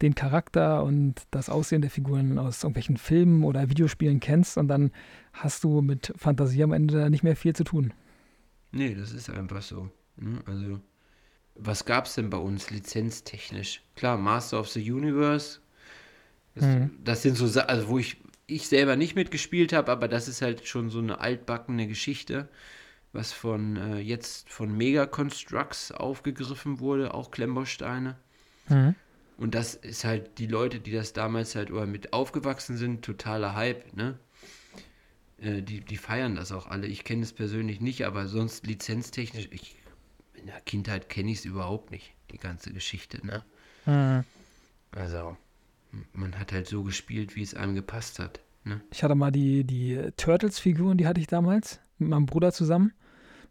den 0.00 0.14
Charakter 0.14 0.82
und 0.82 1.22
das 1.30 1.48
Aussehen 1.48 1.80
der 1.80 1.90
Figuren 1.90 2.38
aus 2.38 2.64
irgendwelchen 2.64 2.96
Filmen 2.96 3.44
oder 3.44 3.70
Videospielen 3.70 4.18
kennst 4.18 4.58
und 4.58 4.66
dann 4.66 4.90
hast 5.32 5.62
du 5.62 5.80
mit 5.80 6.12
Fantasie 6.16 6.64
am 6.64 6.72
Ende 6.72 7.08
nicht 7.08 7.22
mehr 7.22 7.36
viel 7.36 7.54
zu 7.54 7.62
tun. 7.62 7.94
Nee, 8.72 8.94
das 8.94 9.12
ist 9.12 9.30
einfach 9.30 9.62
so. 9.62 9.90
Ne? 10.16 10.40
Also, 10.46 10.80
was 11.54 11.84
gab 11.84 12.06
es 12.06 12.14
denn 12.16 12.30
bei 12.30 12.38
uns 12.38 12.70
lizenztechnisch? 12.70 13.82
Klar, 13.94 14.16
Master 14.16 14.58
of 14.58 14.68
the 14.68 14.90
Universe. 14.90 15.60
Das, 16.54 16.64
mhm. 16.64 16.90
das 17.04 17.22
sind 17.22 17.36
so, 17.36 17.60
also 17.60 17.88
wo 17.88 17.98
ich, 17.98 18.16
ich 18.46 18.66
selber 18.66 18.96
nicht 18.96 19.14
mitgespielt 19.14 19.72
habe, 19.72 19.92
aber 19.92 20.08
das 20.08 20.26
ist 20.26 20.42
halt 20.42 20.66
schon 20.66 20.90
so 20.90 20.98
eine 20.98 21.20
altbackene 21.20 21.86
Geschichte 21.86 22.48
was 23.12 23.32
von 23.32 23.76
äh, 23.76 23.98
jetzt 23.98 24.50
von 24.50 24.76
Mega 24.76 25.06
Constructs 25.06 25.92
aufgegriffen 25.92 26.80
wurde, 26.80 27.14
auch 27.14 27.30
Klemmbausteine. 27.30 28.16
Mhm. 28.68 28.94
Und 29.36 29.54
das 29.54 29.74
ist 29.74 30.04
halt 30.04 30.38
die 30.38 30.46
Leute, 30.46 30.80
die 30.80 30.92
das 30.92 31.12
damals 31.12 31.54
halt 31.54 31.70
oder 31.70 31.86
mit 31.86 32.12
aufgewachsen 32.12 32.76
sind, 32.76 33.04
totaler 33.04 33.54
Hype, 33.54 33.94
ne? 33.96 34.18
Äh, 35.38 35.62
die, 35.62 35.80
die 35.80 35.96
feiern 35.96 36.36
das 36.36 36.52
auch 36.52 36.66
alle. 36.66 36.86
Ich 36.86 37.04
kenne 37.04 37.22
es 37.22 37.32
persönlich 37.32 37.80
nicht, 37.80 38.06
aber 38.06 38.28
sonst 38.28 38.66
lizenztechnisch, 38.66 39.48
ich, 39.50 39.76
in 40.34 40.46
der 40.46 40.60
Kindheit 40.60 41.08
kenne 41.08 41.32
ich 41.32 41.38
es 41.38 41.44
überhaupt 41.44 41.90
nicht, 41.90 42.12
die 42.30 42.38
ganze 42.38 42.72
Geschichte, 42.72 43.26
ne? 43.26 43.44
Mhm. 43.86 44.24
Also, 44.92 45.36
man 46.12 46.38
hat 46.38 46.52
halt 46.52 46.68
so 46.68 46.82
gespielt, 46.82 47.34
wie 47.36 47.42
es 47.42 47.54
einem 47.54 47.74
gepasst 47.74 48.18
hat. 48.18 48.40
Ne? 48.64 48.80
Ich 48.92 49.02
hatte 49.02 49.14
mal 49.14 49.32
die, 49.32 49.64
die 49.64 50.10
Turtles-Figuren, 50.16 50.98
die 50.98 51.06
hatte 51.06 51.20
ich 51.20 51.26
damals 51.26 51.80
mit 51.98 52.10
meinem 52.10 52.26
Bruder 52.26 52.52
zusammen. 52.52 52.92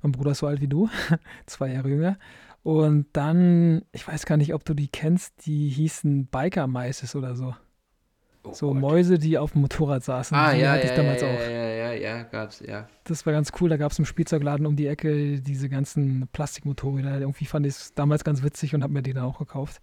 Mein 0.01 0.11
Bruder 0.11 0.31
ist 0.31 0.39
so 0.39 0.47
alt 0.47 0.61
wie 0.61 0.67
du, 0.67 0.89
zwei 1.45 1.73
Jahre 1.73 1.89
jünger. 1.89 2.17
Und 2.63 3.07
dann, 3.13 3.83
ich 3.91 4.07
weiß 4.07 4.25
gar 4.25 4.37
nicht, 4.37 4.53
ob 4.53 4.65
du 4.65 4.73
die 4.73 4.87
kennst, 4.87 5.45
die 5.45 5.69
hießen 5.69 6.27
Biker 6.27 6.67
Mice 6.67 7.15
oder 7.15 7.35
so. 7.35 7.55
Oh 8.43 8.53
so 8.53 8.67
Gott. 8.69 8.81
Mäuse, 8.81 9.19
die 9.19 9.37
auf 9.37 9.51
dem 9.51 9.61
Motorrad 9.61 10.03
saßen. 10.03 10.35
Ah, 10.35 10.53
die 10.53 10.61
ja, 10.61 10.71
hatte 10.71 10.87
ja, 10.87 10.91
ich 10.91 10.97
damals 10.97 11.21
ja, 11.21 11.27
auch. 11.27 11.39
Ja, 11.39 11.69
ja, 11.69 11.93
ja, 11.93 12.23
gab's, 12.23 12.63
ja. 12.65 12.87
Das 13.03 13.25
war 13.25 13.33
ganz 13.33 13.51
cool. 13.59 13.69
Da 13.69 13.77
gab 13.77 13.91
es 13.91 13.99
im 13.99 14.05
Spielzeugladen 14.05 14.65
um 14.65 14.75
die 14.75 14.87
Ecke 14.87 15.41
diese 15.41 15.69
ganzen 15.69 16.27
Plastikmotorräder. 16.33 17.19
Irgendwie 17.19 17.45
fand 17.45 17.65
ich 17.67 17.73
es 17.73 17.93
damals 17.93 18.23
ganz 18.23 18.41
witzig 18.41 18.73
und 18.73 18.83
habe 18.83 18.93
mir 18.93 19.03
die 19.03 19.13
dann 19.13 19.25
auch 19.25 19.37
gekauft. 19.37 19.81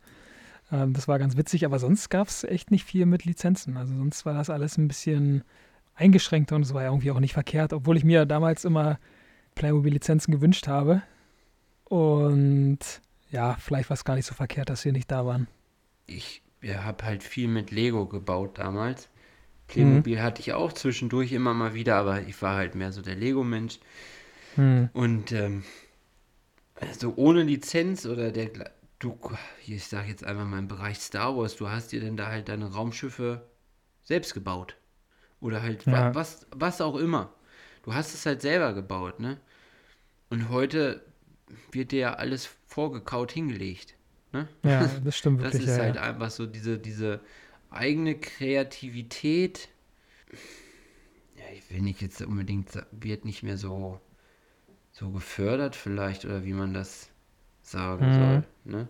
Ähm, 0.72 0.92
das 0.92 1.07
war 1.07 1.18
ganz 1.18 1.37
witzig, 1.37 1.64
aber 1.64 1.78
sonst 1.78 2.09
gab 2.11 2.28
es 2.28 2.44
echt 2.44 2.70
nicht 2.70 2.85
viel 2.85 3.07
mit 3.07 3.24
Lizenzen. 3.24 3.76
Also 3.76 3.94
sonst 3.94 4.26
war 4.26 4.35
das 4.35 4.50
alles 4.50 4.76
ein 4.76 4.88
bisschen 4.88 5.44
eingeschränkter 5.94 6.57
und 6.57 6.62
es 6.62 6.74
war 6.74 6.83
ja 6.83 6.88
irgendwie 6.88 7.11
auch 7.11 7.20
nicht 7.20 7.35
verkehrt, 7.35 7.72
obwohl 7.72 7.96
ich 7.96 8.04
mir 8.04 8.26
damals 8.26 8.64
immer 8.64 8.98
Playmobil-Lizenzen 9.59 10.33
gewünscht 10.33 10.66
habe. 10.68 11.03
Und 11.85 12.79
ja, 13.31 13.57
vielleicht 13.59 13.90
war 13.90 13.94
es 13.94 14.05
gar 14.05 14.14
nicht 14.14 14.27
so 14.27 14.35
verkehrt, 14.35 14.71
dass 14.71 14.85
wir 14.85 14.92
nicht 14.92 15.11
da 15.11 15.27
waren. 15.27 15.49
Ich 16.07 16.43
habe 16.66 17.05
halt 17.05 17.22
viel 17.22 17.49
mit 17.49 17.70
Lego 17.70 18.07
gebaut 18.07 18.59
damals. 18.59 19.09
Playmobil 19.66 20.16
mhm. 20.16 20.22
hatte 20.22 20.41
ich 20.41 20.55
auch 20.55 20.72
zwischendurch 20.72 21.32
immer 21.32 21.53
mal 21.53 21.74
wieder, 21.74 21.97
aber 21.97 22.22
ich 22.22 22.41
war 22.41 22.57
halt 22.57 22.74
mehr 22.74 22.93
so 22.93 23.03
der 23.03 23.16
Lego-Mensch. 23.16 23.80
Mhm. 24.57 24.89
Und 24.95 25.32
ähm, 25.32 25.62
also 26.80 27.12
ohne 27.16 27.43
Lizenz 27.43 28.07
oder 28.07 28.30
der, 28.30 28.51
du, 28.99 29.18
ich 29.66 29.87
sage 29.87 30.09
jetzt 30.09 30.24
einfach 30.24 30.47
mal 30.47 30.59
im 30.59 30.68
Bereich 30.68 30.99
Star 30.99 31.37
Wars, 31.37 31.57
du 31.57 31.68
hast 31.68 31.93
dir 31.93 32.01
denn 32.01 32.16
da 32.16 32.28
halt 32.28 32.49
deine 32.49 32.72
Raumschiffe 32.72 33.47
selbst 34.03 34.32
gebaut. 34.32 34.76
Oder 35.41 35.62
halt 35.62 35.85
ja. 35.87 36.14
was, 36.14 36.47
was 36.51 36.80
auch 36.80 36.97
immer. 36.97 37.32
Du 37.82 37.95
hast 37.95 38.14
es 38.14 38.26
halt 38.26 38.43
selber 38.43 38.72
gebaut, 38.72 39.20
ne? 39.20 39.39
Und 40.31 40.49
heute 40.51 41.03
wird 41.72 41.93
dir 41.93 41.99
ja 42.01 42.14
alles 42.14 42.49
vorgekaut 42.66 43.33
hingelegt. 43.33 43.95
Ne? 44.33 44.49
Ja, 44.62 44.89
das 45.05 45.16
stimmt 45.16 45.43
wirklich. 45.43 45.62
Das 45.62 45.70
ist 45.70 45.76
ja, 45.76 45.85
halt 45.85 45.97
ja. 45.97 46.03
einfach 46.03 46.31
so 46.31 46.47
diese, 46.47 46.79
diese 46.79 47.20
eigene 47.70 48.14
Kreativität. 48.14 49.68
Ja, 51.37 51.45
ich 51.55 51.70
will 51.70 51.83
nicht 51.83 52.03
jetzt 52.03 52.20
unbedingt, 52.22 52.70
wird 52.91 53.24
nicht 53.24 53.43
mehr 53.43 53.57
so, 53.57 54.01
so 54.93 55.11
gefördert 55.11 55.76
vielleicht 55.76 56.24
oder 56.24 56.45
wie 56.45 56.53
man 56.53 56.74
das 56.74 57.11
sagen 57.62 58.07
mhm. 58.07 58.14
soll. 58.14 58.45
Ne? 58.64 58.89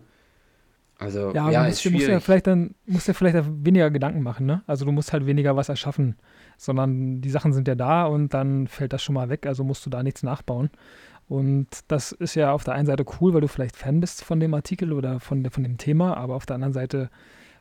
Also, 1.00 1.32
ja, 1.32 1.48
ja 1.50 1.62
musst, 1.62 1.86
ist 1.86 1.92
musst 1.92 2.08
ja 2.08 2.18
vielleicht 2.18 2.48
dann 2.48 2.74
musst 2.86 3.06
ja 3.06 3.14
vielleicht 3.14 3.36
weniger 3.64 3.88
Gedanken 3.88 4.22
machen, 4.22 4.46
ne? 4.46 4.62
Also 4.66 4.84
du 4.84 4.90
musst 4.90 5.12
halt 5.12 5.26
weniger 5.26 5.54
was 5.54 5.68
erschaffen, 5.68 6.16
sondern 6.56 7.20
die 7.20 7.30
Sachen 7.30 7.52
sind 7.52 7.68
ja 7.68 7.76
da 7.76 8.04
und 8.06 8.34
dann 8.34 8.66
fällt 8.66 8.92
das 8.92 9.04
schon 9.04 9.14
mal 9.14 9.28
weg, 9.28 9.46
also 9.46 9.62
musst 9.62 9.86
du 9.86 9.90
da 9.90 10.02
nichts 10.02 10.24
nachbauen. 10.24 10.70
Und 11.28 11.68
das 11.88 12.12
ist 12.12 12.34
ja 12.34 12.52
auf 12.52 12.64
der 12.64 12.74
einen 12.74 12.86
Seite 12.86 13.04
cool, 13.20 13.34
weil 13.34 13.42
du 13.42 13.48
vielleicht 13.48 13.76
Fan 13.76 14.00
bist 14.00 14.24
von 14.24 14.40
dem 14.40 14.54
Artikel 14.54 14.92
oder 14.92 15.20
von, 15.20 15.48
von 15.50 15.62
dem 15.62 15.76
Thema, 15.76 16.16
aber 16.16 16.34
auf 16.34 16.46
der 16.46 16.54
anderen 16.54 16.72
Seite, 16.72 17.10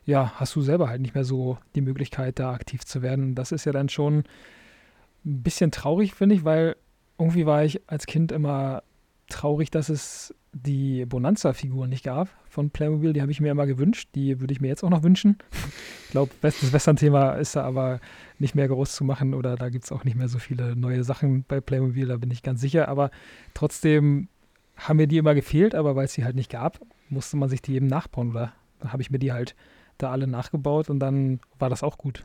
ja, 0.06 0.32
hast 0.36 0.56
du 0.56 0.62
selber 0.62 0.88
halt 0.88 1.02
nicht 1.02 1.14
mehr 1.14 1.24
so 1.24 1.58
die 1.74 1.82
Möglichkeit, 1.82 2.38
da 2.38 2.52
aktiv 2.52 2.84
zu 2.84 3.02
werden. 3.02 3.34
Das 3.34 3.52
ist 3.52 3.66
ja 3.66 3.72
dann 3.72 3.90
schon 3.90 4.24
ein 5.24 5.42
bisschen 5.42 5.70
traurig, 5.70 6.14
finde 6.14 6.34
ich, 6.34 6.44
weil 6.44 6.76
irgendwie 7.18 7.44
war 7.44 7.64
ich 7.64 7.82
als 7.88 8.06
Kind 8.06 8.32
immer 8.32 8.82
traurig, 9.28 9.70
dass 9.70 9.90
es 9.90 10.34
die 10.52 11.04
Bonanza-Figuren 11.06 11.90
nicht 11.90 12.04
gab 12.04 12.28
von 12.48 12.70
Playmobil. 12.70 13.12
Die 13.12 13.22
habe 13.22 13.30
ich 13.30 13.40
mir 13.40 13.50
immer 13.50 13.66
gewünscht. 13.66 14.08
Die 14.14 14.40
würde 14.40 14.52
ich 14.52 14.60
mir 14.60 14.68
jetzt 14.68 14.82
auch 14.82 14.90
noch 14.90 15.02
wünschen. 15.02 15.38
Ich 16.04 16.10
glaube, 16.12 16.32
das 16.40 16.72
Western-Thema 16.72 17.32
ist 17.32 17.56
da 17.56 17.64
aber 17.64 18.00
nicht 18.38 18.54
mehr 18.54 18.68
groß 18.68 18.94
zu 18.94 19.04
machen 19.04 19.34
oder 19.34 19.56
da 19.56 19.68
gibt 19.68 19.84
es 19.84 19.92
auch 19.92 20.04
nicht 20.04 20.16
mehr 20.16 20.28
so 20.28 20.38
viele 20.38 20.74
neue 20.74 21.04
Sachen 21.04 21.44
bei 21.44 21.60
Playmobil, 21.60 22.06
da 22.06 22.16
bin 22.16 22.30
ich 22.30 22.42
ganz 22.42 22.60
sicher. 22.60 22.88
Aber 22.88 23.10
trotzdem 23.52 24.28
haben 24.76 24.96
mir 24.96 25.06
die 25.06 25.18
immer 25.18 25.34
gefehlt, 25.34 25.74
aber 25.74 25.96
weil 25.96 26.06
es 26.06 26.14
sie 26.14 26.24
halt 26.24 26.36
nicht 26.36 26.50
gab, 26.50 26.80
musste 27.10 27.36
man 27.36 27.48
sich 27.48 27.62
die 27.62 27.74
eben 27.74 27.86
nachbauen 27.86 28.30
oder 28.30 28.52
dann 28.78 28.92
habe 28.92 29.02
ich 29.02 29.10
mir 29.10 29.18
die 29.18 29.32
halt 29.32 29.54
da 29.98 30.10
alle 30.10 30.26
nachgebaut 30.26 30.88
und 30.88 31.00
dann 31.00 31.40
war 31.58 31.68
das 31.68 31.82
auch 31.82 31.98
gut. 31.98 32.24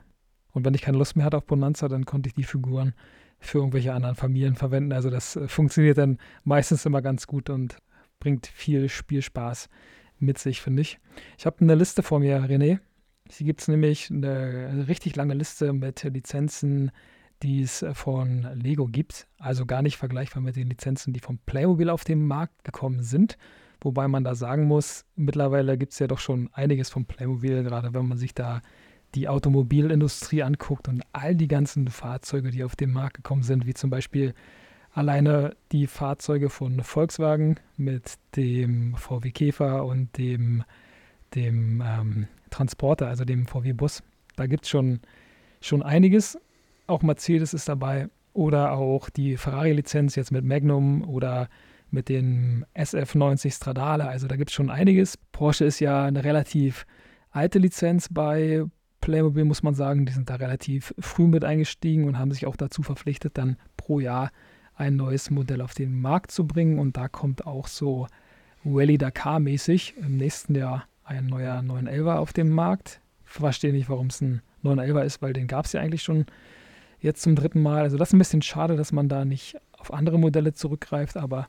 Und 0.52 0.64
wenn 0.64 0.74
ich 0.74 0.82
keine 0.82 0.98
Lust 0.98 1.16
mehr 1.16 1.26
hatte 1.26 1.36
auf 1.36 1.46
Bonanza, 1.46 1.88
dann 1.88 2.06
konnte 2.06 2.28
ich 2.28 2.34
die 2.34 2.44
Figuren 2.44 2.94
für 3.40 3.58
irgendwelche 3.58 3.92
anderen 3.92 4.14
Familien 4.14 4.54
verwenden. 4.54 4.92
Also 4.92 5.10
das 5.10 5.36
äh, 5.36 5.48
funktioniert 5.48 5.98
dann 5.98 6.18
meistens 6.44 6.86
immer 6.86 7.02
ganz 7.02 7.26
gut 7.26 7.50
und 7.50 7.76
bringt 8.24 8.46
viel 8.46 8.88
Spielspaß 8.88 9.68
mit 10.18 10.38
sich, 10.38 10.62
finde 10.62 10.80
ich. 10.80 10.98
Ich 11.36 11.44
habe 11.44 11.60
eine 11.60 11.74
Liste 11.74 12.02
vor 12.02 12.20
mir, 12.20 12.42
René. 12.42 12.78
Hier 13.30 13.46
gibt 13.46 13.60
es 13.60 13.68
nämlich 13.68 14.10
eine 14.10 14.86
richtig 14.88 15.14
lange 15.14 15.34
Liste 15.34 15.74
mit 15.74 16.02
Lizenzen, 16.04 16.90
die 17.42 17.60
es 17.60 17.82
äh, 17.82 17.92
von 17.92 18.48
Lego 18.54 18.86
gibt. 18.86 19.26
Also 19.38 19.66
gar 19.66 19.82
nicht 19.82 19.98
vergleichbar 19.98 20.42
mit 20.42 20.56
den 20.56 20.70
Lizenzen, 20.70 21.12
die 21.12 21.20
von 21.20 21.38
Playmobil 21.44 21.90
auf 21.90 22.04
den 22.04 22.26
Markt 22.26 22.64
gekommen 22.64 23.02
sind. 23.02 23.36
Wobei 23.82 24.08
man 24.08 24.24
da 24.24 24.34
sagen 24.34 24.64
muss, 24.64 25.04
mittlerweile 25.16 25.76
gibt 25.76 25.92
es 25.92 25.98
ja 25.98 26.06
doch 26.06 26.18
schon 26.18 26.48
einiges 26.54 26.88
von 26.88 27.04
Playmobil, 27.04 27.62
gerade 27.62 27.92
wenn 27.92 28.08
man 28.08 28.16
sich 28.16 28.32
da 28.32 28.62
die 29.14 29.28
Automobilindustrie 29.28 30.42
anguckt 30.42 30.88
und 30.88 31.02
all 31.12 31.36
die 31.36 31.48
ganzen 31.48 31.88
Fahrzeuge, 31.88 32.50
die 32.50 32.64
auf 32.64 32.74
den 32.74 32.90
Markt 32.90 33.16
gekommen 33.16 33.42
sind, 33.42 33.66
wie 33.66 33.74
zum 33.74 33.90
Beispiel 33.90 34.32
alleine 34.94 35.56
die 35.72 35.86
Fahrzeuge 35.86 36.48
von 36.48 36.82
Volkswagen 36.82 37.56
mit 37.76 38.14
dem 38.36 38.94
VW 38.96 39.30
Käfer 39.32 39.84
und 39.84 40.16
dem, 40.16 40.64
dem 41.34 41.82
ähm, 41.84 42.28
Transporter, 42.50 43.08
also 43.08 43.24
dem 43.24 43.46
VW 43.46 43.72
Bus. 43.72 44.02
Da 44.36 44.46
gibt 44.46 44.64
es 44.64 44.70
schon, 44.70 45.00
schon 45.60 45.82
einiges. 45.82 46.38
Auch 46.86 47.02
Mercedes 47.02 47.54
ist 47.54 47.68
dabei 47.68 48.08
oder 48.32 48.72
auch 48.72 49.10
die 49.10 49.36
Ferrari-Lizenz 49.36 50.14
jetzt 50.14 50.30
mit 50.30 50.44
Magnum 50.44 51.06
oder 51.08 51.48
mit 51.90 52.08
dem 52.08 52.64
SF90 52.74 53.54
Stradale. 53.54 54.08
Also 54.08 54.28
da 54.28 54.36
gibt 54.36 54.50
es 54.50 54.54
schon 54.54 54.70
einiges. 54.70 55.18
Porsche 55.32 55.64
ist 55.64 55.80
ja 55.80 56.04
eine 56.04 56.24
relativ 56.24 56.86
alte 57.30 57.58
Lizenz 57.58 58.08
bei 58.10 58.64
Playmobil 59.00 59.44
muss 59.44 59.62
man 59.62 59.74
sagen, 59.74 60.06
die 60.06 60.12
sind 60.14 60.30
da 60.30 60.36
relativ 60.36 60.94
früh 60.98 61.26
mit 61.26 61.44
eingestiegen 61.44 62.04
und 62.04 62.18
haben 62.18 62.32
sich 62.32 62.46
auch 62.46 62.56
dazu 62.56 62.82
verpflichtet, 62.82 63.36
dann 63.36 63.58
pro 63.76 64.00
Jahr 64.00 64.30
ein 64.76 64.96
neues 64.96 65.30
Modell 65.30 65.60
auf 65.60 65.74
den 65.74 66.00
Markt 66.00 66.30
zu 66.30 66.46
bringen. 66.46 66.78
Und 66.78 66.96
da 66.96 67.08
kommt 67.08 67.46
auch 67.46 67.68
so 67.68 68.06
Rally 68.64 68.98
Dakar 68.98 69.40
mäßig 69.40 69.94
im 69.98 70.16
nächsten 70.16 70.54
Jahr 70.54 70.86
ein 71.04 71.26
neuer 71.26 71.58
911er 71.58 72.16
auf 72.16 72.32
den 72.32 72.50
Markt. 72.50 73.00
Ich 73.26 73.32
verstehe 73.32 73.72
nicht, 73.72 73.88
warum 73.88 74.08
es 74.08 74.20
ein 74.20 74.42
911er 74.64 75.02
ist, 75.02 75.22
weil 75.22 75.32
den 75.32 75.46
gab 75.46 75.66
es 75.66 75.72
ja 75.72 75.80
eigentlich 75.80 76.02
schon 76.02 76.26
jetzt 77.00 77.22
zum 77.22 77.36
dritten 77.36 77.62
Mal. 77.62 77.82
Also 77.82 77.98
das 77.98 78.08
ist 78.08 78.14
ein 78.14 78.18
bisschen 78.18 78.42
schade, 78.42 78.76
dass 78.76 78.92
man 78.92 79.08
da 79.08 79.24
nicht 79.24 79.56
auf 79.72 79.92
andere 79.92 80.18
Modelle 80.18 80.54
zurückgreift, 80.54 81.16
aber 81.16 81.48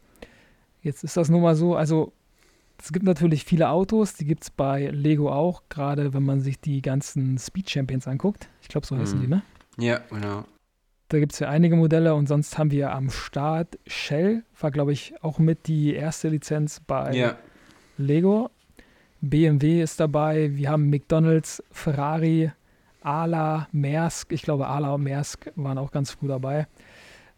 jetzt 0.81 1.03
ist 1.03 1.15
das 1.15 1.29
nun 1.29 1.41
mal 1.41 1.55
so. 1.55 1.75
Also 1.75 2.11
es 2.77 2.91
gibt 2.91 3.05
natürlich 3.05 3.45
viele 3.45 3.69
Autos, 3.69 4.15
die 4.15 4.25
gibt 4.25 4.43
es 4.43 4.49
bei 4.49 4.87
Lego 4.87 5.31
auch, 5.31 5.63
gerade 5.69 6.13
wenn 6.13 6.23
man 6.23 6.41
sich 6.41 6.59
die 6.59 6.81
ganzen 6.81 7.37
Speed 7.37 7.69
Champions 7.69 8.07
anguckt. 8.07 8.49
Ich 8.61 8.67
glaube, 8.67 8.85
so 8.85 8.97
heißen 8.97 9.17
mhm. 9.17 9.21
die, 9.21 9.27
ne? 9.29 9.43
Ja, 9.77 9.99
genau. 10.09 10.45
Da 11.09 11.19
gibt 11.19 11.33
es 11.33 11.39
ja 11.39 11.49
einige 11.49 11.75
Modelle 11.75 12.15
und 12.15 12.27
sonst 12.27 12.57
haben 12.57 12.71
wir 12.71 12.91
am 12.91 13.09
Start 13.11 13.77
Shell, 13.85 14.43
war 14.59 14.71
glaube 14.71 14.91
ich 14.91 15.13
auch 15.21 15.37
mit 15.37 15.67
die 15.67 15.93
erste 15.93 16.29
Lizenz 16.29 16.81
bei 16.85 17.13
ja. 17.13 17.37
Lego. 17.97 18.49
BMW 19.21 19.81
ist 19.81 19.99
dabei, 19.99 20.55
wir 20.55 20.69
haben 20.69 20.89
McDonalds, 20.89 21.63
Ferrari, 21.71 22.51
Ala, 23.01 23.67
Maersk, 23.71 24.31
ich 24.31 24.41
glaube 24.41 24.67
Ala 24.67 24.95
und 24.95 25.03
Maersk 25.03 25.51
waren 25.55 25.77
auch 25.77 25.91
ganz 25.91 26.11
früh 26.11 26.27
dabei. 26.27 26.67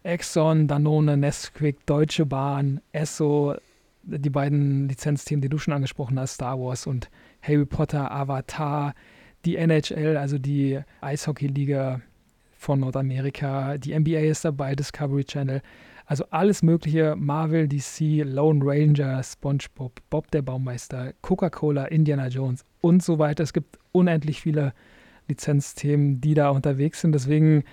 Exxon, 0.03 0.67
Danone, 0.67 1.17
Nesquik, 1.17 1.85
Deutsche 1.85 2.25
Bahn, 2.25 2.79
Esso, 2.93 3.55
die 4.03 4.29
beiden 4.29 4.87
Lizenzthemen, 4.87 5.41
die 5.41 5.49
du 5.49 5.57
schon 5.57 5.73
angesprochen 5.73 6.17
hast, 6.17 6.35
Star 6.35 6.57
Wars 6.57 6.87
und 6.87 7.09
Harry 7.41 7.65
Potter, 7.65 8.09
Avatar, 8.11 8.93
die 9.43 9.57
NHL, 9.57 10.15
also 10.15 10.37
die 10.37 10.79
Eishockey-Liga 11.01 12.01
von 12.57 12.79
Nordamerika, 12.79 13.77
die 13.77 13.97
NBA 13.97 14.19
ist 14.19 14.45
dabei, 14.45 14.75
Discovery 14.75 15.23
Channel, 15.23 15.61
also 16.05 16.25
alles 16.29 16.63
mögliche, 16.63 17.15
Marvel, 17.17 17.67
DC, 17.67 18.23
Lone 18.23 18.61
Ranger, 18.63 19.21
SpongeBob, 19.21 19.99
Bob 20.09 20.31
der 20.31 20.41
Baumeister, 20.41 21.13
Coca-Cola, 21.21 21.85
Indiana 21.85 22.27
Jones 22.27 22.63
und 22.79 23.03
so 23.03 23.19
weiter. 23.19 23.43
Es 23.43 23.53
gibt 23.53 23.77
unendlich 23.91 24.41
viele 24.41 24.73
Lizenzthemen, 25.27 26.21
die 26.21 26.33
da 26.33 26.49
unterwegs 26.49 27.01
sind. 27.01 27.11
Deswegen 27.11 27.65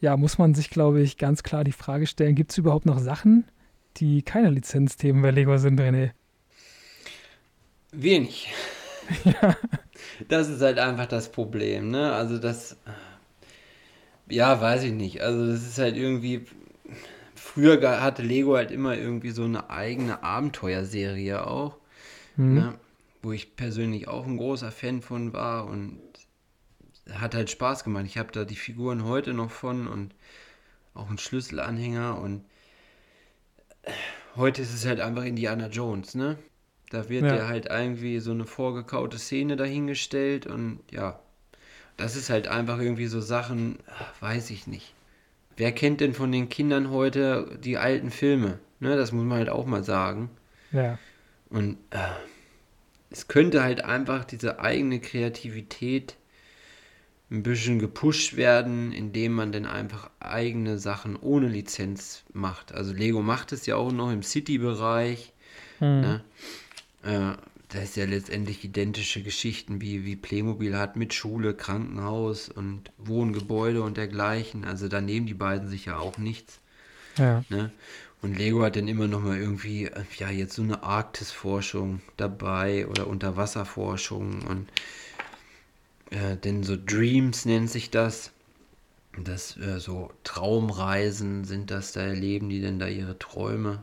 ja, 0.00 0.16
muss 0.16 0.38
man 0.38 0.54
sich, 0.54 0.70
glaube 0.70 1.00
ich, 1.00 1.16
ganz 1.16 1.42
klar 1.42 1.64
die 1.64 1.72
Frage 1.72 2.06
stellen, 2.06 2.34
gibt 2.34 2.52
es 2.52 2.58
überhaupt 2.58 2.86
noch 2.86 2.98
Sachen, 2.98 3.44
die 3.96 4.22
keine 4.22 4.50
Lizenzthemen 4.50 5.22
bei 5.22 5.30
Lego 5.30 5.56
sind, 5.56 5.80
René? 5.80 6.10
Wenig. 7.92 8.52
ja. 9.24 9.56
Das 10.28 10.48
ist 10.48 10.60
halt 10.60 10.78
einfach 10.78 11.06
das 11.06 11.32
Problem, 11.32 11.90
ne? 11.90 12.12
Also 12.12 12.38
das, 12.38 12.76
ja, 14.28 14.60
weiß 14.60 14.84
ich 14.84 14.92
nicht. 14.92 15.22
Also 15.22 15.46
das 15.46 15.62
ist 15.66 15.78
halt 15.78 15.96
irgendwie, 15.96 16.46
früher 17.34 18.00
hatte 18.00 18.22
Lego 18.22 18.56
halt 18.56 18.70
immer 18.70 18.96
irgendwie 18.96 19.30
so 19.30 19.44
eine 19.44 19.70
eigene 19.70 20.22
Abenteuerserie 20.22 21.46
auch, 21.46 21.76
mhm. 22.36 22.54
ne? 22.54 22.78
Wo 23.22 23.32
ich 23.32 23.56
persönlich 23.56 24.06
auch 24.06 24.26
ein 24.26 24.36
großer 24.36 24.70
Fan 24.70 25.00
von 25.00 25.32
war 25.32 25.66
und 25.66 25.98
hat 27.10 27.34
halt 27.34 27.50
Spaß 27.50 27.84
gemacht. 27.84 28.04
Ich 28.06 28.18
habe 28.18 28.32
da 28.32 28.44
die 28.44 28.56
Figuren 28.56 29.04
heute 29.04 29.32
noch 29.32 29.50
von 29.50 29.88
und 29.88 30.14
auch 30.92 31.08
einen 31.08 31.18
Schlüsselanhänger 31.18 32.18
und 32.20 32.44
heute 34.36 34.62
ist 34.62 34.74
es 34.74 34.86
halt 34.86 35.00
einfach 35.00 35.24
Indiana 35.24 35.68
Jones, 35.68 36.14
ne? 36.14 36.38
Da 36.90 37.08
wird 37.08 37.24
ja. 37.24 37.36
ja 37.36 37.48
halt 37.48 37.66
irgendwie 37.70 38.20
so 38.20 38.30
eine 38.30 38.44
vorgekaute 38.44 39.18
Szene 39.18 39.56
dahingestellt 39.56 40.46
und 40.46 40.80
ja, 40.90 41.18
das 41.96 42.16
ist 42.16 42.30
halt 42.30 42.48
einfach 42.48 42.78
irgendwie 42.78 43.06
so 43.06 43.20
Sachen, 43.20 43.78
weiß 44.20 44.50
ich 44.50 44.66
nicht. 44.66 44.94
Wer 45.56 45.72
kennt 45.72 46.00
denn 46.00 46.14
von 46.14 46.32
den 46.32 46.48
Kindern 46.48 46.90
heute 46.90 47.58
die 47.62 47.78
alten 47.78 48.10
Filme? 48.10 48.58
Ne, 48.80 48.96
das 48.96 49.12
muss 49.12 49.24
man 49.24 49.38
halt 49.38 49.48
auch 49.48 49.66
mal 49.66 49.84
sagen. 49.84 50.30
Ja. 50.72 50.98
Und 51.48 51.78
äh, 51.90 51.98
es 53.10 53.28
könnte 53.28 53.62
halt 53.62 53.84
einfach 53.84 54.24
diese 54.24 54.58
eigene 54.58 55.00
Kreativität 55.00 56.16
ein 57.30 57.42
bisschen 57.42 57.78
gepusht 57.78 58.36
werden, 58.36 58.92
indem 58.92 59.32
man 59.32 59.52
dann 59.52 59.66
einfach 59.66 60.10
eigene 60.20 60.78
Sachen 60.78 61.16
ohne 61.16 61.48
Lizenz 61.48 62.24
macht. 62.32 62.74
Also 62.74 62.92
Lego 62.92 63.22
macht 63.22 63.52
es 63.52 63.66
ja 63.66 63.76
auch 63.76 63.92
noch 63.92 64.10
im 64.10 64.22
City-Bereich. 64.22 65.32
Hm. 65.78 66.00
Ne? 66.00 66.24
Äh, 67.04 67.53
das 67.74 67.84
ist 67.84 67.96
ja 67.96 68.04
letztendlich 68.04 68.64
identische 68.64 69.20
Geschichten 69.20 69.80
wie, 69.80 70.04
wie 70.04 70.14
Playmobil 70.14 70.78
hat 70.78 70.94
mit 70.94 71.12
Schule, 71.12 71.54
Krankenhaus 71.54 72.48
und 72.48 72.92
Wohngebäude 72.98 73.82
und 73.82 73.96
dergleichen. 73.96 74.64
Also 74.64 74.86
da 74.86 75.00
nehmen 75.00 75.26
die 75.26 75.34
beiden 75.34 75.68
sich 75.68 75.86
ja 75.86 75.98
auch 75.98 76.16
nichts. 76.16 76.60
Ja. 77.18 77.44
Ne? 77.48 77.72
Und 78.22 78.38
Lego 78.38 78.62
hat 78.62 78.76
dann 78.76 78.86
immer 78.86 79.08
noch 79.08 79.22
mal 79.22 79.36
irgendwie, 79.36 79.90
ja, 80.18 80.30
jetzt 80.30 80.54
so 80.54 80.62
eine 80.62 80.84
Arktisforschung 80.84 82.00
dabei 82.16 82.86
oder 82.86 83.08
Unterwasserforschung 83.08 84.42
und 84.42 84.68
äh, 86.10 86.36
denn 86.36 86.62
so 86.62 86.76
Dreams 86.76 87.44
nennt 87.44 87.70
sich 87.70 87.90
das. 87.90 88.30
Das 89.18 89.56
äh, 89.56 89.80
so 89.80 90.12
Traumreisen 90.22 91.44
sind 91.44 91.72
das, 91.72 91.90
da 91.90 92.02
erleben 92.02 92.48
die 92.50 92.60
denn 92.60 92.78
da 92.78 92.86
ihre 92.86 93.18
Träume. 93.18 93.82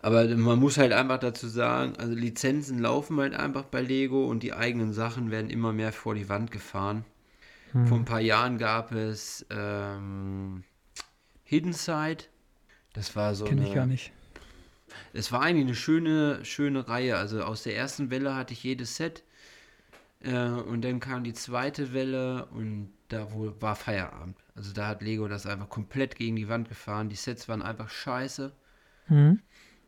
Aber 0.00 0.26
man 0.28 0.58
muss 0.58 0.78
halt 0.78 0.92
einfach 0.92 1.18
dazu 1.18 1.48
sagen, 1.48 1.94
also 1.98 2.14
Lizenzen 2.14 2.78
laufen 2.78 3.18
halt 3.18 3.34
einfach 3.34 3.64
bei 3.64 3.80
Lego 3.80 4.26
und 4.26 4.42
die 4.42 4.52
eigenen 4.52 4.92
Sachen 4.92 5.30
werden 5.30 5.50
immer 5.50 5.72
mehr 5.72 5.92
vor 5.92 6.14
die 6.14 6.28
Wand 6.28 6.50
gefahren. 6.50 7.04
Hm. 7.72 7.86
Vor 7.86 7.98
ein 7.98 8.04
paar 8.04 8.20
Jahren 8.20 8.58
gab 8.58 8.92
es 8.92 9.44
ähm, 9.50 10.62
Hidden 11.44 11.72
Side. 11.72 12.24
Das 12.92 13.16
war 13.16 13.34
so 13.34 13.44
Kenn 13.44 13.58
eine, 13.58 13.68
ich 13.68 13.74
gar 13.74 13.86
nicht. 13.86 14.12
es 15.12 15.32
war 15.32 15.42
eigentlich 15.42 15.66
eine 15.66 15.74
schöne, 15.74 16.44
schöne 16.44 16.88
Reihe. 16.88 17.16
Also 17.16 17.42
aus 17.42 17.64
der 17.64 17.76
ersten 17.76 18.10
Welle 18.10 18.34
hatte 18.36 18.52
ich 18.52 18.62
jedes 18.62 18.96
Set. 18.96 19.24
Äh, 20.20 20.48
und 20.48 20.82
dann 20.82 21.00
kam 21.00 21.24
die 21.24 21.34
zweite 21.34 21.92
Welle 21.92 22.46
und 22.46 22.92
da 23.08 23.32
wohl 23.32 23.60
war 23.60 23.76
Feierabend. 23.76 24.36
Also 24.54 24.72
da 24.72 24.88
hat 24.88 25.02
Lego 25.02 25.28
das 25.28 25.46
einfach 25.46 25.68
komplett 25.68 26.16
gegen 26.16 26.36
die 26.36 26.48
Wand 26.48 26.68
gefahren. 26.68 27.08
Die 27.08 27.16
Sets 27.16 27.48
waren 27.48 27.62
einfach 27.62 27.88
scheiße. 27.88 28.52
Mhm. 29.08 29.40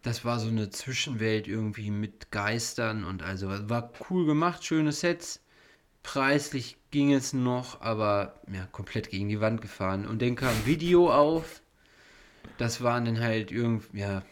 Das 0.03 0.25
war 0.25 0.39
so 0.39 0.49
eine 0.49 0.71
Zwischenwelt 0.71 1.47
irgendwie 1.47 1.91
mit 1.91 2.31
Geistern 2.31 3.05
und 3.05 3.23
also 3.23 3.49
war 3.69 3.93
cool 4.09 4.25
gemacht, 4.27 4.65
schöne 4.65 4.93
Sets. 4.93 5.41
Preislich 6.03 6.79
ging 6.91 7.13
es 7.13 7.35
noch, 7.35 7.83
aber 7.83 8.41
ja, 8.53 8.67
komplett 8.73 9.11
gegen 9.11 9.29
die 9.29 9.41
Wand 9.41 9.61
gefahren. 9.61 10.07
Und 10.07 10.23
dann 10.23 10.37
kam 10.37 10.55
Video 10.65 11.13
auf. 11.13 11.61
Das 12.57 12.83
waren 12.83 13.05
dann 13.05 13.21
halt 13.21 13.53
irgendwie, 13.53 13.99
ja, 13.99 14.23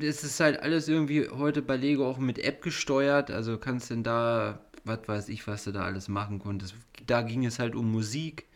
es 0.00 0.24
ist 0.24 0.40
halt 0.40 0.60
alles 0.60 0.88
irgendwie 0.88 1.28
heute 1.28 1.62
bei 1.62 1.76
Lego 1.76 2.08
auch 2.08 2.18
mit 2.18 2.38
App 2.38 2.60
gesteuert. 2.60 3.30
Also 3.30 3.58
kannst 3.58 3.90
denn 3.90 4.02
da, 4.02 4.60
was 4.84 5.06
weiß 5.06 5.28
ich, 5.28 5.46
was 5.46 5.64
du 5.64 5.72
da 5.72 5.82
alles 5.82 6.08
machen 6.08 6.40
konntest. 6.40 6.74
Da 7.06 7.22
ging 7.22 7.46
es 7.46 7.58
halt 7.58 7.74
um 7.74 7.90
Musik. 7.90 8.46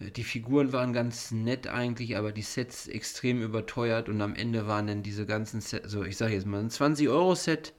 Die 0.00 0.24
Figuren 0.24 0.72
waren 0.72 0.92
ganz 0.92 1.30
nett 1.30 1.66
eigentlich, 1.68 2.16
aber 2.16 2.32
die 2.32 2.42
Sets 2.42 2.88
extrem 2.88 3.42
überteuert 3.42 4.08
und 4.08 4.20
am 4.20 4.34
Ende 4.34 4.66
waren 4.66 4.86
dann 4.88 5.02
diese 5.02 5.24
ganzen 5.24 5.60
Sets, 5.60 5.90
so 5.90 6.02
ich 6.02 6.16
sage 6.16 6.34
jetzt 6.34 6.46
mal 6.46 6.60
ein 6.60 6.68
20-Euro-Set, 6.70 7.72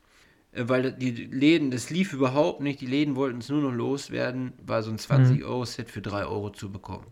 äh, 0.53 0.63
weil 0.67 0.93
die 0.93 1.11
Läden, 1.11 1.71
das 1.71 1.89
lief 1.89 2.13
überhaupt 2.13 2.61
nicht, 2.61 2.79
die 2.79 2.85
Läden 2.85 3.15
wollten 3.15 3.39
es 3.39 3.49
nur 3.49 3.61
noch 3.61 3.73
loswerden, 3.73 4.53
war 4.65 4.81
so 4.81 4.91
ein 4.91 4.97
20-Euro-Set 4.97 5.91
für 5.91 6.01
3 6.01 6.25
Euro 6.25 6.51
zu 6.51 6.71
bekommen. 6.71 7.07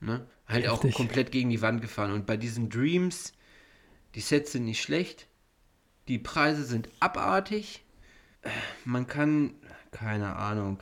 Ne? 0.00 0.26
Halt 0.46 0.68
auch 0.68 0.82
Heftig. 0.82 0.94
komplett 0.96 1.30
gegen 1.32 1.50
die 1.50 1.62
Wand 1.62 1.80
gefahren. 1.80 2.12
Und 2.12 2.26
bei 2.26 2.36
diesen 2.36 2.68
Dreams, 2.68 3.32
die 4.14 4.20
Sets 4.20 4.52
sind 4.52 4.64
nicht 4.64 4.82
schlecht, 4.82 5.28
die 6.08 6.18
Preise 6.18 6.64
sind 6.64 6.88
abartig, 7.00 7.84
Äh, 8.42 8.50
man 8.84 9.06
kann, 9.06 9.54
keine 9.90 10.36
Ahnung. 10.36 10.80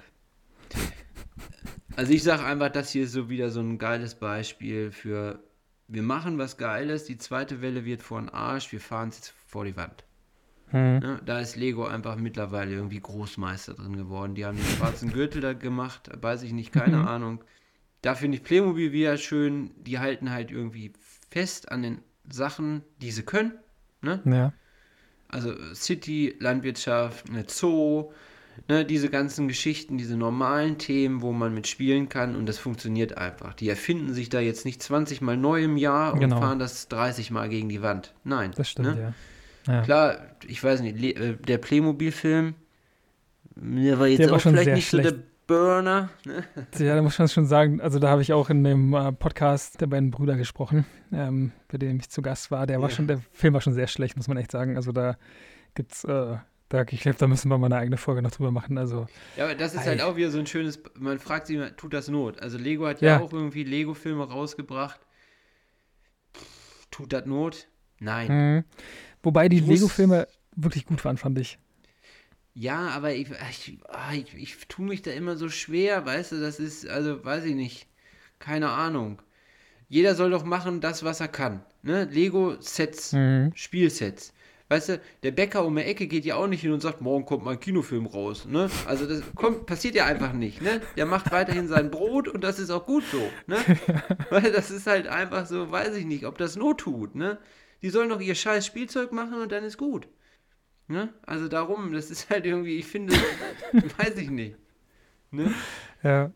Also 1.96 2.12
ich 2.12 2.22
sage 2.22 2.44
einfach, 2.44 2.70
das 2.70 2.90
hier 2.90 3.04
ist 3.04 3.12
so 3.12 3.28
wieder 3.28 3.50
so 3.50 3.60
ein 3.60 3.78
geiles 3.78 4.14
Beispiel 4.14 4.90
für, 4.90 5.40
wir 5.88 6.02
machen 6.02 6.38
was 6.38 6.56
Geiles, 6.56 7.04
die 7.04 7.18
zweite 7.18 7.60
Welle 7.60 7.84
wird 7.84 8.02
vor 8.02 8.20
den 8.20 8.28
Arsch, 8.30 8.72
wir 8.72 8.80
fahren 8.80 9.10
es 9.10 9.16
jetzt 9.18 9.34
vor 9.46 9.64
die 9.64 9.76
Wand. 9.76 10.04
Mhm. 10.72 10.98
Ne? 11.00 11.20
Da 11.24 11.40
ist 11.40 11.56
Lego 11.56 11.84
einfach 11.84 12.16
mittlerweile 12.16 12.72
irgendwie 12.72 13.00
Großmeister 13.00 13.74
drin 13.74 13.96
geworden. 13.96 14.34
Die 14.34 14.46
haben 14.46 14.56
den 14.56 14.64
schwarzen 14.64 15.12
Gürtel 15.12 15.42
da 15.42 15.52
gemacht, 15.52 16.10
weiß 16.20 16.42
ich 16.44 16.52
nicht, 16.52 16.72
keine 16.72 16.98
Mhm. 16.98 17.08
Ahnung. 17.08 17.44
Da 18.00 18.14
finde 18.14 18.38
ich 18.38 18.42
Playmobil 18.42 18.92
wieder 18.92 19.16
schön, 19.16 19.70
die 19.76 19.98
halten 19.98 20.30
halt 20.30 20.50
irgendwie 20.50 20.92
fest 21.30 21.70
an 21.70 21.82
den 21.82 21.98
Sachen, 22.30 22.82
die 23.00 23.10
sie 23.10 23.22
können. 23.22 23.52
Ne? 24.00 24.20
Ja. 24.24 24.52
Also 25.28 25.54
City, 25.74 26.34
Landwirtschaft, 26.40 27.28
eine 27.28 27.44
Zoo, 27.48 28.12
ne, 28.68 28.84
diese 28.84 29.08
ganzen 29.10 29.48
Geschichten, 29.48 29.98
diese 29.98 30.16
normalen 30.16 30.78
Themen, 30.78 31.22
wo 31.22 31.32
man 31.32 31.52
mit 31.54 31.66
spielen 31.66 32.08
kann 32.08 32.36
und 32.36 32.46
das 32.46 32.58
funktioniert 32.58 33.16
einfach. 33.18 33.54
Die 33.54 33.68
erfinden 33.68 34.12
sich 34.14 34.28
da 34.28 34.40
jetzt 34.40 34.64
nicht 34.64 34.82
20 34.82 35.20
Mal 35.20 35.36
neu 35.36 35.64
im 35.64 35.76
Jahr 35.76 36.14
und 36.14 36.20
Genau. 36.20 36.40
fahren 36.40 36.58
das 36.58 36.88
30 36.88 37.30
Mal 37.30 37.48
gegen 37.48 37.68
die 37.68 37.82
Wand. 37.82 38.14
Nein. 38.24 38.52
Das 38.56 38.68
stimmt, 38.70 38.96
ne? 38.96 39.14
ja. 39.66 39.74
ja. 39.74 39.82
Klar, 39.82 40.16
ich 40.46 40.62
weiß 40.62 40.80
nicht, 40.82 41.02
äh, 41.02 41.36
der 41.36 41.58
Playmobil-Film, 41.58 42.54
der 43.56 43.98
war 43.98 44.06
jetzt 44.06 44.18
Der 44.20 44.28
war 44.30 44.36
auch 44.36 44.40
schon 44.40 44.52
vielleicht 44.54 44.72
nicht 44.74 44.90
so 44.90 44.98
schlecht. 44.98 45.16
der 45.16 45.22
Burner. 45.46 46.08
Ne? 46.24 46.44
Ja, 46.78 46.94
da 46.94 47.02
muss 47.02 47.18
man 47.18 47.28
schon 47.28 47.46
sagen, 47.46 47.80
also 47.80 47.98
da 47.98 48.08
habe 48.08 48.22
ich 48.22 48.32
auch 48.32 48.48
in 48.48 48.62
dem 48.64 48.94
äh, 48.94 49.12
Podcast 49.12 49.80
der 49.80 49.86
beiden 49.88 50.10
Brüder 50.10 50.36
gesprochen, 50.36 50.86
ähm, 51.12 51.52
bei 51.68 51.78
dem 51.78 51.98
ich 51.98 52.08
zu 52.08 52.22
Gast 52.22 52.50
war. 52.50 52.66
Der 52.66 52.80
war 52.80 52.88
Ja. 52.88 52.94
schon, 52.94 53.08
der 53.08 53.20
Film 53.32 53.52
war 53.54 53.60
schon 53.60 53.74
sehr 53.74 53.88
schlecht, 53.88 54.16
muss 54.16 54.28
man 54.28 54.36
echt 54.36 54.52
sagen. 54.52 54.76
Also 54.76 54.92
da 54.92 55.16
gibt's, 55.74 56.04
äh, 56.04 56.36
da, 56.72 56.84
ich 56.90 57.00
glaube, 57.00 57.18
da 57.18 57.26
müssen 57.26 57.50
wir 57.50 57.58
mal 57.58 57.66
eine 57.66 57.76
eigene 57.76 57.96
Folge 57.98 58.22
noch 58.22 58.30
drüber 58.30 58.50
machen. 58.50 58.78
Also, 58.78 59.06
Ja, 59.36 59.44
aber 59.44 59.54
das 59.54 59.74
ist 59.74 59.80
Ei. 59.80 59.84
halt 59.86 60.00
auch 60.02 60.16
wieder 60.16 60.30
so 60.30 60.38
ein 60.38 60.46
schönes, 60.46 60.80
man 60.98 61.18
fragt 61.18 61.46
sich 61.46 61.56
immer, 61.56 61.76
tut 61.76 61.92
das 61.92 62.08
Not? 62.08 62.40
Also 62.40 62.56
Lego 62.58 62.86
hat 62.86 63.00
ja, 63.02 63.18
Ja. 63.18 63.20
auch 63.20 63.32
irgendwie 63.32 63.64
Lego-Filme 63.64 64.28
rausgebracht. 64.28 65.00
Tut 66.90 67.12
das 67.12 67.26
Not? 67.26 67.68
Nein. 68.00 68.28
mhm. 68.28 68.64
Wobei 69.22 69.48
die 69.48 69.60
Lego-Filme 69.60 70.26
wirklich 70.56 70.86
gut 70.86 71.04
waren, 71.04 71.16
fand 71.16 71.38
ich. 71.38 71.58
Ja, 72.54 72.88
aber 72.90 73.14
ich, 73.14 73.28
ich, 73.50 73.78
ah, 73.88 74.12
ich, 74.12 74.34
ich 74.34 74.56
tue 74.68 74.86
mich 74.86 75.00
da 75.02 75.10
immer 75.12 75.36
so 75.36 75.48
schwer, 75.48 76.04
weißt 76.04 76.32
du, 76.32 76.40
das 76.40 76.58
ist, 76.60 76.86
also 76.86 77.24
weiß 77.24 77.44
ich 77.44 77.54
nicht, 77.54 77.86
keine 78.40 78.70
Ahnung. 78.70 79.22
Jeder 79.88 80.14
soll 80.14 80.30
doch 80.30 80.44
machen 80.44 80.80
das, 80.80 81.02
was 81.04 81.20
er 81.20 81.28
kann. 81.28 81.62
Ne? 81.82 82.04
Lego-Sets, 82.04 83.12
Mhm. 83.12 83.52
Spielsets. 83.54 84.32
Weißt 84.72 84.88
du, 84.88 85.00
der 85.22 85.32
Bäcker 85.32 85.66
um 85.66 85.76
die 85.76 85.82
Ecke 85.82 86.06
geht 86.06 86.24
ja 86.24 86.36
auch 86.36 86.46
nicht 86.46 86.62
hin 86.62 86.72
und 86.72 86.80
sagt, 86.80 87.02
morgen 87.02 87.26
kommt 87.26 87.44
mal 87.44 87.50
ein 87.50 87.60
Kinofilm 87.60 88.06
raus. 88.06 88.46
Ne? 88.46 88.70
Also 88.86 89.06
das 89.06 89.22
kommt, 89.34 89.66
passiert 89.66 89.94
ja 89.94 90.06
einfach 90.06 90.32
nicht. 90.32 90.62
Ne? 90.62 90.80
Der 90.96 91.04
macht 91.04 91.30
weiterhin 91.30 91.68
sein 91.68 91.90
Brot 91.90 92.26
und 92.26 92.42
das 92.42 92.58
ist 92.58 92.70
auch 92.70 92.86
gut 92.86 93.04
so. 93.12 93.20
Ne? 93.46 93.58
Weil 94.30 94.50
das 94.50 94.70
ist 94.70 94.86
halt 94.86 95.08
einfach 95.08 95.44
so, 95.44 95.70
weiß 95.70 95.94
ich 95.96 96.06
nicht, 96.06 96.24
ob 96.24 96.38
das 96.38 96.56
Not 96.56 96.78
tut. 96.78 97.14
Ne? 97.14 97.36
Die 97.82 97.90
sollen 97.90 98.08
doch 98.08 98.22
ihr 98.22 98.34
scheiß 98.34 98.64
Spielzeug 98.64 99.12
machen 99.12 99.42
und 99.42 99.52
dann 99.52 99.62
ist 99.62 99.76
gut. 99.76 100.08
Ne? 100.88 101.12
Also 101.26 101.48
darum, 101.48 101.92
das 101.92 102.10
ist 102.10 102.30
halt 102.30 102.46
irgendwie, 102.46 102.78
ich 102.78 102.86
finde, 102.86 103.14
weiß 103.98 104.16
ich 104.16 104.30
nicht. 104.30 104.56
Ne? 105.30 105.52
Ja. 106.02 106.32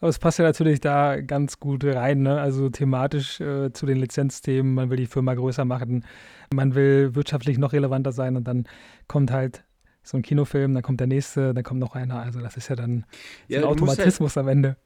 Aber 0.00 0.08
es 0.08 0.18
passt 0.18 0.38
ja 0.38 0.44
natürlich 0.44 0.80
da 0.80 1.20
ganz 1.20 1.60
gut 1.60 1.84
rein, 1.84 2.22
ne? 2.22 2.40
Also 2.40 2.70
thematisch 2.70 3.40
äh, 3.40 3.72
zu 3.72 3.84
den 3.86 3.98
Lizenzthemen. 3.98 4.74
Man 4.74 4.88
will 4.90 4.96
die 4.96 5.06
Firma 5.06 5.34
größer 5.34 5.64
machen, 5.64 6.04
man 6.52 6.74
will 6.74 7.14
wirtschaftlich 7.14 7.58
noch 7.58 7.72
relevanter 7.72 8.12
sein 8.12 8.36
und 8.36 8.44
dann 8.44 8.66
kommt 9.08 9.30
halt 9.30 9.64
so 10.02 10.16
ein 10.16 10.22
Kinofilm, 10.22 10.72
dann 10.72 10.82
kommt 10.82 11.00
der 11.00 11.06
nächste, 11.06 11.52
dann 11.52 11.62
kommt 11.62 11.80
noch 11.80 11.94
einer. 11.94 12.20
Also 12.20 12.40
das 12.40 12.56
ist 12.56 12.68
ja 12.68 12.76
dann 12.76 13.04
so 13.48 13.54
Ja, 13.54 13.58
ein 13.60 13.64
halt- 13.64 13.72
Automatismus 13.72 14.38
am 14.38 14.48
Ende. 14.48 14.76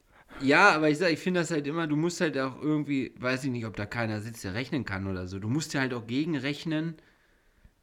Ja, 0.43 0.71
aber 0.75 0.91
ich 0.91 0.99
sag, 0.99 1.13
ich 1.13 1.21
finde 1.21 1.39
das 1.41 1.53
halt 1.53 1.65
immer, 1.69 1.87
du 1.87 1.95
musst 1.95 2.21
halt 2.21 2.37
auch 2.37 2.61
irgendwie, 2.61 3.15
weiß 3.21 3.45
ich 3.45 3.51
nicht, 3.53 3.67
ob 3.67 3.77
da 3.77 3.87
keiner 3.87 4.21
sitzt, 4.21 4.43
der 4.43 4.55
rechnen 4.55 4.85
kann 4.85 5.07
oder 5.07 5.29
so. 5.29 5.39
Du 5.39 5.49
musst 5.49 5.73
ja 5.75 5.81
halt 5.81 5.95
auch 5.95 6.09
gegenrechnen, 6.09 6.97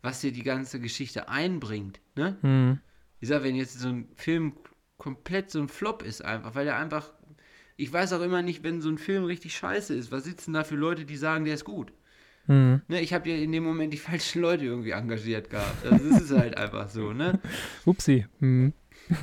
was 0.02 0.20
dir 0.20 0.34
die 0.34 0.44
ganze 0.44 0.82
Geschichte 0.82 1.30
einbringt. 1.30 2.02
Ne? 2.18 2.36
Hm. 2.42 2.80
Ich 3.22 3.30
sag, 3.30 3.44
wenn 3.44 3.56
jetzt 3.56 3.80
so 3.80 3.88
ein 3.88 4.10
Film 4.16 4.52
komplett 4.98 5.50
so 5.50 5.62
ein 5.62 5.70
Flop 5.70 6.04
ist 6.04 6.26
einfach, 6.26 6.54
weil 6.54 6.68
er 6.68 6.76
einfach, 6.78 7.14
ich 7.78 7.92
weiß 7.92 8.14
auch 8.14 8.22
immer 8.22 8.42
nicht, 8.42 8.64
wenn 8.64 8.82
so 8.82 8.90
ein 8.90 8.98
Film 8.98 9.26
richtig 9.26 9.56
scheiße 9.56 9.94
ist, 9.94 10.12
was 10.12 10.24
sitzen 10.24 10.54
da 10.54 10.64
für 10.64 10.76
Leute, 10.76 11.06
die 11.06 11.18
sagen, 11.18 11.46
der 11.46 11.56
ist 11.56 11.66
gut? 11.66 11.92
Hm. 12.48 12.82
Ne, 12.88 13.02
ich 13.02 13.14
habe 13.14 13.30
ja 13.30 13.36
in 13.36 13.52
dem 13.52 13.64
Moment 13.64 13.94
die 13.94 13.98
falschen 13.98 14.42
Leute 14.42 14.66
irgendwie 14.66 14.92
engagiert 14.92 15.50
gehabt. 15.50 15.86
Also 15.86 16.10
das 16.10 16.22
ist 16.22 16.32
halt 16.32 16.58
einfach 16.58 16.90
so, 16.90 17.14
ne? 17.14 17.40
Upsi. 17.86 18.26
Hm. 18.40 18.74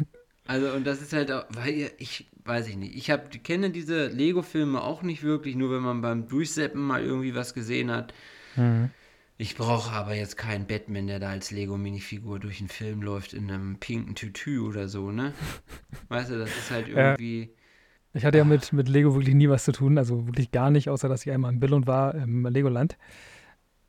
Also 0.50 0.72
und 0.72 0.86
das 0.86 1.02
ist 1.02 1.12
halt 1.12 1.30
auch, 1.30 1.44
weil 1.50 1.90
ich 1.98 2.26
weiß 2.42 2.68
ich 2.68 2.76
nicht, 2.76 2.96
ich 2.96 3.10
habe 3.10 3.28
kenne 3.28 3.68
diese 3.68 4.06
Lego-Filme 4.06 4.80
auch 4.80 5.02
nicht 5.02 5.22
wirklich, 5.22 5.56
nur 5.56 5.70
wenn 5.70 5.82
man 5.82 6.00
beim 6.00 6.26
Durchseppen 6.26 6.80
mal 6.80 7.04
irgendwie 7.04 7.34
was 7.34 7.52
gesehen 7.52 7.90
hat. 7.90 8.14
Hm. 8.54 8.88
Ich 9.36 9.56
brauche 9.56 9.92
aber 9.92 10.14
jetzt 10.14 10.38
keinen 10.38 10.66
Batman, 10.66 11.06
der 11.06 11.20
da 11.20 11.28
als 11.28 11.50
Lego-Minifigur 11.50 12.40
durch 12.40 12.58
den 12.58 12.68
Film 12.68 13.02
läuft 13.02 13.34
in 13.34 13.50
einem 13.50 13.78
pinken 13.78 14.14
Tütü 14.14 14.60
oder 14.60 14.88
so, 14.88 15.12
ne? 15.12 15.34
Weißt 16.08 16.30
du, 16.30 16.38
das 16.38 16.48
ist 16.48 16.70
halt 16.70 16.88
irgendwie. 16.88 17.50
Ich 18.14 18.24
hatte 18.24 18.38
ja 18.38 18.44
mit, 18.44 18.72
mit 18.72 18.88
Lego 18.88 19.14
wirklich 19.14 19.34
nie 19.34 19.48
was 19.48 19.64
zu 19.64 19.72
tun, 19.72 19.98
also 19.98 20.26
wirklich 20.26 20.50
gar 20.50 20.70
nicht, 20.70 20.88
außer 20.88 21.08
dass 21.08 21.24
ich 21.26 21.32
einmal 21.32 21.52
in 21.52 21.60
Billund 21.60 21.86
war, 21.86 22.14
im 22.14 22.46
Legoland. 22.46 22.96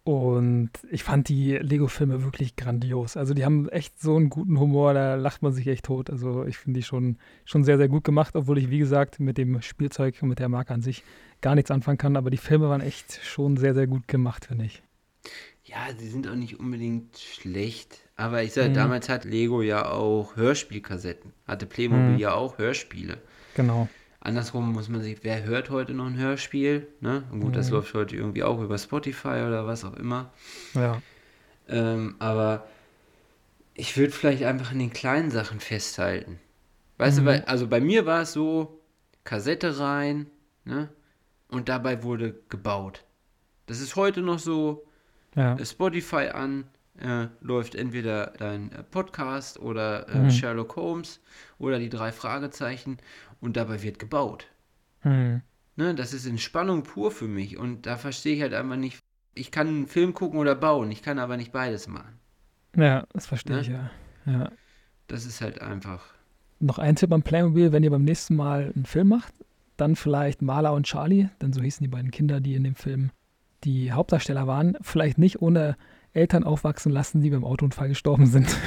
Und 0.04 0.72
ich 0.90 1.04
fand 1.04 1.30
die 1.30 1.58
Lego-Filme 1.58 2.24
wirklich 2.24 2.56
grandios. 2.56 3.16
Also 3.16 3.34
die 3.34 3.46
haben 3.46 3.70
echt 3.70 4.00
so 4.02 4.16
einen 4.16 4.30
guten 4.30 4.60
Humor, 4.60 4.94
da 4.94 5.16
lacht 5.16 5.42
man 5.44 5.52
sich 5.54 5.68
echt 5.68 5.86
tot. 5.86 6.10
Also 6.10 6.46
ich 6.46 6.58
finde 6.58 6.80
die 6.80 6.84
schon, 6.84 7.18
schon 7.46 7.64
sehr, 7.64 7.78
sehr 7.78 7.90
gut 7.90 8.04
gemacht, 8.06 8.36
obwohl 8.36 8.58
ich, 8.58 8.70
wie 8.72 8.80
gesagt, 8.80 9.20
mit 9.20 9.38
dem 9.38 9.62
Spielzeug 9.62 10.16
und 10.22 10.30
mit 10.30 10.40
der 10.40 10.50
Marke 10.50 10.74
an 10.74 10.82
sich 10.82 11.04
gar 11.42 11.54
nichts 11.54 11.70
anfangen 11.70 11.98
kann. 12.00 12.16
Aber 12.18 12.30
die 12.32 12.38
Filme 12.38 12.70
waren 12.70 12.82
echt 12.82 13.20
schon 13.24 13.56
sehr, 13.58 13.76
sehr 13.76 13.88
gut 13.88 14.08
gemacht, 14.08 14.46
finde 14.46 14.66
ich. 14.66 14.82
Ja, 15.66 15.78
sie 15.96 16.08
sind 16.08 16.28
auch 16.28 16.36
nicht 16.36 16.60
unbedingt 16.60 17.18
schlecht. 17.20 18.00
Aber 18.16 18.42
ich 18.42 18.54
sage, 18.54 18.70
Mhm. 18.70 18.74
damals 18.76 19.10
hat 19.10 19.26
Lego 19.26 19.62
ja 19.62 19.92
auch 19.92 20.36
Hörspielkassetten. 20.36 21.34
Hatte 21.46 21.68
Playmobil 21.68 22.14
Mhm. 22.14 22.18
ja 22.20 22.34
auch 22.34 22.58
Hörspiele. 22.58 23.18
Genau. 23.56 23.88
Andersrum 24.22 24.72
muss 24.74 24.90
man 24.90 25.02
sich, 25.02 25.24
wer 25.24 25.44
hört 25.44 25.70
heute 25.70 25.94
noch 25.94 26.06
ein 26.08 26.18
Hörspiel? 26.18 26.88
Ne? 27.00 27.24
Und 27.32 27.40
gut, 27.40 27.56
das 27.56 27.70
Mhm. 27.70 27.76
läuft 27.78 27.94
heute 27.94 28.16
irgendwie 28.18 28.44
auch 28.44 28.60
über 28.62 28.78
Spotify 28.78 29.44
oder 29.48 29.66
was 29.66 29.86
auch 29.86 29.96
immer. 29.96 30.32
Ja. 30.74 31.02
Ähm, 31.70 32.16
aber 32.20 32.68
ich 33.76 33.96
würde 33.96 34.12
vielleicht 34.12 34.44
einfach 34.44 34.72
an 34.72 34.80
den 34.80 34.92
kleinen 34.92 35.32
Sachen 35.32 35.60
festhalten. 35.60 36.40
Weißt 36.98 37.20
Mhm. 37.20 37.22
du, 37.26 37.32
weil, 37.32 37.42
also 37.46 37.68
bei 37.68 37.80
mir 37.80 38.06
war 38.06 38.22
es 38.24 38.34
so, 38.34 38.82
Kassette 39.24 39.80
rein, 39.80 40.28
ne? 40.66 40.90
Und 41.48 41.70
dabei 41.70 42.04
wurde 42.04 42.36
gebaut. 42.50 43.06
Das 43.68 43.80
ist 43.80 43.96
heute 43.96 44.22
noch 44.22 44.40
so, 44.40 44.86
Ja. 45.36 45.56
äh, 45.56 45.66
Spotify 45.66 46.30
an, 46.34 46.66
äh, 47.00 47.28
läuft 47.42 47.76
entweder 47.76 48.34
dein 48.38 48.72
äh, 48.74 48.84
Podcast 48.84 49.60
oder 49.60 50.10
äh, 50.10 50.18
Mhm. 50.24 50.32
Sherlock 50.32 50.76
Holmes 50.76 51.22
oder 51.58 51.80
die 51.80 51.90
drei 51.90 52.12
Fragezeichen 52.12 52.98
und 53.42 53.58
dabei 53.58 53.82
wird 53.84 54.00
gebaut. 54.00 54.48
Hm. 55.02 55.42
Ne, 55.76 55.96
das 55.96 56.14
ist 56.14 56.26
Entspannung 56.26 56.84
pur 56.84 57.12
für 57.12 57.28
mich 57.28 57.58
und 57.58 57.86
da 57.86 57.98
verstehe 57.98 58.36
ich 58.36 58.42
halt 58.42 58.54
einfach 58.54 58.76
nicht. 58.76 59.00
ich 59.34 59.52
kann 59.52 59.68
einen 59.68 59.88
Film 59.88 60.14
gucken 60.14 60.40
oder 60.40 60.56
bauen, 60.56 60.92
ich 60.92 61.02
kann 61.02 61.20
aber 61.20 61.38
nicht 61.38 61.52
beides 61.54 61.88
machen. 61.88 62.20
Ja, 62.76 63.06
das 63.14 63.26
verstehe 63.28 63.56
Ne? 63.56 63.62
ich, 63.62 63.68
ja. 63.70 63.90
ja. 64.26 64.52
Das 65.08 65.26
ist 65.26 65.42
halt 65.42 65.62
einfach. 65.62 66.04
Noch 66.60 66.78
ein 66.78 66.96
Tipp 66.98 67.12
am 67.14 67.24
Playmobil, 67.24 67.72
wenn 67.72 67.84
ihr 67.84 67.90
beim 67.92 68.04
nächsten 68.04 68.36
Mal 68.36 68.74
einen 68.76 68.86
Film 68.86 69.08
macht, 69.08 69.34
dann 69.78 69.96
vielleicht 69.96 70.42
Marla 70.42 70.72
und 70.72 70.86
Charlie, 70.86 71.30
denn 71.42 71.54
so 71.54 71.62
hießen 71.62 71.84
die 71.84 71.88
beiden 71.90 72.12
Kinder, 72.12 72.42
die 72.42 72.56
in 72.56 72.66
dem 72.66 72.76
Film 72.76 73.12
die 73.64 73.94
Hauptdarsteller 73.94 74.46
waren, 74.48 74.78
vielleicht 74.82 75.18
nicht 75.18 75.42
ohne 75.42 75.78
Eltern 76.12 76.44
aufwachsen 76.44 76.92
lassen, 76.92 77.22
die 77.22 77.30
beim 77.30 77.46
Autounfall 77.46 77.88
gestorben 77.88 78.26
sind. 78.26 78.54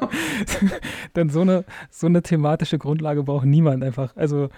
denn 1.16 1.30
so 1.30 1.40
eine, 1.42 1.64
so 1.90 2.06
eine 2.06 2.22
thematische 2.22 2.78
Grundlage 2.78 3.22
braucht 3.22 3.46
niemand 3.46 3.82
einfach. 3.84 4.16
Also 4.16 4.48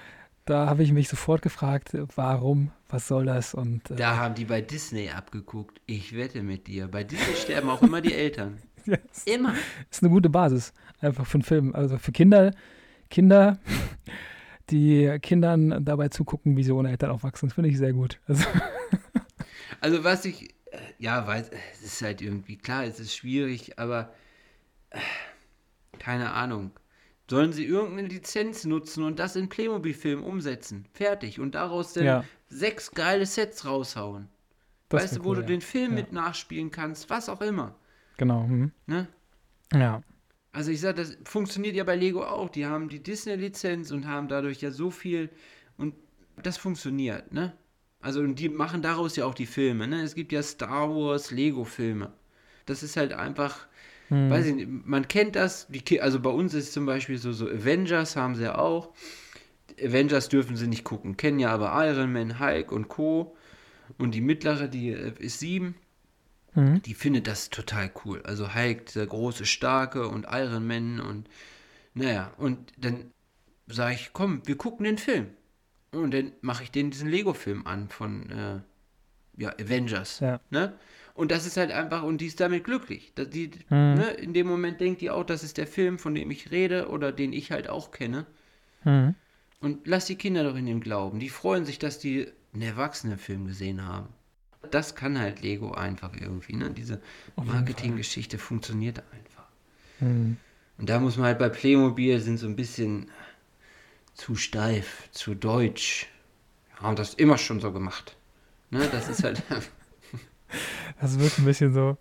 da 0.44 0.66
habe 0.66 0.82
ich 0.82 0.92
mich 0.92 1.08
sofort 1.08 1.42
gefragt, 1.42 1.90
warum, 2.16 2.70
was 2.88 3.06
soll 3.08 3.26
das? 3.26 3.54
Und 3.54 3.90
äh, 3.90 3.96
Da 3.96 4.16
haben 4.16 4.34
die 4.34 4.46
bei 4.46 4.60
Disney 4.62 5.10
abgeguckt. 5.10 5.80
Ich 5.86 6.16
wette 6.16 6.42
mit 6.42 6.66
dir. 6.66 6.88
Bei 6.88 7.04
Disney 7.04 7.34
sterben 7.36 7.68
auch 7.68 7.82
immer 7.82 8.00
die 8.00 8.14
Eltern. 8.14 8.58
ja, 8.86 8.96
Immer. 9.26 9.54
ist 9.90 10.02
eine 10.02 10.10
gute 10.10 10.30
Basis 10.30 10.72
einfach 11.00 11.26
für 11.26 11.34
einen 11.34 11.42
Film. 11.42 11.74
Also 11.74 11.98
für 11.98 12.12
Kinder, 12.12 12.52
Kinder, 13.10 13.58
die 14.70 15.18
Kindern 15.20 15.84
dabei 15.84 16.08
zugucken, 16.08 16.56
wie 16.56 16.62
sie 16.62 16.72
ohne 16.72 16.90
Eltern 16.90 17.10
aufwachsen, 17.10 17.50
finde 17.50 17.70
ich 17.70 17.78
sehr 17.78 17.92
gut. 17.92 18.18
Also, 18.26 18.44
Also 19.80 20.02
was 20.04 20.24
ich, 20.24 20.50
äh, 20.72 20.78
ja, 20.98 21.26
weiß, 21.26 21.50
es 21.74 21.82
ist 21.82 22.02
halt 22.02 22.20
irgendwie, 22.20 22.56
klar, 22.56 22.84
es 22.84 22.98
ist 22.98 23.14
schwierig, 23.14 23.78
aber 23.78 24.12
äh, 24.90 24.98
keine 25.98 26.32
Ahnung. 26.32 26.70
Sollen 27.30 27.52
sie 27.52 27.64
irgendeine 27.66 28.08
Lizenz 28.08 28.64
nutzen 28.64 29.04
und 29.04 29.18
das 29.18 29.36
in 29.36 29.48
Playmobil-Film 29.50 30.22
umsetzen? 30.24 30.86
Fertig. 30.94 31.40
Und 31.40 31.54
daraus 31.54 31.92
dann 31.92 32.04
Ja. 32.04 32.24
sechs 32.48 32.90
geile 32.92 33.26
Sets 33.26 33.66
raushauen. 33.66 34.28
das 34.88 35.02
weißt 35.02 35.16
du, 35.18 35.24
wo 35.24 35.28
cool, 35.30 35.34
du 35.36 35.40
ja. 35.42 35.46
den 35.48 35.60
Film 35.60 35.90
Ja. 35.90 35.96
mit 35.96 36.12
nachspielen 36.12 36.70
kannst, 36.70 37.10
was 37.10 37.28
auch 37.28 37.42
immer. 37.42 37.74
Genau. 38.16 38.46
Mhm. 38.46 38.72
Ne? 38.86 39.06
Ja. 39.74 40.02
Also 40.52 40.70
ich 40.70 40.80
sag, 40.80 40.96
das 40.96 41.18
funktioniert 41.24 41.76
ja 41.76 41.84
bei 41.84 41.94
Lego 41.94 42.24
auch. 42.24 42.48
Die 42.48 42.64
haben 42.64 42.88
die 42.88 43.02
Disney-Lizenz 43.02 43.90
und 43.90 44.06
haben 44.06 44.28
dadurch 44.28 44.62
ja 44.62 44.70
so 44.70 44.90
viel 44.90 45.28
und 45.76 45.94
das 46.42 46.56
funktioniert, 46.56 47.32
ne? 47.32 47.52
Also 48.00 48.20
und 48.20 48.36
die 48.36 48.48
machen 48.48 48.80
daraus 48.80 49.16
ja 49.16 49.26
auch 49.26 49.34
die 49.34 49.44
Filme, 49.46 49.86
ne? 49.86 50.00
Es 50.02 50.14
gibt 50.14 50.32
ja 50.32 50.42
Star 50.42 50.88
Wars 50.88 51.30
Lego-Filme. 51.32 52.12
Das 52.64 52.82
ist 52.82 52.96
halt 52.96 53.12
einfach, 53.12 53.66
Mhm. 54.10 54.30
weiß 54.30 54.46
ich 54.46 54.54
nicht, 54.54 54.68
man 54.68 55.06
kennt 55.08 55.36
das, 55.36 55.66
die, 55.68 56.00
also 56.00 56.20
bei 56.20 56.30
uns 56.30 56.54
ist 56.54 56.72
zum 56.72 56.86
Beispiel 56.86 57.18
so, 57.18 57.32
so 57.32 57.46
Avengers 57.46 58.16
haben 58.16 58.34
sie 58.34 58.44
ja 58.44 58.58
auch. 58.58 58.92
Avengers 59.82 60.28
dürfen 60.28 60.56
sie 60.56 60.66
nicht 60.66 60.84
gucken, 60.84 61.16
kennen 61.16 61.38
ja 61.38 61.50
aber 61.50 61.72
Iron 61.86 62.12
Man, 62.12 62.40
Hulk 62.40 62.72
und 62.72 62.88
Co. 62.88 63.36
Und 63.96 64.14
die 64.14 64.20
mittlere, 64.20 64.68
die 64.68 64.90
äh, 64.90 65.12
ist 65.18 65.40
sieben, 65.40 65.74
Mhm. 66.54 66.82
die 66.82 66.94
findet 66.94 67.26
das 67.26 67.50
total 67.50 67.90
cool. 68.04 68.22
Also 68.24 68.54
Hulk, 68.54 68.86
der 68.92 69.06
große, 69.06 69.44
starke 69.44 70.08
und 70.08 70.26
Iron 70.30 70.66
Man 70.66 70.98
und 70.98 71.28
naja, 71.94 72.32
und 72.38 72.72
dann 72.78 73.12
sage 73.66 73.94
ich, 73.94 74.10
komm, 74.12 74.42
wir 74.46 74.56
gucken 74.56 74.84
den 74.84 74.98
Film. 74.98 75.26
Und 75.92 76.12
dann 76.14 76.32
mache 76.40 76.62
ich 76.62 76.70
den 76.70 76.90
diesen 76.90 77.08
Lego-Film 77.08 77.66
an 77.66 77.88
von 77.88 78.30
äh, 78.30 78.60
ja, 79.36 79.50
Avengers. 79.58 80.20
Ja. 80.20 80.40
Ne? 80.50 80.74
Und 81.18 81.32
das 81.32 81.46
ist 81.46 81.56
halt 81.56 81.72
einfach, 81.72 82.04
und 82.04 82.20
die 82.20 82.26
ist 82.26 82.38
damit 82.38 82.62
glücklich. 82.62 83.12
Die, 83.16 83.50
Mhm. 83.70 83.94
ne, 83.94 84.10
in 84.12 84.34
dem 84.34 84.46
Moment 84.46 84.80
denkt 84.80 85.00
die 85.00 85.10
auch, 85.10 85.24
das 85.24 85.42
ist 85.42 85.58
der 85.58 85.66
Film, 85.66 85.98
von 85.98 86.14
dem 86.14 86.30
ich 86.30 86.52
rede 86.52 86.88
oder 86.90 87.10
den 87.10 87.32
ich 87.32 87.50
halt 87.50 87.68
auch 87.68 87.90
kenne. 87.90 88.24
Mhm. 88.84 89.16
Und 89.60 89.84
lass 89.88 90.04
die 90.06 90.14
Kinder 90.14 90.44
doch 90.44 90.54
in 90.54 90.66
dem 90.66 90.78
glauben. 90.80 91.18
Die 91.18 91.28
freuen 91.28 91.64
sich, 91.64 91.80
dass 91.80 91.98
die 91.98 92.28
einen 92.52 92.62
Erwachsenenfilm 92.62 93.48
gesehen 93.48 93.84
haben. 93.84 94.10
Das 94.70 94.94
kann 94.94 95.18
halt 95.18 95.42
Lego 95.42 95.72
einfach 95.72 96.14
irgendwie. 96.14 96.54
Ne? 96.54 96.70
Diese 96.70 97.00
Marketinggeschichte 97.34 98.38
funktioniert 98.38 99.02
einfach. 99.12 99.48
Mhm. 99.98 100.36
Und 100.78 100.88
da 100.88 101.00
muss 101.00 101.16
man 101.16 101.26
halt 101.26 101.40
bei 101.40 101.48
Playmobil 101.48 102.20
sind 102.20 102.36
so 102.38 102.46
ein 102.46 102.54
bisschen 102.54 103.10
zu 104.14 104.36
steif, 104.36 105.08
zu 105.10 105.34
deutsch. 105.34 106.06
Und 106.80 106.96
das 107.00 107.14
immer 107.14 107.38
schon 107.38 107.58
so 107.58 107.72
gemacht. 107.72 108.16
Ne? 108.70 108.88
Das 108.92 109.08
ist 109.08 109.24
halt. 109.24 109.42
Das 111.00 111.18
wird 111.18 111.38
ein 111.38 111.44
bisschen 111.44 111.72
so. 111.72 111.96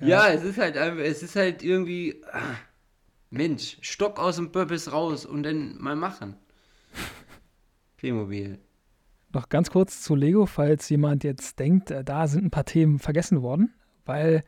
ja, 0.00 0.28
es 0.28 0.42
ist 0.42 0.58
halt 0.58 0.76
einfach, 0.76 1.02
es 1.02 1.22
ist 1.22 1.36
halt 1.36 1.62
irgendwie. 1.62 2.22
ah, 2.32 2.56
Mensch, 3.30 3.78
Stock 3.80 4.18
aus 4.18 4.36
dem 4.36 4.52
Purpose 4.52 4.90
raus 4.90 5.24
und 5.24 5.42
dann 5.42 5.78
mal 5.78 5.96
machen. 5.96 6.36
Playmobil. 7.96 8.58
Noch 9.32 9.48
ganz 9.48 9.70
kurz 9.70 10.02
zu 10.02 10.14
Lego, 10.14 10.44
falls 10.44 10.90
jemand 10.90 11.24
jetzt 11.24 11.58
denkt, 11.58 11.90
äh, 11.90 12.04
da 12.04 12.26
sind 12.26 12.44
ein 12.44 12.50
paar 12.50 12.66
Themen 12.66 12.98
vergessen 12.98 13.40
worden, 13.40 13.72
weil 14.04 14.44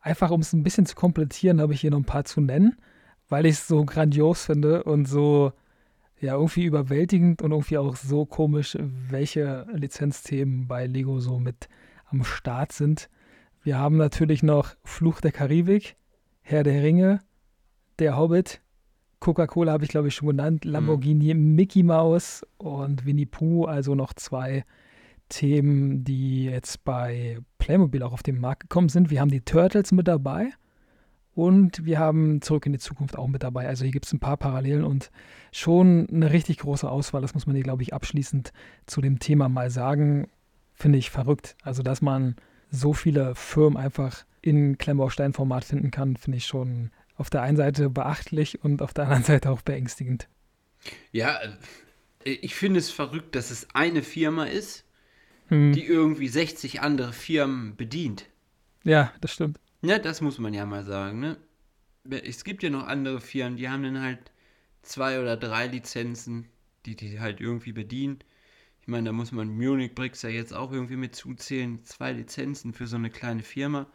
einfach 0.00 0.30
um 0.30 0.42
es 0.42 0.52
ein 0.52 0.62
bisschen 0.62 0.84
zu 0.84 0.94
komplettieren, 0.94 1.62
habe 1.62 1.72
ich 1.72 1.80
hier 1.80 1.90
noch 1.90 1.98
ein 1.98 2.04
paar 2.04 2.24
zu 2.24 2.42
nennen, 2.42 2.76
weil 3.30 3.46
ich 3.46 3.54
es 3.54 3.66
so 3.66 3.86
grandios 3.86 4.44
finde 4.44 4.84
und 4.84 5.06
so 5.06 5.52
ja 6.20 6.34
irgendwie 6.34 6.64
überwältigend 6.64 7.40
und 7.40 7.52
irgendwie 7.52 7.78
auch 7.78 7.96
so 7.96 8.26
komisch, 8.26 8.76
welche 8.78 9.66
Lizenzthemen 9.72 10.68
bei 10.68 10.86
Lego 10.86 11.20
so 11.20 11.38
mit 11.38 11.68
am 12.16 12.24
Start 12.24 12.72
sind. 12.72 13.10
Wir 13.62 13.78
haben 13.78 13.98
natürlich 13.98 14.42
noch 14.42 14.74
Fluch 14.84 15.20
der 15.20 15.32
Karibik, 15.32 15.96
Herr 16.40 16.62
der 16.62 16.82
Ringe, 16.82 17.20
Der 17.98 18.16
Hobbit, 18.16 18.62
Coca-Cola 19.20 19.72
habe 19.72 19.84
ich 19.84 19.90
glaube 19.90 20.08
ich 20.08 20.14
schon 20.14 20.28
genannt, 20.28 20.64
Lamborghini 20.64 21.34
Mickey 21.34 21.82
Mouse 21.82 22.46
und 22.56 23.04
Winnie 23.04 23.26
Pooh, 23.26 23.64
also 23.64 23.94
noch 23.94 24.14
zwei 24.14 24.64
Themen, 25.28 26.04
die 26.04 26.44
jetzt 26.44 26.84
bei 26.84 27.38
Playmobil 27.58 28.02
auch 28.02 28.12
auf 28.12 28.22
den 28.22 28.40
Markt 28.40 28.60
gekommen 28.60 28.88
sind. 28.88 29.10
Wir 29.10 29.20
haben 29.20 29.30
die 29.30 29.40
Turtles 29.40 29.92
mit 29.92 30.08
dabei 30.08 30.52
und 31.34 31.84
wir 31.84 31.98
haben 31.98 32.40
Zurück 32.40 32.64
in 32.64 32.72
die 32.72 32.78
Zukunft 32.78 33.18
auch 33.18 33.26
mit 33.26 33.42
dabei. 33.42 33.66
Also 33.66 33.84
hier 33.84 33.92
gibt 33.92 34.06
es 34.06 34.12
ein 34.12 34.20
paar 34.20 34.38
Parallelen 34.38 34.84
und 34.84 35.10
schon 35.52 36.06
eine 36.08 36.32
richtig 36.32 36.58
große 36.58 36.88
Auswahl. 36.88 37.20
Das 37.20 37.34
muss 37.34 37.46
man 37.46 37.56
hier, 37.56 37.64
glaube 37.64 37.82
ich, 37.82 37.92
abschließend 37.92 38.52
zu 38.86 39.02
dem 39.02 39.18
Thema 39.18 39.48
mal 39.48 39.68
sagen. 39.68 40.28
Finde 40.76 40.98
ich 40.98 41.10
verrückt. 41.10 41.56
Also, 41.62 41.82
dass 41.82 42.02
man 42.02 42.36
so 42.70 42.92
viele 42.92 43.34
Firmen 43.34 43.76
einfach 43.76 44.24
in 44.42 44.78
Klemmbaustein-Format 44.78 45.64
finden 45.64 45.90
kann, 45.90 46.16
finde 46.16 46.38
ich 46.38 46.46
schon 46.46 46.90
auf 47.16 47.30
der 47.30 47.42
einen 47.42 47.56
Seite 47.56 47.90
beachtlich 47.90 48.62
und 48.62 48.82
auf 48.82 48.94
der 48.94 49.04
anderen 49.04 49.24
Seite 49.32 49.50
auch 49.50 49.62
beängstigend. 49.62 50.28
Ja, 51.12 51.40
äh, 52.24 52.30
ich 52.30 52.54
finde 52.54 52.78
es 52.78 52.90
verrückt, 52.90 53.34
dass 53.34 53.50
es 53.50 53.68
eine 53.74 54.02
Firma 54.02 54.44
ist, 54.44 54.84
Hm. 55.48 55.72
die 55.72 55.84
irgendwie 55.84 56.28
60 56.28 56.80
andere 56.82 57.12
Firmen 57.12 57.76
bedient. 57.76 58.26
Ja, 58.84 59.12
das 59.20 59.32
stimmt. 59.32 59.60
Ja, 59.82 59.98
das 59.98 60.20
muss 60.20 60.38
man 60.38 60.52
ja 60.54 60.66
mal 60.66 60.84
sagen, 60.84 61.20
ne? 61.20 61.36
Es 62.24 62.44
gibt 62.44 62.62
ja 62.64 62.70
noch 62.70 62.86
andere 62.86 63.20
Firmen, 63.20 63.56
die 63.56 63.68
haben 63.68 63.82
dann 63.82 64.00
halt 64.02 64.32
zwei 64.82 65.20
oder 65.20 65.36
drei 65.36 65.66
Lizenzen, 65.68 66.48
die 66.84 66.96
die 66.96 67.20
halt 67.20 67.40
irgendwie 67.40 67.72
bedienen. 67.72 68.18
Ich 68.86 68.92
meine, 68.92 69.08
da 69.08 69.12
muss 69.12 69.32
man 69.32 69.48
Munich 69.48 69.96
Bricks 69.96 70.22
ja 70.22 70.28
jetzt 70.28 70.54
auch 70.54 70.70
irgendwie 70.70 70.94
mit 70.94 71.16
zuzählen. 71.16 71.84
Zwei 71.84 72.12
Lizenzen 72.12 72.72
für 72.72 72.86
so 72.86 72.94
eine 72.94 73.10
kleine 73.10 73.42
Firma. 73.42 73.88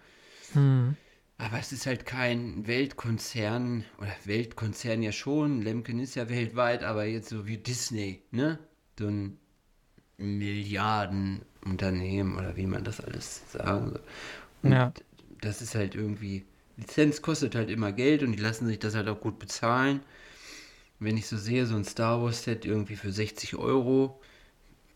Hm. 0.52 0.98
Aber 1.38 1.60
es 1.60 1.72
ist 1.72 1.86
halt 1.86 2.06
kein 2.06 2.68
Weltkonzern, 2.68 3.86
oder 4.00 4.14
Weltkonzern 4.26 5.02
ja 5.02 5.14
schon, 5.14 5.62
Lemken 5.62 6.00
ist 6.00 6.16
ja 6.16 6.28
weltweit, 6.28 6.84
aber 6.84 7.06
jetzt 7.06 7.30
so 7.30 7.48
wie 7.48 7.56
Disney, 7.58 8.22
ne? 8.32 8.60
So 9.00 9.08
ein 9.08 9.38
Milliardenunternehmen 10.18 12.38
oder 12.38 12.58
wie 12.58 12.68
man 12.68 12.84
das 12.84 13.00
alles 13.00 13.50
sagen 13.50 13.92
soll. 13.92 14.04
Und 14.62 14.74
Ja. 14.74 14.92
das 15.40 15.62
ist 15.62 15.74
halt 15.74 15.96
irgendwie, 15.96 16.44
Lizenz 16.76 17.22
kostet 17.22 17.56
halt 17.56 17.70
immer 17.70 17.94
Geld 17.94 18.24
und 18.24 18.34
die 18.34 18.42
lassen 18.42 18.68
sich 18.68 18.80
das 18.80 18.94
halt 18.94 19.08
auch 19.08 19.22
gut 19.22 19.40
bezahlen. 19.40 20.02
Wenn 21.00 21.16
ich 21.18 21.28
so 21.28 21.38
sehe, 21.38 21.66
so 21.66 21.78
ein 21.78 21.86
Star 21.86 22.22
Wars 22.22 22.44
Set 22.44 22.66
irgendwie 22.66 22.98
für 22.98 23.12
60 23.12 23.56
Euro, 23.56 24.21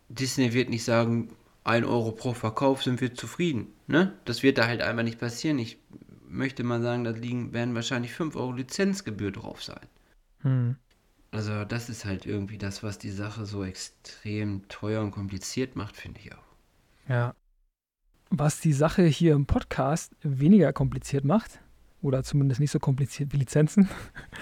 Disney 0.10 0.54
wird 0.54 0.70
nicht 0.70 0.84
sagen, 0.84 1.30
1 1.64 1.86
Euro 1.86 2.12
pro 2.12 2.34
Verkauf 2.34 2.84
sind 2.84 3.02
wir 3.02 3.14
zufrieden. 3.16 3.68
Ne? 3.88 4.14
Das 4.26 4.44
wird 4.44 4.58
da 4.58 4.68
halt 4.68 4.82
einfach 4.82 5.04
nicht 5.04 5.20
passieren. 5.20 5.60
Ich 5.60 5.80
möchte 6.28 6.64
mal 6.64 6.82
sagen, 6.82 7.04
da 7.04 7.12
liegen, 7.12 7.54
werden 7.54 7.76
wahrscheinlich 7.76 8.14
5 8.14 8.36
Euro 8.36 8.52
Lizenzgebühr 8.52 9.32
drauf 9.32 9.64
sein. 9.64 9.88
Hm. 10.42 10.76
Also 11.32 11.66
das 11.66 11.90
ist 11.90 12.06
halt 12.06 12.26
irgendwie 12.26 12.58
das, 12.58 12.84
was 12.84 12.98
die 12.98 13.12
Sache 13.12 13.46
so 13.46 13.64
extrem 13.64 14.68
teuer 14.70 15.02
und 15.02 15.12
kompliziert 15.12 15.76
macht, 15.76 15.98
finde 15.98 16.20
ich 16.22 16.34
auch. 16.34 17.10
Ja. 17.10 17.36
Was 18.30 18.60
die 18.62 18.74
Sache 18.74 19.04
hier 19.04 19.34
im 19.34 19.46
Podcast 19.46 20.16
weniger 20.22 20.72
kompliziert 20.72 21.26
macht, 21.26 21.60
oder 22.06 22.24
zumindest 22.24 22.60
nicht 22.62 22.72
so 22.72 22.80
kompliziert 22.80 23.34
wie 23.34 23.38
Lizenzen, 23.38 23.90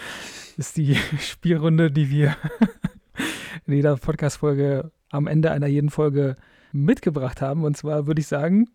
ist 0.58 0.78
die 0.78 0.96
Spielrunde, 1.20 1.90
die 1.90 2.10
wir 2.10 2.36
in 3.66 3.74
jeder 3.74 3.96
Podcast-Folge 3.96 4.92
am 5.14 5.28
Ende 5.28 5.52
einer 5.52 5.68
jeden 5.68 5.90
Folge 5.90 6.36
mitgebracht 6.72 7.42
haben. 7.42 7.64
Und 7.64 7.78
zwar 7.78 8.08
würde 8.08 8.20
ich 8.20 8.28
sagen, 8.28 8.70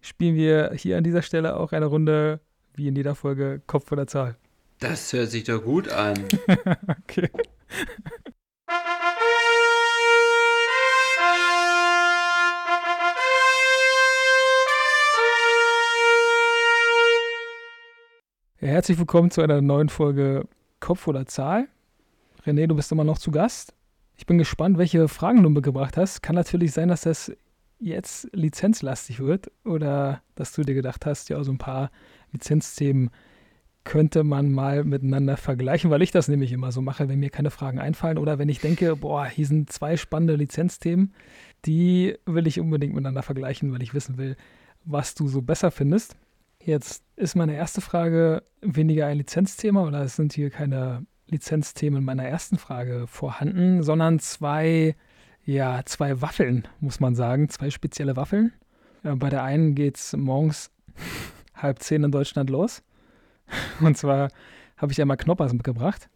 spielen 0.00 0.36
wir 0.36 0.72
hier 0.74 0.98
an 0.98 1.04
dieser 1.04 1.22
Stelle 1.22 1.56
auch 1.56 1.72
eine 1.72 1.86
Runde, 1.86 2.40
wie 2.74 2.88
in 2.88 2.94
jeder 2.94 3.14
Folge, 3.14 3.62
Kopf 3.66 3.90
oder 3.90 4.06
Zahl. 4.06 4.36
Das 4.80 5.12
hört 5.12 5.30
sich 5.30 5.44
doch 5.44 5.64
gut 5.64 5.88
an. 5.88 6.14
okay. 7.02 7.30
Herzlich 18.58 18.98
willkommen 18.98 19.30
zu 19.30 19.40
einer 19.40 19.62
neuen 19.62 19.88
Folge 19.88 20.46
Kopf 20.80 21.06
oder 21.08 21.26
Zahl. 21.26 21.68
René, 22.44 22.66
du 22.66 22.76
bist 22.76 22.92
immer 22.92 23.04
noch 23.04 23.18
zu 23.18 23.30
Gast. 23.30 23.72
Ich 24.18 24.26
bin 24.26 24.36
gespannt, 24.36 24.78
welche 24.78 25.06
Fragen 25.06 25.44
du 25.44 25.48
mitgebracht 25.48 25.96
hast. 25.96 26.22
Kann 26.24 26.34
natürlich 26.34 26.72
sein, 26.72 26.88
dass 26.88 27.02
das 27.02 27.32
jetzt 27.78 28.28
lizenzlastig 28.32 29.20
wird 29.20 29.50
oder 29.64 30.22
dass 30.34 30.52
du 30.52 30.62
dir 30.62 30.74
gedacht 30.74 31.06
hast, 31.06 31.28
ja, 31.28 31.42
so 31.44 31.52
ein 31.52 31.58
paar 31.58 31.92
Lizenzthemen 32.32 33.10
könnte 33.84 34.24
man 34.24 34.50
mal 34.50 34.82
miteinander 34.82 35.36
vergleichen, 35.36 35.88
weil 35.90 36.02
ich 36.02 36.10
das 36.10 36.26
nämlich 36.26 36.50
immer 36.50 36.72
so 36.72 36.82
mache, 36.82 37.08
wenn 37.08 37.20
mir 37.20 37.30
keine 37.30 37.52
Fragen 37.52 37.78
einfallen 37.78 38.18
oder 38.18 38.40
wenn 38.40 38.48
ich 38.48 38.58
denke, 38.58 38.96
boah, 38.96 39.24
hier 39.24 39.46
sind 39.46 39.72
zwei 39.72 39.96
spannende 39.96 40.34
Lizenzthemen, 40.34 41.14
die 41.64 42.16
will 42.26 42.48
ich 42.48 42.58
unbedingt 42.58 42.94
miteinander 42.94 43.22
vergleichen, 43.22 43.72
weil 43.72 43.84
ich 43.84 43.94
wissen 43.94 44.18
will, 44.18 44.36
was 44.84 45.14
du 45.14 45.28
so 45.28 45.42
besser 45.42 45.70
findest. 45.70 46.16
Jetzt 46.60 47.04
ist 47.14 47.36
meine 47.36 47.54
erste 47.54 47.80
Frage 47.80 48.42
weniger 48.62 49.06
ein 49.06 49.18
Lizenzthema 49.18 49.84
oder 49.84 50.02
es 50.02 50.16
sind 50.16 50.32
hier 50.32 50.50
keine 50.50 51.06
Lizenzthemen 51.28 51.98
in 51.98 52.04
meiner 52.04 52.24
ersten 52.24 52.58
Frage 52.58 53.06
vorhanden, 53.06 53.82
sondern 53.82 54.18
zwei, 54.18 54.96
ja, 55.44 55.82
zwei 55.84 56.20
Waffeln, 56.20 56.66
muss 56.80 57.00
man 57.00 57.14
sagen, 57.14 57.48
zwei 57.48 57.70
spezielle 57.70 58.16
Waffeln. 58.16 58.52
Ja, 59.04 59.14
bei 59.14 59.28
der 59.28 59.44
einen 59.44 59.74
geht 59.74 59.96
es 59.96 60.16
morgens 60.16 60.70
halb 61.54 61.80
zehn 61.80 62.04
in 62.04 62.10
Deutschland 62.10 62.50
los. 62.50 62.82
Und 63.80 63.96
zwar 63.96 64.30
habe 64.76 64.92
ich 64.92 65.00
einmal 65.00 65.16
Knoppers 65.16 65.52
mitgebracht. 65.52 66.08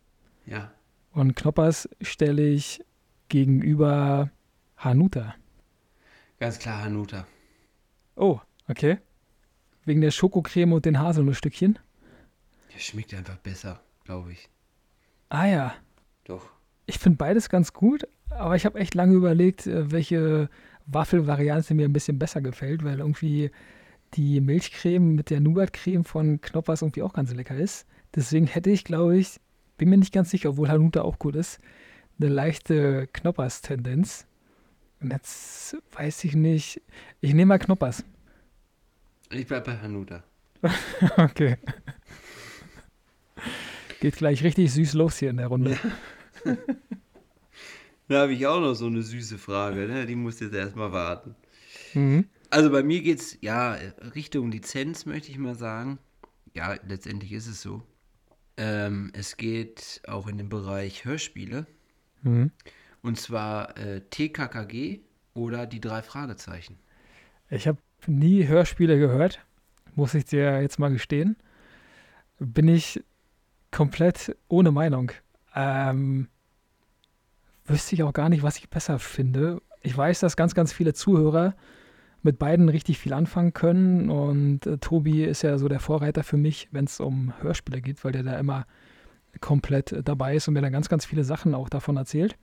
Ja. 0.46 0.72
Und 1.12 1.36
Knoppers 1.36 1.88
stelle 2.00 2.42
ich 2.42 2.82
gegenüber 3.28 4.30
Hanuta. 4.76 5.34
Ganz 6.40 6.58
klar 6.58 6.82
Hanuta. 6.82 7.26
Oh, 8.16 8.40
okay. 8.68 8.98
Wegen 9.84 10.00
der 10.00 10.10
Schokocreme 10.10 10.72
und 10.72 10.84
den 10.84 10.98
Haselnussstückchen? 10.98 11.78
Der 12.74 12.78
schmeckt 12.78 13.14
einfach 13.14 13.36
besser, 13.36 13.80
glaube 14.04 14.32
ich. 14.32 14.48
Ah 15.33 15.47
ja. 15.47 15.74
Doch. 16.24 16.43
Ich 16.85 16.99
finde 16.99 17.16
beides 17.16 17.49
ganz 17.49 17.72
gut, 17.72 18.07
aber 18.28 18.55
ich 18.55 18.66
habe 18.66 18.78
echt 18.78 18.95
lange 18.95 19.14
überlegt, 19.14 19.66
äh, 19.66 19.91
welche 19.91 20.51
Waffelvariante 20.85 21.72
mir 21.72 21.87
ein 21.87 21.93
bisschen 21.95 22.18
besser 22.18 22.43
gefällt, 22.43 22.85
weil 22.85 22.99
irgendwie 22.99 23.51
die 24.12 24.43
Milchcreme 24.43 25.14
mit 25.14 25.30
der 25.30 25.41
Nougatcreme 25.41 26.05
von 26.05 26.43
Knoppers 26.43 26.83
irgendwie 26.83 27.01
auch 27.01 27.14
ganz 27.14 27.33
lecker 27.33 27.57
ist. 27.57 27.87
Deswegen 28.14 28.47
hätte 28.47 28.68
ich, 28.68 28.85
glaube 28.85 29.16
ich, 29.16 29.41
bin 29.78 29.89
mir 29.89 29.97
nicht 29.97 30.12
ganz 30.12 30.30
sicher, 30.30 30.51
obwohl 30.51 30.68
Hanuta 30.68 31.01
auch 31.01 31.18
gut 31.18 31.35
ist, 31.35 31.61
eine 32.20 32.28
leichte 32.28 33.07
Knoppers-Tendenz. 33.14 34.26
Und 35.01 35.12
jetzt 35.12 35.78
weiß 35.93 36.24
ich 36.24 36.35
nicht. 36.35 36.83
Ich 37.22 37.33
nehme 37.33 37.47
mal 37.47 37.59
Knoppers. 37.59 38.05
Ich 39.30 39.47
bleibe 39.47 39.70
bei 39.70 39.78
Hanuta. 39.78 40.24
okay. 41.16 41.57
Geht 44.03 44.16
gleich 44.16 44.42
richtig 44.42 44.72
süß 44.72 44.94
los 44.94 45.18
hier 45.18 45.30
in 45.30 45.36
der 45.36 45.46
Runde. 45.46 45.78
Ja. 46.44 46.57
da 48.09 48.22
habe 48.22 48.32
ich 48.32 48.48
auch 48.48 48.59
noch 48.59 48.74
so 48.74 48.86
eine 48.86 49.00
süße 49.00 49.38
Frage, 49.38 49.86
ne? 49.86 50.07
die 50.07 50.16
muss 50.16 50.40
jetzt 50.40 50.55
erstmal 50.55 50.90
warten. 50.90 51.36
Mhm. 51.94 52.24
Also 52.50 52.72
bei 52.72 52.82
mir 52.82 53.00
geht 53.00 53.20
es 53.20 53.38
ja 53.42 53.78
Richtung 54.16 54.50
Lizenz, 54.50 55.07
möchte 55.07 55.30
ich 55.30 55.38
mal 55.38 55.55
sagen. 55.55 56.00
Ja, 56.53 56.74
letztendlich 56.84 57.30
ist 57.30 57.46
es 57.46 57.62
so. 57.62 57.84
Ähm, 58.57 59.12
es 59.14 59.36
geht 59.36 60.03
auch 60.09 60.26
in 60.26 60.36
den 60.36 60.48
Bereich 60.48 61.05
Hörspiele. 61.05 61.68
Mhm. 62.22 62.50
Und 63.03 63.20
zwar 63.20 63.78
äh, 63.78 64.00
TKKG 64.00 64.98
oder 65.32 65.68
die 65.68 65.80
drei 65.80 66.03
Fragezeichen. 66.03 66.76
Ich 67.50 67.68
habe 67.68 67.78
nie 68.09 68.48
Hörspiele 68.48 68.98
gehört, 68.98 69.46
muss 69.94 70.14
ich 70.14 70.24
dir 70.24 70.61
jetzt 70.61 70.80
mal 70.80 70.90
gestehen. 70.90 71.36
Bin 72.40 72.66
ich 72.66 73.00
komplett 73.73 74.37
ohne 74.47 74.70
Meinung. 74.70 75.11
Ähm, 75.57 76.29
wüsste 77.66 77.97
ich 77.97 78.05
auch 78.05 78.12
gar 78.12 78.29
nicht, 78.29 78.45
was 78.45 78.59
ich 78.59 78.70
besser 78.70 79.01
finde. 79.01 79.61
Ich 79.81 79.97
weiß, 79.97 80.20
dass 80.20 80.37
ganz, 80.37 80.55
ganz 80.55 80.73
viele 80.73 80.95
Zuhörer 80.95 81.55
mit 82.23 82.39
beiden 82.39 82.68
richtig 82.68 82.99
viel 82.99 83.12
anfangen 83.12 83.53
können. 83.53 84.09
Und 84.09 84.66
äh, 84.66 84.79
Tobi 84.79 85.25
ist 85.25 85.43
ja 85.43 85.59
so 85.59 85.68
der 85.68 85.81
Vorreiter 85.81 86.23
für 86.23 86.37
mich, 86.37 86.68
wenn 86.70 86.85
es 86.85 87.01
um 87.01 87.33
Hörspiele 87.41 87.81
geht, 87.81 88.05
weil 88.05 88.12
der 88.12 88.23
da 88.23 88.39
immer 88.39 88.66
komplett 89.41 89.93
äh, 89.93 90.03
dabei 90.03 90.37
ist 90.37 90.47
und 90.47 90.55
mir 90.55 90.62
dann 90.62 90.73
ganz, 90.73 90.89
ganz 90.89 91.05
viele 91.05 91.25
Sachen 91.25 91.55
auch 91.55 91.68
davon 91.68 91.97
erzählt. 91.97 92.37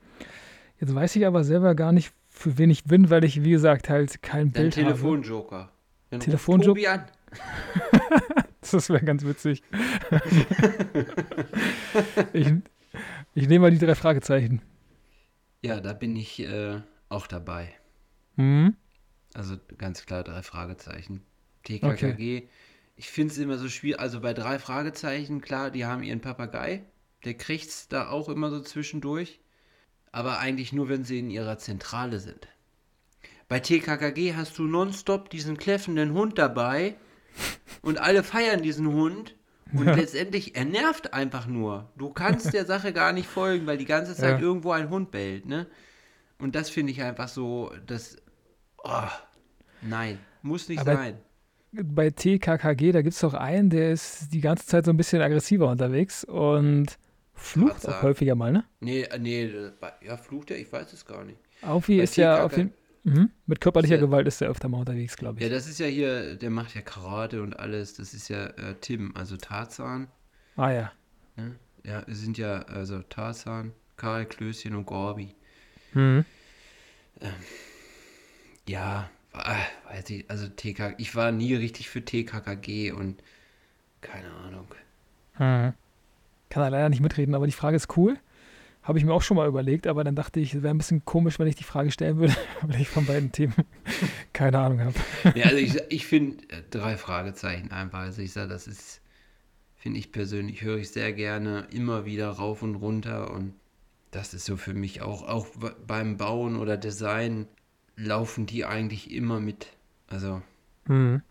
Jetzt 0.78 0.94
weiß 0.94 1.16
ich 1.16 1.26
aber 1.26 1.44
selber 1.44 1.74
gar 1.74 1.92
nicht, 1.92 2.12
für 2.28 2.58
wen 2.58 2.70
ich 2.70 2.84
bin, 2.84 3.10
weil 3.10 3.24
ich, 3.24 3.42
wie 3.42 3.50
gesagt, 3.50 3.88
halt 3.88 4.22
kein 4.22 4.52
Dein 4.52 4.64
Bild 4.64 4.74
Telefonjoker. 4.74 5.70
habe. 6.10 6.18
Telefonjoker. 6.18 6.68
Tobi 6.68 6.86
an. 6.88 7.04
das 8.72 8.88
wäre 8.88 9.04
ganz 9.04 9.24
witzig. 9.24 9.62
ich, 12.32 12.52
ich 13.34 13.48
nehme 13.48 13.60
mal 13.60 13.70
die 13.70 13.78
drei 13.78 13.94
Fragezeichen. 13.94 14.62
Ja, 15.62 15.80
da 15.80 15.92
bin 15.92 16.16
ich 16.16 16.40
äh, 16.40 16.80
auch 17.08 17.26
dabei. 17.26 17.72
Mhm. 18.36 18.76
Also 19.34 19.56
ganz 19.78 20.06
klar 20.06 20.24
drei 20.24 20.42
Fragezeichen. 20.42 21.22
TKKG. 21.64 22.12
Okay. 22.12 22.48
Ich 22.96 23.10
finde 23.10 23.32
es 23.32 23.38
immer 23.38 23.58
so 23.58 23.68
schwierig. 23.68 24.00
Also 24.00 24.20
bei 24.20 24.34
drei 24.34 24.58
Fragezeichen, 24.58 25.40
klar, 25.40 25.70
die 25.70 25.86
haben 25.86 26.02
ihren 26.02 26.20
Papagei. 26.20 26.84
Der 27.24 27.34
kriegt 27.34 27.68
es 27.68 27.88
da 27.88 28.08
auch 28.08 28.28
immer 28.28 28.50
so 28.50 28.60
zwischendurch. 28.60 29.40
Aber 30.12 30.38
eigentlich 30.38 30.72
nur, 30.72 30.88
wenn 30.88 31.04
sie 31.04 31.18
in 31.18 31.30
ihrer 31.30 31.58
Zentrale 31.58 32.18
sind. 32.18 32.48
Bei 33.48 33.60
TKKG 33.60 34.34
hast 34.34 34.58
du 34.58 34.64
nonstop 34.64 35.30
diesen 35.30 35.56
kläffenden 35.56 36.12
Hund 36.12 36.38
dabei. 36.38 36.96
Und 37.82 38.00
alle 38.00 38.22
feiern 38.22 38.62
diesen 38.62 38.88
Hund. 38.92 39.36
Und 39.72 39.86
ja. 39.86 39.94
letztendlich, 39.94 40.56
er 40.56 40.64
nervt 40.64 41.14
einfach 41.14 41.46
nur. 41.46 41.90
Du 41.96 42.10
kannst 42.10 42.52
der 42.52 42.64
Sache 42.66 42.92
gar 42.92 43.12
nicht 43.12 43.28
folgen, 43.28 43.66
weil 43.66 43.78
die 43.78 43.84
ganze 43.84 44.16
Zeit 44.16 44.40
ja. 44.40 44.46
irgendwo 44.46 44.72
ein 44.72 44.90
Hund 44.90 45.12
bellt, 45.12 45.46
ne? 45.46 45.66
Und 46.38 46.56
das 46.56 46.70
finde 46.70 46.90
ich 46.90 47.02
einfach 47.02 47.28
so, 47.28 47.70
das 47.86 48.16
Oh, 48.84 49.08
nein, 49.82 50.18
muss 50.42 50.68
nicht 50.68 50.80
Aber 50.80 50.94
sein. 50.94 51.18
Bei 51.72 52.10
TKKG, 52.10 52.92
da 52.92 53.02
gibt 53.02 53.14
es 53.14 53.20
doch 53.20 53.34
einen, 53.34 53.70
der 53.70 53.92
ist 53.92 54.32
die 54.32 54.40
ganze 54.40 54.66
Zeit 54.66 54.84
so 54.84 54.90
ein 54.90 54.96
bisschen 54.96 55.22
aggressiver 55.22 55.68
unterwegs 55.68 56.24
und 56.24 56.98
flucht 57.34 57.86
auch 57.88 58.02
häufiger 58.02 58.34
mal, 58.34 58.52
ne? 58.52 58.64
Nee, 58.80 59.02
äh, 59.02 59.18
nee, 59.18 59.52
ja, 60.04 60.16
flucht 60.16 60.50
er? 60.50 60.58
Ich 60.58 60.72
weiß 60.72 60.92
es 60.92 61.04
gar 61.04 61.24
nicht. 61.24 61.38
Aufi 61.62 62.00
ist 62.00 62.14
TKK 62.14 62.22
ja 62.22 62.44
auf 62.44 62.56
jeden 62.56 62.72
mhm. 63.04 63.30
Mit 63.46 63.60
körperlicher 63.60 63.96
ja, 63.96 64.00
Gewalt 64.00 64.26
ist 64.26 64.40
er 64.40 64.50
öfter 64.50 64.68
mal 64.68 64.78
unterwegs, 64.78 65.16
glaube 65.16 65.38
ich. 65.38 65.44
Ja, 65.44 65.50
das 65.50 65.66
ist 65.66 65.80
ja 65.80 65.86
hier, 65.86 66.36
der 66.36 66.50
macht 66.50 66.74
ja 66.74 66.82
Karate 66.82 67.42
und 67.42 67.58
alles. 67.58 67.94
Das 67.94 68.14
ist 68.14 68.28
ja 68.28 68.46
äh, 68.46 68.74
Tim, 68.80 69.14
also 69.16 69.36
Tarzan. 69.36 70.08
Ah 70.56 70.70
ja. 70.70 70.92
Ne? 71.36 71.56
Ja, 71.84 72.06
wir 72.06 72.14
sind 72.14 72.38
ja, 72.38 72.62
also 72.62 73.00
Tarzan, 73.02 73.72
Karl 73.96 74.26
Klößchen 74.26 74.74
und 74.74 74.86
Gorbi. 74.86 75.34
Mhm. 75.94 76.24
Ähm, 77.20 77.32
ja, 78.68 79.10
weiß 79.32 80.10
ich, 80.10 80.30
also 80.30 80.48
TK, 80.48 80.94
ich 80.98 81.14
war 81.14 81.32
nie 81.32 81.54
richtig 81.54 81.88
für 81.88 82.04
TKKG 82.04 82.92
und 82.92 83.22
keine 84.00 84.30
Ahnung. 84.30 84.66
Hm. 85.34 85.72
Kann 86.48 86.62
er 86.62 86.70
leider 86.70 86.88
nicht 86.88 87.00
mitreden, 87.00 87.34
aber 87.34 87.46
die 87.46 87.52
Frage 87.52 87.76
ist 87.76 87.96
cool. 87.96 88.18
Habe 88.90 88.98
ich 88.98 89.04
mir 89.04 89.14
auch 89.14 89.22
schon 89.22 89.36
mal 89.36 89.46
überlegt, 89.46 89.86
aber 89.86 90.02
dann 90.02 90.16
dachte 90.16 90.40
ich, 90.40 90.52
es 90.52 90.64
wäre 90.64 90.74
ein 90.74 90.78
bisschen 90.78 91.04
komisch, 91.04 91.38
wenn 91.38 91.46
ich 91.46 91.54
die 91.54 91.62
Frage 91.62 91.92
stellen 91.92 92.18
würde, 92.18 92.34
weil 92.62 92.80
ich 92.80 92.88
von 92.88 93.06
beiden 93.06 93.30
Themen 93.30 93.54
keine 94.32 94.58
Ahnung 94.58 94.80
habe. 94.80 94.94
Ja, 95.36 95.44
also 95.44 95.58
ich, 95.58 95.80
ich 95.90 96.06
finde 96.08 96.42
äh, 96.48 96.64
drei 96.70 96.96
Fragezeichen 96.96 97.70
einfach. 97.70 98.00
Also 98.00 98.20
ich 98.20 98.32
sage, 98.32 98.48
das 98.48 98.66
ist, 98.66 99.00
finde 99.76 100.00
ich 100.00 100.10
persönlich, 100.10 100.62
höre 100.62 100.78
ich 100.78 100.90
sehr 100.90 101.12
gerne 101.12 101.68
immer 101.70 102.04
wieder 102.04 102.30
rauf 102.30 102.64
und 102.64 102.74
runter 102.74 103.30
und 103.30 103.54
das 104.10 104.34
ist 104.34 104.44
so 104.44 104.56
für 104.56 104.74
mich 104.74 105.02
auch, 105.02 105.22
auch 105.22 105.46
beim 105.86 106.16
Bauen 106.16 106.56
oder 106.56 106.76
Design 106.76 107.46
laufen 107.94 108.46
die 108.46 108.64
eigentlich 108.64 109.12
immer 109.12 109.38
mit. 109.38 109.68
Also 110.08 110.42
mhm. 110.88 111.22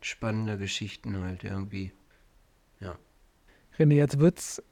spannende 0.00 0.56
Geschichten 0.56 1.20
halt 1.20 1.42
irgendwie. 1.42 1.90
Ja. 2.78 2.96
René, 3.76 3.94
jetzt 3.94 4.20
wird 4.20 4.38
es 4.38 4.62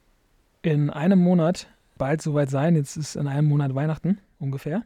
in 0.61 0.89
einem 0.89 1.19
Monat 1.19 1.67
bald 1.97 2.21
soweit 2.21 2.49
sein. 2.49 2.75
Jetzt 2.75 2.97
ist 2.97 3.15
in 3.15 3.27
einem 3.27 3.47
Monat 3.47 3.75
Weihnachten 3.75 4.19
ungefähr. 4.39 4.83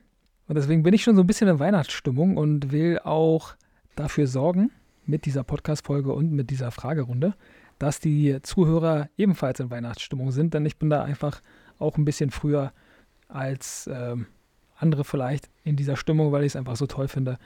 Und 0.48 0.56
deswegen 0.56 0.84
bin 0.84 0.94
ich 0.94 1.04
schon 1.04 1.16
so 1.16 1.22
ein 1.22 1.28
bisschen 1.28 1.48
in 1.48 1.60
Weihnachtsstimmung 1.60 2.38
und 2.38 2.72
will 2.72 3.00
auch 3.00 3.56
dafür 3.96 4.28
sorgen, 4.28 4.72
mit 5.06 5.26
dieser 5.26 5.44
Podcast-Folge 5.44 6.14
und 6.14 6.32
mit 6.32 6.50
dieser 6.50 6.72
Fragerunde, 6.72 7.34
dass 7.80 8.00
die 8.00 8.42
Zuhörer 8.42 9.10
ebenfalls 9.18 9.60
in 9.60 9.72
Weihnachtsstimmung 9.72 10.32
sind, 10.32 10.54
denn 10.54 10.66
ich 10.66 10.78
bin 10.78 10.90
da 10.90 11.04
einfach 11.04 11.42
auch 11.80 11.98
ein 11.98 12.06
bisschen 12.06 12.32
früher 12.32 12.74
als 13.28 13.90
ähm, 13.92 14.28
andere 14.76 15.04
vielleicht 15.04 15.50
in 15.64 15.76
dieser 15.76 15.96
Stimmung, 15.96 16.32
weil 16.32 16.44
ich 16.44 16.54
es 16.54 16.56
einfach 16.56 16.76
so 16.76 16.86
toll 16.86 17.08
finde, 17.08 17.38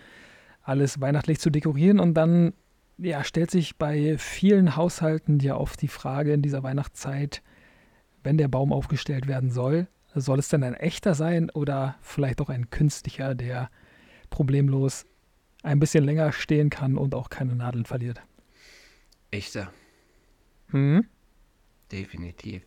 alles 0.62 1.00
weihnachtlich 1.00 1.40
zu 1.40 1.50
dekorieren. 1.50 2.00
Und 2.00 2.16
dann 2.16 2.54
ja, 2.98 3.24
stellt 3.24 3.52
sich 3.52 3.78
bei 3.78 4.18
vielen 4.18 4.76
Haushalten 4.76 5.40
ja 5.40 5.56
oft 5.56 5.82
die 5.82 5.88
Frage 5.88 6.34
in 6.34 6.42
dieser 6.42 6.64
Weihnachtszeit, 6.64 7.42
wenn 8.26 8.38
der 8.38 8.48
Baum 8.48 8.74
aufgestellt 8.74 9.28
werden 9.28 9.52
soll, 9.52 9.88
soll 10.16 10.40
es 10.40 10.50
denn 10.50 10.64
ein 10.64 10.74
echter 10.74 11.14
sein 11.14 11.50
oder 11.52 11.96
vielleicht 12.02 12.42
auch 12.42 12.50
ein 12.50 12.70
künstlicher, 12.70 13.36
der 13.36 13.70
problemlos 14.30 15.06
ein 15.64 15.80
bisschen 15.80 16.04
länger 16.04 16.32
stehen 16.32 16.70
kann 16.70 16.98
und 16.98 17.16
auch 17.16 17.30
keine 17.30 17.56
Nadeln 17.56 17.86
verliert? 17.86 18.22
Echter. 19.32 19.72
Hm? 20.72 21.06
definitiv. 21.92 22.64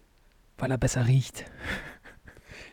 Weil 0.56 0.70
er 0.70 0.78
besser 0.78 1.06
riecht. 1.06 1.44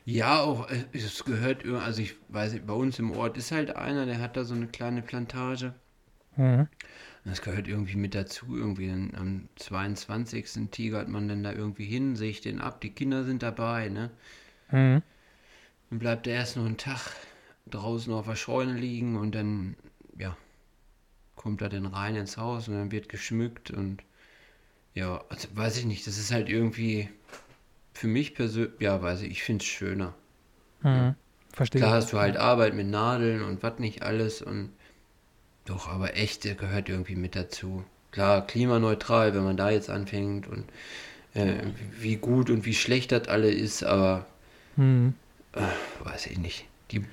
Ja, 0.06 0.42
auch, 0.42 0.70
äh, 0.70 0.86
es 0.94 1.26
gehört, 1.26 1.66
also 1.66 2.02
ich 2.02 2.16
weiß 2.30 2.54
nicht, 2.54 2.68
bei 2.68 2.74
uns 2.74 3.00
im 3.00 3.12
Ort 3.12 3.38
ist 3.38 3.52
halt 3.52 3.76
einer, 3.76 4.06
der 4.06 4.20
hat 4.20 4.38
da 4.38 4.44
so 4.44 4.54
eine 4.54 4.68
kleine 4.68 5.02
Plantage. 5.02 5.74
Mhm. 6.36 6.68
Das 7.26 7.42
gehört 7.42 7.68
irgendwie 7.68 7.96
mit 7.96 8.14
dazu. 8.14 8.56
Irgendwie 8.56 8.90
am 8.92 9.50
22. 9.56 10.70
tigert 10.70 11.10
man 11.10 11.28
dann 11.28 11.44
da 11.44 11.52
irgendwie 11.52 11.86
hin, 11.86 12.16
sehe 12.16 12.30
ich 12.30 12.42
den 12.42 12.62
ab, 12.62 12.82
die 12.82 12.92
Kinder 12.92 13.24
sind 13.24 13.42
dabei, 13.42 13.90
ne? 13.90 14.12
Mhm. 14.72 15.02
Dann 15.90 16.00
bleibt 16.00 16.28
er 16.28 16.36
erst 16.36 16.56
noch 16.56 16.66
einen 16.66 16.78
Tag 16.78 17.16
draußen 17.70 18.14
auf 18.14 18.28
der 18.28 18.36
Scheune 18.36 18.74
liegen 18.74 19.16
und 19.18 19.34
dann, 19.34 19.76
ja, 20.20 20.38
kommt 21.36 21.62
er 21.62 21.70
dann 21.70 21.88
rein 21.88 22.16
ins 22.16 22.38
Haus 22.38 22.68
und 22.68 22.76
dann 22.76 22.92
wird 22.92 23.10
geschmückt 23.10 23.72
und 23.72 24.04
ja, 24.94 25.24
also 25.30 25.48
weiß 25.54 25.78
ich 25.78 25.86
nicht, 25.86 26.08
das 26.08 26.18
ist 26.18 26.32
halt 26.32 26.48
irgendwie 26.48 27.10
für 27.94 28.08
mich 28.08 28.36
persönlich, 28.36 28.80
ja, 28.80 29.02
weiß 29.02 29.24
ich, 29.24 29.32
ich 29.32 29.44
finde 29.44 29.64
es 29.64 29.68
schöner. 29.68 30.14
Mhm. 30.84 31.16
Verstehe. 31.52 31.82
Klar 31.82 31.94
hast 31.94 32.14
du 32.14 32.20
halt 32.20 32.38
Arbeit 32.38 32.76
mit 32.76 32.88
Nadeln 32.88 33.42
und 33.42 33.64
was 33.64 33.80
nicht 33.80 34.04
alles 34.04 34.42
und 34.42 34.72
doch, 35.66 35.88
aber 35.90 36.16
echt, 36.16 36.44
der 36.44 36.56
gehört 36.56 36.90
irgendwie 36.90 37.16
mit 37.16 37.36
dazu. 37.36 37.84
Klar, 38.12 38.46
klimaneutral, 38.48 39.34
wenn 39.36 39.44
man 39.44 39.58
da 39.58 39.70
jetzt 39.70 39.90
anfängt 39.90 40.48
und 40.48 40.66
äh, 41.36 41.56
wie 42.00 42.18
gut 42.18 42.50
und 42.50 42.66
wie 42.66 42.74
schlecht 42.76 43.12
das 43.12 43.28
alle 43.30 43.52
ist, 43.52 43.84
aber 43.84 44.28
Mhm. 44.78 45.16
äh, 45.54 45.62
weiß 46.04 46.28
ich 46.28 46.38
nicht. 46.38 46.66
Die, 46.92 47.04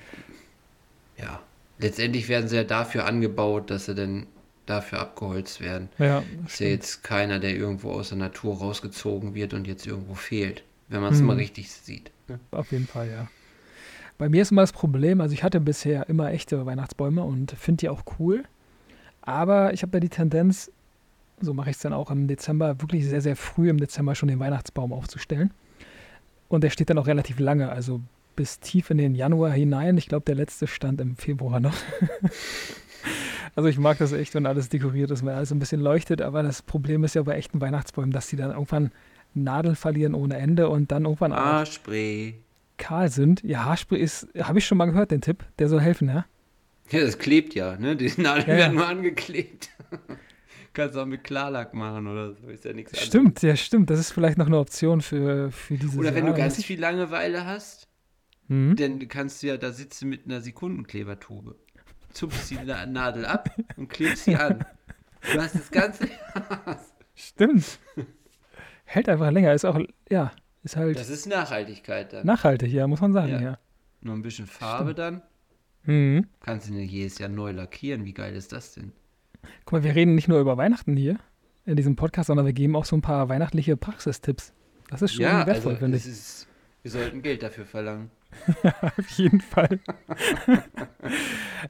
ja, 1.17 1.41
letztendlich 1.77 2.27
werden 2.29 2.47
sie 2.47 2.55
ja 2.55 2.63
dafür 2.63 3.05
angebaut, 3.05 3.69
dass 3.69 3.85
sie 3.85 3.95
dann 3.95 4.27
dafür 4.65 4.99
abgeholzt 4.99 5.61
werden. 5.61 5.89
Ja, 5.97 6.25
Ist 6.45 6.59
ja 6.59 6.67
jetzt 6.67 7.03
keiner, 7.03 7.39
der 7.39 7.55
irgendwo 7.55 7.91
aus 7.91 8.09
der 8.09 8.17
Natur 8.17 8.57
rausgezogen 8.57 9.35
wird 9.35 9.53
und 9.53 9.67
jetzt 9.67 9.87
irgendwo 9.87 10.15
fehlt, 10.15 10.63
wenn 10.89 11.01
man 11.01 11.11
es 11.11 11.21
Mhm. 11.21 11.27
mal 11.27 11.35
richtig 11.37 11.71
sieht. 11.71 12.11
ne? 12.27 12.39
auf 12.51 12.71
jeden 12.71 12.87
Fall, 12.87 13.09
ja. 13.09 13.27
Bei 14.17 14.29
mir 14.29 14.41
ist 14.41 14.51
immer 14.51 14.61
das 14.61 14.71
Problem, 14.71 15.21
also 15.21 15.33
ich 15.33 15.43
hatte 15.43 15.59
bisher 15.59 16.07
immer 16.09 16.31
echte 16.31 16.65
Weihnachtsbäume 16.65 17.23
und 17.23 17.51
finde 17.51 17.81
die 17.81 17.89
auch 17.89 18.03
cool. 18.19 18.43
Aber 19.21 19.73
ich 19.73 19.81
habe 19.81 19.91
da 19.91 19.99
die 19.99 20.09
Tendenz, 20.09 20.71
so 21.39 21.53
mache 21.53 21.69
ich 21.69 21.77
es 21.77 21.81
dann 21.81 21.93
auch 21.93 22.11
im 22.11 22.27
Dezember, 22.27 22.81
wirklich 22.81 23.07
sehr, 23.07 23.21
sehr 23.21 23.35
früh 23.35 23.69
im 23.69 23.79
Dezember 23.79 24.15
schon 24.15 24.29
den 24.29 24.39
Weihnachtsbaum 24.39 24.93
aufzustellen. 24.93 25.51
Und 26.49 26.63
der 26.63 26.69
steht 26.69 26.89
dann 26.89 26.97
auch 26.97 27.07
relativ 27.07 27.39
lange, 27.39 27.69
also 27.69 28.01
bis 28.35 28.59
tief 28.59 28.89
in 28.89 28.97
den 28.97 29.15
Januar 29.15 29.51
hinein. 29.51 29.97
Ich 29.97 30.07
glaube, 30.07 30.25
der 30.25 30.35
letzte 30.35 30.67
stand 30.67 31.01
im 31.01 31.15
Februar 31.15 31.59
noch. 31.59 31.75
also 33.55 33.69
ich 33.69 33.77
mag 33.77 33.97
das 33.97 34.11
echt, 34.11 34.35
wenn 34.35 34.45
alles 34.45 34.69
dekoriert 34.69 35.11
ist, 35.11 35.25
wenn 35.25 35.33
alles 35.33 35.51
ein 35.51 35.59
bisschen 35.59 35.81
leuchtet. 35.81 36.21
Aber 36.21 36.43
das 36.43 36.61
Problem 36.61 37.03
ist 37.03 37.15
ja 37.15 37.23
bei 37.23 37.35
echten 37.35 37.61
Weihnachtsbäumen, 37.61 38.11
dass 38.11 38.27
die 38.27 38.35
dann 38.35 38.51
irgendwann 38.51 38.91
Nadeln 39.33 39.75
verlieren 39.75 40.13
ohne 40.13 40.37
Ende 40.37 40.69
und 40.69 40.91
dann 40.91 41.05
irgendwann 41.05 41.33
auch 41.33 41.37
Haarspray. 41.37 42.35
Kahl 42.77 43.09
sind. 43.09 43.41
Ja, 43.43 43.65
Haarspray 43.65 43.99
ist, 43.99 44.27
habe 44.39 44.59
ich 44.59 44.65
schon 44.65 44.77
mal 44.77 44.85
gehört, 44.85 45.11
den 45.11 45.21
Tipp. 45.21 45.43
Der 45.59 45.69
soll 45.69 45.79
helfen, 45.81 46.07
ja? 46.09 46.25
Ja, 46.89 47.01
das 47.01 47.17
klebt 47.17 47.55
ja, 47.55 47.77
ne? 47.77 47.95
Die 47.95 48.05
Nadeln 48.21 48.47
Ja, 48.47 48.53
ja. 48.53 48.59
werden 48.59 48.75
nur 48.75 48.87
angeklebt. 48.87 49.69
Kannst 50.73 50.97
auch 50.97 51.05
mit 51.05 51.23
Klarlack 51.23 51.73
machen 51.75 52.07
oder 52.07 52.33
so, 52.33 52.47
ist 52.49 52.65
ja 52.65 52.73
nichts 52.73 52.93
anderes. 52.93 53.07
Stimmt, 53.07 53.41
ja, 53.43 53.55
stimmt. 53.55 53.89
Das 53.91 53.99
ist 53.99 54.11
vielleicht 54.11 54.37
noch 54.39 54.47
eine 54.47 54.57
Option 54.57 55.01
für, 55.01 55.51
für 55.51 55.75
diese 55.77 55.97
Oder 55.99 56.15
wenn 56.15 56.25
du 56.25 56.33
ganz 56.33 56.63
viel 56.63 56.79
Langeweile 56.79 57.45
hast, 57.45 57.87
Mhm. 58.49 58.75
dann 58.75 59.07
kannst 59.07 59.41
du 59.41 59.47
ja 59.47 59.55
da 59.55 59.71
sitzen 59.71 60.09
mit 60.09 60.25
einer 60.25 60.41
Sekundenklebertube. 60.41 61.55
Zupfst 62.11 62.49
die 62.51 62.57
Na- 62.65 62.85
Nadel 62.85 63.25
ab 63.25 63.49
und 63.77 63.87
klebst 63.87 64.25
sie 64.25 64.35
an. 64.35 64.65
Du 65.31 65.39
hast 65.41 65.55
das 65.55 65.71
ganze. 65.71 66.09
Stimmt. 67.15 67.79
Hält 68.83 69.07
einfach 69.07 69.31
länger. 69.31 69.53
Ist 69.53 69.63
auch, 69.63 69.79
ja, 70.09 70.31
ist 70.63 70.75
halt 70.75 70.97
Das 70.97 71.09
ist 71.09 71.27
Nachhaltigkeit 71.27 72.13
dann. 72.13 72.25
nachhaltig, 72.25 72.71
ja, 72.71 72.87
muss 72.87 73.01
man 73.01 73.13
sagen, 73.13 73.31
Ja. 73.33 73.41
ja. 73.41 73.57
Nur 74.01 74.15
ein 74.15 74.21
bisschen 74.21 74.47
Farbe 74.47 74.91
Stimmt. 74.93 74.99
dann. 74.99 75.21
Mhm. 75.85 76.27
Kannst 76.41 76.69
du 76.69 76.73
nicht 76.73 76.91
jedes 76.91 77.17
Jahr 77.19 77.29
neu 77.29 77.51
lackieren. 77.51 78.03
Wie 78.05 78.13
geil 78.13 78.35
ist 78.35 78.51
das 78.51 78.73
denn? 78.73 78.91
Guck 79.65 79.71
mal, 79.73 79.83
wir 79.83 79.95
reden 79.95 80.15
nicht 80.15 80.27
nur 80.27 80.39
über 80.39 80.57
Weihnachten 80.57 80.95
hier 80.95 81.17
in 81.65 81.75
diesem 81.77 81.95
Podcast, 81.95 82.27
sondern 82.27 82.45
wir 82.45 82.53
geben 82.53 82.75
auch 82.75 82.85
so 82.85 82.95
ein 82.97 83.01
paar 83.01 83.29
weihnachtliche 83.29 83.77
Praxistipps. 83.77 84.53
Das 84.89 85.01
ist 85.01 85.13
schon 85.13 85.23
ja, 85.23 85.45
wertvoll, 85.47 85.73
also 85.73 85.79
finde 85.85 85.97
ich. 85.97 86.05
ist, 86.05 86.47
wir 86.81 86.91
sollten 86.91 87.21
Geld 87.21 87.43
dafür 87.43 87.65
verlangen. 87.65 88.11
Auf 88.81 89.09
jeden 89.11 89.41
Fall. 89.41 89.79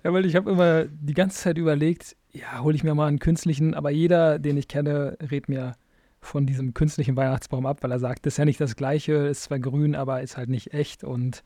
ja, 0.04 0.14
weil 0.14 0.26
ich 0.26 0.36
habe 0.36 0.52
immer 0.52 0.86
die 0.86 1.14
ganze 1.14 1.38
Zeit 1.42 1.58
überlegt, 1.58 2.16
ja, 2.32 2.60
hole 2.62 2.76
ich 2.76 2.84
mir 2.84 2.96
mal 2.96 3.08
einen 3.08 3.20
künstlichen, 3.20 3.74
aber 3.74 3.92
jeder, 3.92 4.40
den 4.40 4.58
ich 4.58 4.68
kenne, 4.68 5.18
redet 5.22 5.50
mir 5.50 5.76
von 6.26 6.46
diesem 6.46 6.74
künstlichen 6.74 7.16
Weihnachtsbaum 7.16 7.66
ab, 7.66 7.78
weil 7.82 7.92
er 7.92 8.00
sagt, 8.00 8.26
das 8.26 8.34
ist 8.34 8.38
ja 8.38 8.46
nicht 8.46 8.60
das 8.62 8.76
gleiche, 8.76 9.14
ist 9.14 9.44
zwar 9.44 9.60
grün, 9.60 9.96
aber 9.96 10.22
ist 10.22 10.38
halt 10.38 10.50
nicht 10.50 10.74
echt 10.74 11.04
und 11.04 11.44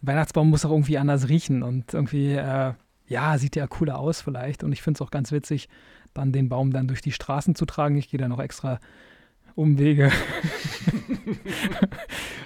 Weihnachtsbaum 0.00 0.50
muss 0.50 0.64
auch 0.64 0.70
irgendwie 0.70 0.98
anders 0.98 1.28
riechen 1.28 1.62
und 1.62 1.92
irgendwie, 1.94 2.32
äh, 2.34 2.72
ja, 3.06 3.38
sieht 3.38 3.56
ja 3.56 3.66
cooler 3.66 3.98
aus 3.98 4.20
vielleicht 4.20 4.62
und 4.64 4.72
ich 4.72 4.82
finde 4.82 4.98
es 4.98 5.02
auch 5.02 5.10
ganz 5.10 5.32
witzig, 5.32 5.68
dann 6.14 6.32
den 6.32 6.48
Baum 6.48 6.72
dann 6.72 6.88
durch 6.88 7.00
die 7.00 7.12
Straßen 7.12 7.54
zu 7.54 7.64
tragen. 7.66 7.96
Ich 7.96 8.10
gehe 8.10 8.18
da 8.18 8.28
noch 8.28 8.40
extra 8.40 8.78
Umwege. 9.54 10.10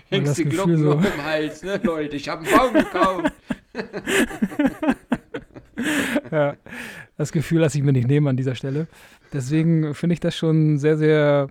Hängst 0.09 0.31
das 0.31 0.37
die 0.37 0.45
Gefühl 0.45 0.57
Glocken 0.57 0.79
so- 0.79 0.95
noch 0.95 1.05
im 1.05 1.25
Hals, 1.25 1.63
ne, 1.63 1.81
Leute? 1.83 2.17
Ich 2.17 2.29
habe 2.29 2.47
einen 2.47 2.57
Baum 2.57 2.73
gekauft. 2.73 3.33
ja, 6.31 6.55
das 7.17 7.33
Gefühl 7.33 7.61
lasse 7.61 7.79
ich 7.79 7.85
mir 7.85 7.93
nicht 7.93 8.09
nehmen 8.09 8.29
an 8.29 8.37
dieser 8.37 8.55
Stelle. 8.55 8.87
Deswegen 9.33 9.95
finde 9.95 10.15
ich 10.15 10.21
das 10.21 10.37
schon 10.37 10.79
sehr, 10.79 10.97
sehr, 10.99 11.49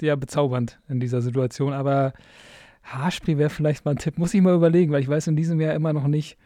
sehr 0.00 0.16
bezaubernd 0.16 0.80
in 0.88 1.00
dieser 1.00 1.20
Situation. 1.20 1.72
Aber 1.72 2.12
Haarspray 2.82 3.38
wäre 3.38 3.50
vielleicht 3.50 3.84
mal 3.84 3.92
ein 3.92 3.98
Tipp. 3.98 4.18
Muss 4.18 4.34
ich 4.34 4.40
mal 4.40 4.54
überlegen, 4.54 4.92
weil 4.92 5.02
ich 5.02 5.08
weiß 5.08 5.26
in 5.26 5.36
diesem 5.36 5.60
Jahr 5.60 5.74
immer 5.74 5.92
noch 5.92 6.06
nicht, 6.06 6.38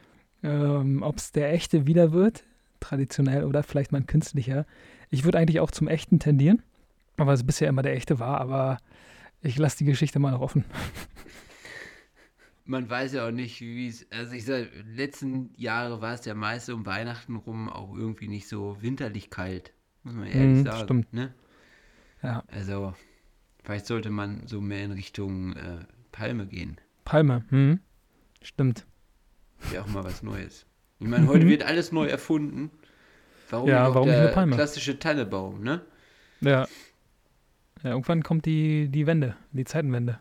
ähm, 0.43 1.03
ob 1.03 1.17
es 1.17 1.33
der 1.33 1.53
echte 1.53 1.87
wieder 1.87 2.13
wird, 2.13 2.45
traditionell, 2.81 3.45
oder 3.45 3.63
vielleicht 3.63 3.93
mal 3.93 3.99
ein 3.99 4.07
künstlicher. 4.07 4.67
Ich 5.11 5.25
würde 5.25 5.39
eigentlich 5.39 5.61
auch 5.61 5.71
zum 5.71 5.89
echten 5.89 6.19
tendieren, 6.19 6.63
weil 7.17 7.35
es 7.35 7.45
bisher 7.45 7.69
immer 7.69 7.83
der 7.83 7.95
echte 7.95 8.19
war. 8.19 8.41
Aber 8.41 8.79
ich 9.43 9.59
lasse 9.59 9.79
die 9.79 9.85
Geschichte 9.85 10.19
mal 10.19 10.33
noch 10.33 10.41
offen. 10.41 10.65
Man 12.65 12.91
weiß 12.91 13.15
ja 13.15 13.27
auch 13.27 13.33
nicht, 13.33 13.61
wie 13.63 13.89
es. 13.89 14.07
Also, 14.11 14.35
ich 14.35 14.45
sag, 14.45 14.69
letzten 14.95 15.51
Jahre 15.57 16.03
war 16.03 16.13
es 16.13 16.27
ja 16.27 16.35
meist 16.35 16.69
um 16.69 16.85
Weihnachten 16.85 17.37
rum 17.37 17.71
auch 17.71 17.97
irgendwie 17.97 18.29
nicht 18.29 18.47
so 18.47 18.77
winterlich 18.83 19.31
kalt. 19.31 19.73
Muss 20.09 20.17
man 20.17 20.27
ehrlich 20.27 20.59
Mhm, 20.61 20.65
sagen. 20.65 20.85
stimmt. 20.85 21.13
Ne? 21.13 21.35
Ja, 22.23 22.43
Also, 22.51 22.95
vielleicht 23.63 23.85
sollte 23.87 24.09
man 24.11 24.47
so 24.47 24.61
mehr 24.63 24.85
in 24.85 24.93
Richtung 24.93 25.55
äh, 25.55 25.81
Palme 26.13 26.47
gehen. 26.47 26.81
Palme. 27.05 27.45
Hm. 27.51 27.81
Stimmt. 28.43 28.87
Wäre 29.71 29.85
auch 29.85 29.89
mal 29.89 30.03
was 30.05 30.23
Neues. 30.23 30.65
Ich 30.99 31.07
meine, 31.07 31.27
heute 31.29 31.45
Mhm. 31.45 31.51
wird 31.51 31.63
alles 31.65 31.93
neu 31.93 32.07
erfunden. 32.07 32.71
Warum 33.51 33.69
Ja, 33.69 33.95
warum 33.95 34.09
der 34.09 34.21
eine 34.21 34.29
Palme? 34.31 34.57
klassische 34.57 34.99
Tannebaum, 34.99 35.63
ne? 35.63 35.83
Ja. 36.41 36.67
Ja, 37.83 37.91
irgendwann 37.91 38.23
kommt 38.23 38.47
die, 38.47 38.89
die 38.89 39.07
Wende, 39.07 39.37
die 39.53 39.65
Zeitenwende. 39.65 40.19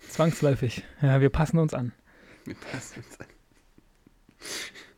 Zwangsläufig. 0.00 0.84
Ja, 1.00 1.20
wir 1.22 1.30
passen 1.30 1.58
uns 1.58 1.72
an. 1.74 1.92
Wir 2.44 2.54
passen 2.56 3.02
uns 3.02 3.18
an. 3.20 3.26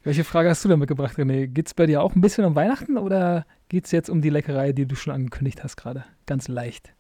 Welche 0.06 0.22
Frage 0.22 0.48
hast 0.48 0.64
du 0.64 0.68
denn 0.68 0.78
mitgebracht, 0.78 1.18
René? 1.18 1.48
Geht 1.48 1.66
es 1.66 1.74
bei 1.74 1.84
dir 1.86 2.00
auch 2.00 2.14
ein 2.14 2.20
bisschen 2.20 2.44
um 2.44 2.54
Weihnachten 2.54 2.96
oder 2.96 3.44
geht 3.68 3.86
es 3.86 3.90
jetzt 3.90 4.08
um 4.08 4.22
die 4.22 4.30
Leckerei, 4.30 4.70
die 4.70 4.86
du 4.86 4.94
schon 4.94 5.12
angekündigt 5.12 5.64
hast 5.64 5.74
gerade? 5.74 6.04
Ganz 6.26 6.46
leicht. 6.46 6.94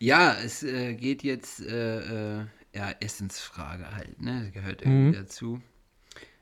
Ja, 0.00 0.34
es 0.44 0.64
äh, 0.64 0.94
geht 0.94 1.22
jetzt, 1.22 1.64
äh, 1.64 2.40
äh, 2.40 2.46
ja, 2.74 2.90
Essensfrage 2.98 3.94
halt, 3.94 4.20
ne? 4.20 4.42
Das 4.42 4.52
gehört 4.52 4.82
irgendwie 4.82 5.16
Mhm. 5.16 5.22
dazu. 5.22 5.60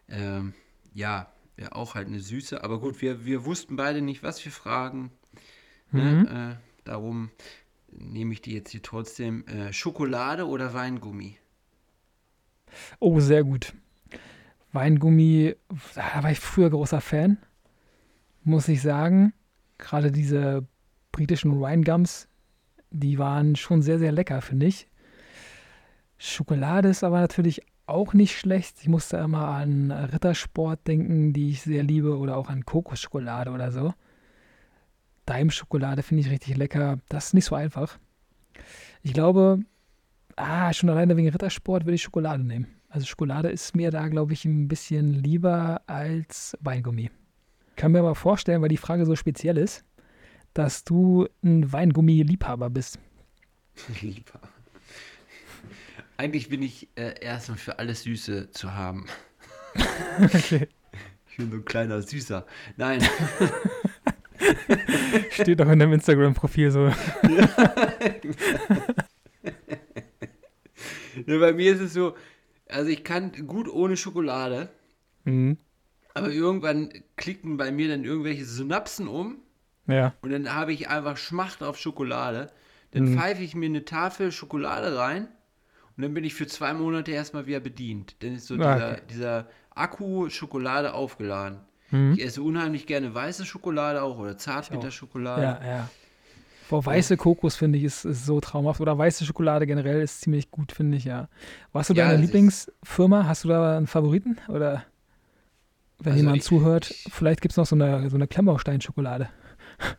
Ähm, 0.08 0.54
ja, 0.94 1.30
ja, 1.58 1.72
auch 1.72 1.94
halt 1.94 2.08
eine 2.08 2.20
süße, 2.20 2.64
aber 2.64 2.80
gut, 2.80 3.02
wir, 3.02 3.26
wir 3.26 3.44
wussten 3.44 3.76
beide 3.76 4.00
nicht, 4.00 4.22
was 4.22 4.42
wir 4.42 4.50
fragen. 4.52 5.12
Mhm. 5.90 6.00
Ne? 6.00 6.60
Darum 6.84 7.30
nehme 7.90 8.32
ich 8.32 8.40
die 8.40 8.54
jetzt 8.54 8.70
hier 8.70 8.80
trotzdem. 8.80 9.46
Äh, 9.46 9.74
Schokolade 9.74 10.46
oder 10.48 10.72
Weingummi? 10.72 11.36
Oh, 12.98 13.20
sehr 13.20 13.44
gut. 13.44 13.74
Weingummi, 14.72 15.54
da 15.94 16.22
war 16.22 16.30
ich 16.30 16.40
früher 16.40 16.70
großer 16.70 17.00
Fan, 17.00 17.38
muss 18.42 18.68
ich 18.68 18.82
sagen. 18.82 19.32
Gerade 19.78 20.12
diese 20.12 20.66
britischen 21.10 21.60
Winegums, 21.60 22.28
die 22.90 23.18
waren 23.18 23.56
schon 23.56 23.82
sehr, 23.82 23.98
sehr 23.98 24.12
lecker, 24.12 24.40
finde 24.40 24.66
ich. 24.66 24.88
Schokolade 26.18 26.88
ist 26.88 27.04
aber 27.04 27.20
natürlich 27.20 27.62
auch 27.86 28.14
nicht 28.14 28.38
schlecht. 28.38 28.76
Ich 28.80 28.88
musste 28.88 29.16
immer 29.18 29.48
an 29.48 29.90
Rittersport 29.90 30.86
denken, 30.86 31.32
die 31.32 31.50
ich 31.50 31.62
sehr 31.62 31.82
liebe, 31.82 32.16
oder 32.16 32.36
auch 32.36 32.48
an 32.48 32.64
Kokosschokolade 32.64 33.50
oder 33.50 33.72
so. 33.72 33.92
Daimschokolade 35.26 36.02
finde 36.02 36.22
ich 36.22 36.30
richtig 36.30 36.56
lecker. 36.56 36.98
Das 37.08 37.26
ist 37.26 37.34
nicht 37.34 37.44
so 37.44 37.54
einfach. 37.54 37.98
Ich 39.02 39.12
glaube, 39.12 39.60
ah, 40.36 40.72
schon 40.72 40.90
alleine 40.90 41.16
wegen 41.16 41.28
Rittersport 41.28 41.84
würde 41.84 41.94
ich 41.96 42.02
Schokolade 42.02 42.42
nehmen. 42.42 42.66
Also 42.92 43.06
Schokolade 43.06 43.48
ist 43.48 43.74
mir 43.74 43.90
da, 43.90 44.06
glaube 44.08 44.34
ich, 44.34 44.44
ein 44.44 44.68
bisschen 44.68 45.14
lieber 45.14 45.80
als 45.86 46.58
Weingummi. 46.60 47.10
Kann 47.74 47.92
mir 47.92 48.00
aber 48.00 48.14
vorstellen, 48.14 48.60
weil 48.60 48.68
die 48.68 48.76
Frage 48.76 49.06
so 49.06 49.16
speziell 49.16 49.56
ist, 49.56 49.82
dass 50.52 50.84
du 50.84 51.26
ein 51.42 51.72
Weingummi-Liebhaber 51.72 52.68
bist. 52.68 52.98
Lieber. 54.02 54.40
Eigentlich 56.18 56.50
bin 56.50 56.62
ich 56.62 56.90
äh, 56.94 57.18
erstmal 57.18 57.56
für 57.56 57.78
alles 57.78 58.02
Süße 58.02 58.50
zu 58.50 58.74
haben. 58.74 59.06
okay. 60.22 60.68
Ich 61.30 61.38
bin 61.38 61.50
so 61.50 61.56
ein 61.56 61.64
kleiner 61.64 62.02
Süßer. 62.02 62.44
Nein. 62.76 63.00
Steht 65.30 65.58
doch 65.60 65.70
in 65.70 65.78
deinem 65.78 65.94
Instagram-Profil 65.94 66.70
so. 66.70 66.88
ja, 71.26 71.38
bei 71.38 71.54
mir 71.54 71.72
ist 71.72 71.80
es 71.80 71.94
so, 71.94 72.14
also 72.72 72.90
ich 72.90 73.04
kann 73.04 73.32
gut 73.46 73.68
ohne 73.68 73.96
Schokolade, 73.96 74.68
Mhm. 75.24 75.56
aber 76.14 76.30
irgendwann 76.30 76.90
klicken 77.16 77.56
bei 77.56 77.70
mir 77.72 77.88
dann 77.88 78.04
irgendwelche 78.04 78.44
Synapsen 78.44 79.08
um 79.08 79.36
Ja. 79.86 80.14
und 80.22 80.30
dann 80.32 80.52
habe 80.54 80.72
ich 80.72 80.88
einfach 80.88 81.16
Schmacht 81.16 81.62
auf 81.62 81.78
Schokolade. 81.78 82.50
Dann 82.92 83.04
Mhm. 83.04 83.18
pfeife 83.18 83.42
ich 83.42 83.54
mir 83.54 83.66
eine 83.66 83.84
Tafel 83.84 84.32
Schokolade 84.32 84.96
rein 84.98 85.28
und 85.96 86.02
dann 86.02 86.12
bin 86.14 86.24
ich 86.24 86.34
für 86.34 86.46
zwei 86.46 86.74
Monate 86.74 87.10
erstmal 87.12 87.46
wieder 87.46 87.60
bedient. 87.60 88.16
Dann 88.22 88.34
ist 88.34 88.46
so 88.46 88.54
Ah, 88.54 88.74
dieser, 88.74 88.92
okay. 88.92 89.02
dieser 89.10 89.48
Akku 89.74 90.28
Schokolade 90.28 90.92
aufgeladen. 90.92 91.60
Mhm. 91.90 92.14
Ich 92.14 92.24
esse 92.24 92.42
unheimlich 92.42 92.86
gerne 92.86 93.14
weiße 93.14 93.46
Schokolade 93.46 94.02
auch 94.02 94.18
oder 94.18 94.36
Zartbitterschokolade. 94.36 95.42
Ja, 95.42 95.60
ja. 95.66 95.90
Boah, 96.72 96.86
weiße 96.86 97.16
Kokos 97.16 97.54
finde 97.56 97.78
ich 97.78 97.84
ist, 97.84 98.04
ist 98.04 98.26
so 98.26 98.40
traumhaft. 98.40 98.80
Oder 98.80 98.96
weiße 98.98 99.24
Schokolade 99.24 99.66
generell 99.66 100.00
ist 100.02 100.22
ziemlich 100.22 100.50
gut, 100.50 100.72
finde 100.72 100.96
ich, 100.96 101.04
ja. 101.04 101.28
Warst 101.72 101.90
du 101.90 101.94
Ja, 101.94 102.06
deine 102.06 102.16
es 102.16 102.20
Lieblingsfirma? 102.22 103.26
Hast 103.26 103.44
du 103.44 103.48
da 103.48 103.76
einen 103.76 103.86
Favoriten? 103.86 104.38
Oder 104.48 104.84
wenn 105.98 106.12
Also 106.12 106.16
jemand 106.24 106.36
ich- 106.38 106.42
zuhört, 106.44 106.86
vielleicht 107.10 107.40
gibt 107.42 107.52
es 107.52 107.56
noch 107.58 107.66
so 107.66 107.76
eine, 107.76 108.08
so 108.10 108.16
eine 108.16 108.26
Klemmbaustein-Schokolade. 108.26 109.28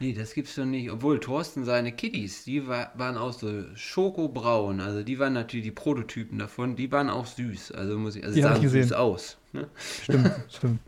Nee, 0.00 0.12
das 0.12 0.34
gibt's 0.34 0.56
doch 0.56 0.64
nicht. 0.64 0.90
Obwohl 0.90 1.20
Thorsten 1.20 1.64
seine 1.64 1.92
Kiddies, 1.92 2.42
die 2.44 2.66
war, 2.66 2.90
waren 2.96 3.16
auch 3.16 3.32
so 3.32 3.62
schokobraun. 3.76 4.80
Also 4.80 5.04
die 5.04 5.20
waren 5.20 5.32
natürlich 5.32 5.64
die 5.66 5.70
Prototypen 5.70 6.36
davon. 6.40 6.74
Die 6.74 6.90
waren 6.90 7.08
auch 7.08 7.26
süß. 7.26 7.70
Also 7.72 7.96
muss 7.96 8.16
ich, 8.16 8.24
also 8.24 8.34
Die 8.34 8.40
ich 8.40 8.44
sahen 8.44 8.60
gesehen. 8.60 8.82
süß 8.82 8.92
aus. 8.92 9.38
Ne? 9.52 9.68
Stimmt, 10.02 10.32
stimmt. 10.50 10.80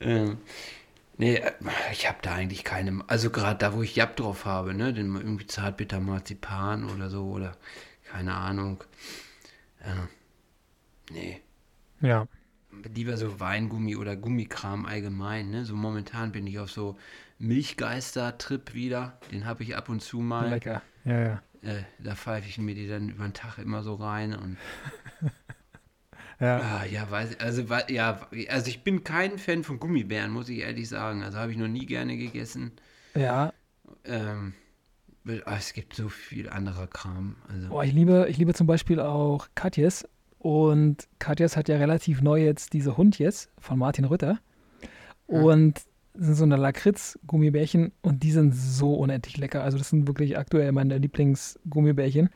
Ähm, 0.00 0.38
nee, 1.16 1.36
äh, 1.36 1.52
ich 1.92 2.08
habe 2.08 2.18
da 2.22 2.34
eigentlich 2.34 2.64
keine. 2.64 3.04
Also 3.06 3.30
gerade 3.30 3.58
da, 3.58 3.74
wo 3.74 3.82
ich 3.82 3.96
Jab 3.96 4.16
drauf 4.16 4.44
habe, 4.44 4.74
ne, 4.74 4.92
den 4.92 5.14
irgendwie 5.14 5.46
Zartbitter 5.46 6.00
Marzipan 6.00 6.88
oder 6.90 7.10
so 7.10 7.30
oder 7.30 7.56
keine 8.10 8.34
Ahnung. 8.34 8.84
Äh, 9.80 11.12
nee. 11.12 11.40
Ja. 12.00 12.26
Lieber 12.94 13.16
so 13.16 13.38
Weingummi 13.38 13.96
oder 13.96 14.16
Gummikram 14.16 14.86
allgemein, 14.86 15.50
ne? 15.50 15.64
So 15.64 15.76
momentan 15.76 16.32
bin 16.32 16.46
ich 16.46 16.58
auf 16.58 16.70
so 16.70 16.98
Milchgeister-Trip 17.38 18.74
wieder. 18.74 19.18
Den 19.30 19.44
habe 19.44 19.62
ich 19.62 19.76
ab 19.76 19.88
und 19.88 20.00
zu 20.00 20.20
mal. 20.20 20.48
Lecker. 20.48 20.82
Ja, 21.04 21.20
ja. 21.20 21.42
Äh, 21.62 21.84
da 21.98 22.16
pfeife 22.16 22.48
ich 22.48 22.58
mir 22.58 22.74
die 22.74 22.88
dann 22.88 23.08
über 23.08 23.24
den 23.24 23.34
Tag 23.34 23.58
immer 23.58 23.82
so 23.82 23.94
rein 23.94 24.34
und 24.34 24.56
Ja, 26.42 26.58
ah, 26.58 26.84
ja, 26.84 27.08
weiß 27.08 27.38
also 27.38 27.62
ja, 27.88 28.20
also 28.48 28.68
ich 28.68 28.82
bin 28.82 29.04
kein 29.04 29.38
Fan 29.38 29.62
von 29.62 29.78
Gummibären, 29.78 30.32
muss 30.32 30.48
ich 30.48 30.58
ehrlich 30.58 30.88
sagen. 30.88 31.22
Also 31.22 31.38
habe 31.38 31.52
ich 31.52 31.56
noch 31.56 31.68
nie 31.68 31.86
gerne 31.86 32.16
gegessen. 32.16 32.72
ja. 33.14 33.52
Ähm, 34.04 34.52
ah, 35.44 35.54
es 35.56 35.72
gibt 35.72 35.94
so 35.94 36.08
viel 36.08 36.48
anderer 36.48 36.88
Kram. 36.88 37.36
Also 37.48 37.68
Boah, 37.68 37.84
ich 37.84 37.92
liebe, 37.92 38.26
ich 38.28 38.38
liebe 38.38 38.54
zum 38.54 38.66
Beispiel 38.66 38.98
auch 38.98 39.46
Katjes. 39.54 40.04
Und 40.40 41.06
Katjes 41.20 41.56
hat 41.56 41.68
ja 41.68 41.76
relativ 41.76 42.20
neu 42.22 42.42
jetzt 42.42 42.72
diese 42.72 42.96
Hundjes 42.96 43.48
von 43.60 43.78
Martin 43.78 44.04
Rütter. 44.04 44.40
Und 45.28 45.76
das 46.14 46.26
sind 46.26 46.34
so 46.34 46.42
eine 46.42 46.56
Lakritz-Gummibärchen 46.56 47.92
und 48.02 48.24
die 48.24 48.32
sind 48.32 48.52
so 48.52 48.94
unendlich 48.94 49.36
lecker. 49.36 49.62
Also 49.62 49.78
das 49.78 49.90
sind 49.90 50.08
wirklich 50.08 50.36
aktuell 50.36 50.72
meine 50.72 50.98
Lieblings-Gummibärchen. 50.98 52.30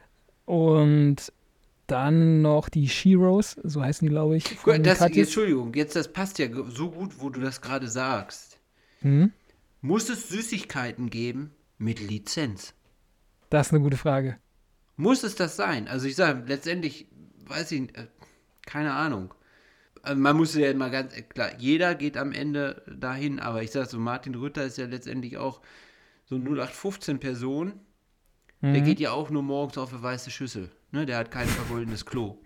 Und 0.44 1.32
dann 1.86 2.42
noch 2.42 2.68
die 2.68 2.88
Sheroes, 2.88 3.56
so 3.62 3.82
heißen 3.82 4.06
die, 4.06 4.10
glaube 4.12 4.36
ich. 4.36 4.62
Gut, 4.62 4.84
das, 4.84 4.98
Katjes. 4.98 5.28
Entschuldigung, 5.28 5.74
jetzt 5.74 5.96
das 5.96 6.12
passt 6.12 6.38
ja 6.38 6.48
so 6.68 6.90
gut, 6.90 7.20
wo 7.20 7.30
du 7.30 7.40
das 7.40 7.60
gerade 7.60 7.88
sagst. 7.88 8.58
Hm? 9.00 9.32
Muss 9.80 10.08
es 10.08 10.28
Süßigkeiten 10.28 11.10
geben 11.10 11.52
mit 11.78 12.00
Lizenz? 12.00 12.74
Das 13.50 13.68
ist 13.68 13.72
eine 13.72 13.82
gute 13.82 13.96
Frage. 13.96 14.38
Muss 14.96 15.22
es 15.22 15.34
das 15.36 15.56
sein? 15.56 15.86
Also 15.88 16.06
ich 16.06 16.16
sage, 16.16 16.42
letztendlich, 16.46 17.06
weiß 17.46 17.70
ich, 17.72 17.96
äh, 17.96 18.06
keine 18.64 18.94
Ahnung. 18.94 19.32
Also 20.02 20.20
man 20.20 20.36
muss 20.36 20.54
ja 20.54 20.70
immer 20.70 20.90
ganz, 20.90 21.16
äh, 21.16 21.22
klar, 21.22 21.50
jeder 21.58 21.94
geht 21.94 22.16
am 22.16 22.32
Ende 22.32 22.82
dahin, 22.98 23.38
aber 23.38 23.62
ich 23.62 23.70
sage 23.70 23.86
so, 23.88 23.98
Martin 23.98 24.34
Rütter 24.34 24.64
ist 24.64 24.78
ja 24.78 24.86
letztendlich 24.86 25.36
auch 25.36 25.60
so 26.24 26.38
0815 26.38 27.20
Person. 27.20 27.74
Der 28.62 28.80
Mhm. 28.80 28.84
geht 28.84 29.00
ja 29.00 29.12
auch 29.12 29.30
nur 29.30 29.42
morgens 29.42 29.76
auf 29.78 29.92
eine 29.92 30.02
weiße 30.02 30.30
Schüssel. 30.30 30.70
Ne? 30.96 31.04
Der 31.04 31.18
hat 31.18 31.30
kein 31.30 31.46
vergoldenes 31.46 32.06
Klo. 32.06 32.38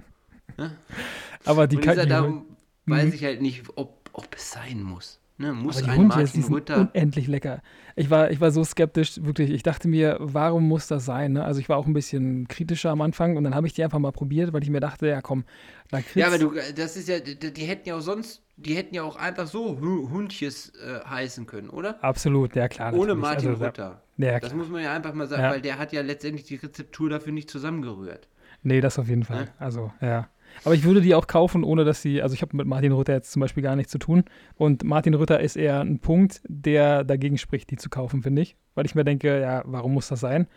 Aber 1.44 1.68
die 1.68 1.76
Katjes. 1.76 2.08
darum 2.08 2.46
weiß 2.86 3.14
ich 3.14 3.22
halt 3.24 3.40
nicht, 3.40 3.62
ob, 3.76 4.10
ob 4.12 4.34
es 4.34 4.50
sein 4.50 4.82
muss. 4.82 5.20
Ne? 5.38 5.52
Muss 5.52 5.76
Aber 5.76 5.84
die 5.86 5.90
ein 5.92 5.98
Hundjes, 6.00 6.32
die 6.32 6.38
Martin 6.38 6.42
sind 6.42 6.54
Rütter. 6.54 6.90
unendlich 6.92 7.28
lecker. 7.28 7.62
Ich 7.94 8.10
war, 8.10 8.30
ich 8.32 8.40
war 8.40 8.50
so 8.50 8.64
skeptisch, 8.64 9.22
wirklich. 9.22 9.50
Ich 9.50 9.62
dachte 9.62 9.86
mir, 9.86 10.16
warum 10.18 10.66
muss 10.66 10.88
das 10.88 11.04
sein? 11.04 11.34
Ne? 11.34 11.44
Also 11.44 11.60
ich 11.60 11.68
war 11.68 11.76
auch 11.76 11.86
ein 11.86 11.92
bisschen 11.92 12.48
kritischer 12.48 12.90
am 12.90 13.00
Anfang 13.02 13.36
und 13.36 13.44
dann 13.44 13.54
habe 13.54 13.68
ich 13.68 13.72
die 13.72 13.84
einfach 13.84 14.00
mal 14.00 14.10
probiert, 14.10 14.52
weil 14.52 14.64
ich 14.64 14.68
mir 14.70 14.80
dachte, 14.80 15.06
ja 15.06 15.22
komm, 15.22 15.44
Lakritz. 15.92 16.16
Ja, 16.16 16.26
aber 16.26 16.38
du, 16.38 16.52
das 16.74 16.96
ist 16.96 17.08
ja, 17.08 17.20
die, 17.20 17.36
die 17.52 17.64
hätten 17.64 17.88
ja 17.88 17.96
auch 17.96 18.00
sonst, 18.02 18.42
die 18.56 18.74
hätten 18.74 18.94
ja 18.96 19.04
auch 19.04 19.14
einfach 19.16 19.46
so 19.46 19.80
Hu- 19.80 20.10
Hundjes 20.10 20.70
äh, 20.74 21.00
heißen 21.08 21.46
können, 21.46 21.70
oder? 21.70 22.02
Absolut, 22.02 22.56
ja 22.56 22.66
klar. 22.68 22.92
Ohne 22.94 23.14
natürlich. 23.14 23.22
Martin 23.22 23.48
also, 23.50 23.64
Rütter. 23.64 24.02
Ja, 24.18 24.40
Das 24.40 24.52
muss 24.52 24.68
man 24.68 24.82
ja 24.82 24.92
einfach 24.92 25.14
mal 25.14 25.28
sagen, 25.28 25.42
Ja. 25.44 25.50
weil 25.52 25.62
der 25.62 25.78
hat 25.78 25.92
ja 25.94 26.02
letztendlich 26.02 26.44
die 26.46 26.56
Rezeptur 26.56 27.08
dafür 27.08 27.32
nicht 27.32 27.48
zusammengerührt. 27.48 28.28
Nee, 28.62 28.80
das 28.80 28.98
auf 28.98 29.08
jeden 29.08 29.24
Fall. 29.24 29.44
Ne? 29.44 29.48
Also, 29.58 29.92
ja. 30.00 30.28
Aber 30.64 30.74
ich 30.74 30.82
würde 30.82 31.00
die 31.00 31.14
auch 31.14 31.26
kaufen, 31.28 31.62
ohne 31.62 31.84
dass 31.84 32.02
sie, 32.02 32.22
also 32.22 32.34
ich 32.34 32.42
habe 32.42 32.56
mit 32.56 32.66
Martin 32.66 32.92
Rütter 32.92 33.12
jetzt 33.12 33.30
zum 33.30 33.40
Beispiel 33.40 33.62
gar 33.62 33.76
nichts 33.76 33.92
zu 33.92 33.98
tun. 33.98 34.24
Und 34.56 34.82
Martin 34.82 35.14
Rütter 35.14 35.40
ist 35.40 35.56
eher 35.56 35.80
ein 35.80 36.00
Punkt, 36.00 36.40
der 36.48 37.04
dagegen 37.04 37.38
spricht, 37.38 37.70
die 37.70 37.76
zu 37.76 37.88
kaufen, 37.88 38.22
finde 38.22 38.42
ich. 38.42 38.56
Weil 38.74 38.84
ich 38.86 38.94
mir 38.94 39.04
denke, 39.04 39.40
ja, 39.40 39.62
warum 39.64 39.94
muss 39.94 40.08
das 40.08 40.20
sein? 40.20 40.48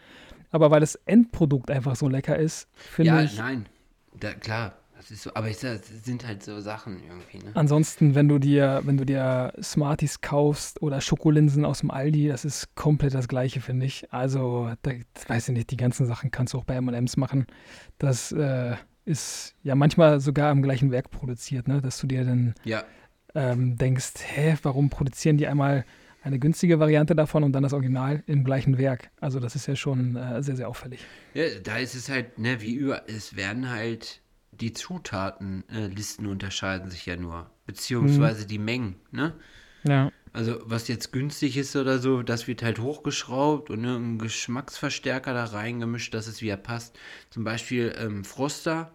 Aber 0.52 0.72
weil 0.72 0.80
das 0.82 0.96
Endprodukt 1.06 1.70
einfach 1.72 1.96
so 1.96 2.08
lecker 2.08 2.38
ist, 2.38 2.68
finde 2.74 3.08
Ja, 3.12 3.22
ich. 3.22 3.38
nein. 3.38 3.68
Da, 4.20 4.34
klar, 4.34 4.74
so, 5.08 5.32
aber 5.34 5.50
ich 5.50 5.58
sag, 5.58 5.82
das 5.82 6.04
sind 6.06 6.26
halt 6.28 6.44
so 6.44 6.60
Sachen 6.60 7.02
irgendwie, 7.04 7.38
ne? 7.46 7.52
Ansonsten, 7.56 8.16
wenn 8.16 8.28
du 8.28 8.40
dir, 8.40 8.82
wenn 8.84 8.98
du 8.98 9.06
dir 9.06 9.54
Smarties 9.62 10.22
kaufst 10.22 10.82
oder 10.82 11.02
Schokolinsen 11.02 11.66
aus 11.66 11.80
dem 11.80 11.92
Aldi, 11.92 12.28
das 12.28 12.46
ist 12.46 12.76
komplett 12.76 13.14
das 13.14 13.28
Gleiche, 13.28 13.62
finde 13.62 13.86
ich. 13.86 14.12
Also, 14.14 14.72
da, 14.82 14.92
weiß 15.28 15.50
ich 15.50 15.54
nicht, 15.56 15.72
die 15.72 15.78
ganzen 15.78 16.06
Sachen 16.06 16.32
kannst 16.32 16.54
du 16.54 16.58
auch 16.58 16.64
bei 16.66 16.76
M&M's 16.76 17.18
machen. 17.18 17.46
Das 17.98 18.32
äh, 18.32 18.76
ist 19.06 19.56
ja 19.64 19.76
manchmal 19.76 20.20
sogar 20.20 20.52
im 20.52 20.62
gleichen 20.62 20.92
Werk 20.92 21.10
produziert, 21.12 21.68
ne? 21.68 21.82
Dass 21.82 22.00
du 22.00 22.08
dir 22.08 22.24
dann 22.26 22.54
Ja, 22.64 22.84
ähm, 23.36 23.78
denkst, 23.78 24.14
hä, 24.26 24.58
warum 24.64 24.90
produzieren 24.90 25.38
die 25.38 25.48
einmal 25.48 25.86
eine 26.22 26.40
günstige 26.40 26.80
Variante 26.80 27.16
davon 27.16 27.44
und 27.44 27.52
dann 27.52 27.64
das 27.64 27.74
Original 27.74 28.24
im 28.28 28.46
gleichen 28.46 28.78
Werk? 28.78 29.12
Also, 29.20 29.40
das 29.42 29.56
ist 29.56 29.68
ja 29.68 29.76
schon 29.76 30.16
äh, 30.16 30.42
sehr, 30.42 30.56
sehr 30.56 30.70
auffällig. 30.70 31.02
ja, 31.34 31.44
da 31.62 31.78
ist 31.78 31.96
es 31.96 32.08
halt, 32.10 32.40
ne, 32.40 32.62
wie 32.62 32.74
über, 32.76 33.10
es 33.10 33.36
werden 33.36 33.70
halt 33.70 34.22
die 34.60 34.74
Zutatenlisten 34.74 36.26
äh, 36.26 36.30
unterscheiden 36.30 36.90
sich 36.90 37.06
ja 37.06 37.16
nur, 37.16 37.50
beziehungsweise 37.66 38.46
die 38.46 38.60
Mengen, 38.60 38.96
ne? 39.12 39.34
Ja. 39.84 40.12
Also 40.32 40.60
was 40.64 40.88
jetzt 40.88 41.12
günstig 41.12 41.58
ist 41.58 41.76
oder 41.76 42.00
so, 42.00 42.24
das 42.24 42.48
wird 42.48 42.64
halt 42.64 42.80
hochgeschraubt 42.80 43.70
und 43.70 43.84
irgendein 43.84 44.26
Geschmacksverstärker 44.26 45.34
da 45.34 45.46
reingemischt, 45.46 46.14
dass 46.14 46.26
es 46.26 46.42
wieder 46.42 46.58
passt. 46.58 46.98
Zum 47.30 47.44
Beispiel 47.44 47.94
ähm, 48.00 48.24
Froster 48.24 48.92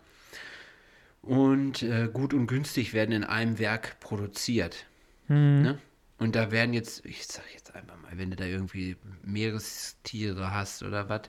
und 1.23 1.83
äh, 1.83 2.09
gut 2.13 2.35
und 2.35 2.49
günstig 2.49 2.93
werden 2.93 3.13
in 3.13 3.23
einem 3.23 3.59
Werk 3.61 4.01
produziert. 4.01 4.87
Hm. 5.29 5.63
Ne? 5.63 5.79
Und 6.19 6.35
da 6.35 6.51
werden 6.51 6.75
jetzt, 6.75 7.05
ich 7.05 7.27
sag 7.27 7.45
jetzt 7.55 7.75
einfach 7.75 7.97
mal, 8.01 8.19
wenn 8.19 8.31
du 8.31 8.37
da 8.37 8.45
irgendwie 8.45 8.97
Meerestiere 9.23 10.53
hast 10.53 10.83
oder 10.83 11.09
was, 11.09 11.23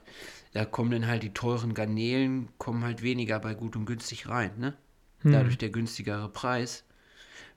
da 0.52 0.64
kommen 0.64 0.90
dann 0.90 1.06
halt 1.06 1.22
die 1.22 1.32
teuren 1.32 1.74
Garnelen, 1.74 2.48
kommen 2.58 2.82
halt 2.82 3.02
weniger 3.02 3.38
bei 3.38 3.54
gut 3.54 3.76
und 3.76 3.86
günstig 3.86 4.28
rein, 4.28 4.58
ne? 4.58 4.76
Hm. 5.20 5.32
Dadurch 5.32 5.58
der 5.58 5.70
günstigere 5.70 6.28
Preis. 6.28 6.84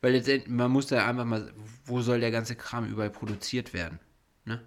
Weil 0.01 0.13
letztendlich, 0.13 0.49
man 0.49 0.69
muss 0.69 0.88
da 0.88 1.07
einfach 1.07 1.25
mal, 1.25 1.53
wo 1.86 2.01
soll 2.01 2.19
der 2.19 2.31
ganze 2.31 2.55
Kram 2.55 2.86
überall 2.86 3.09
produziert 3.09 3.73
werden? 3.73 3.99
Ne? 4.45 4.61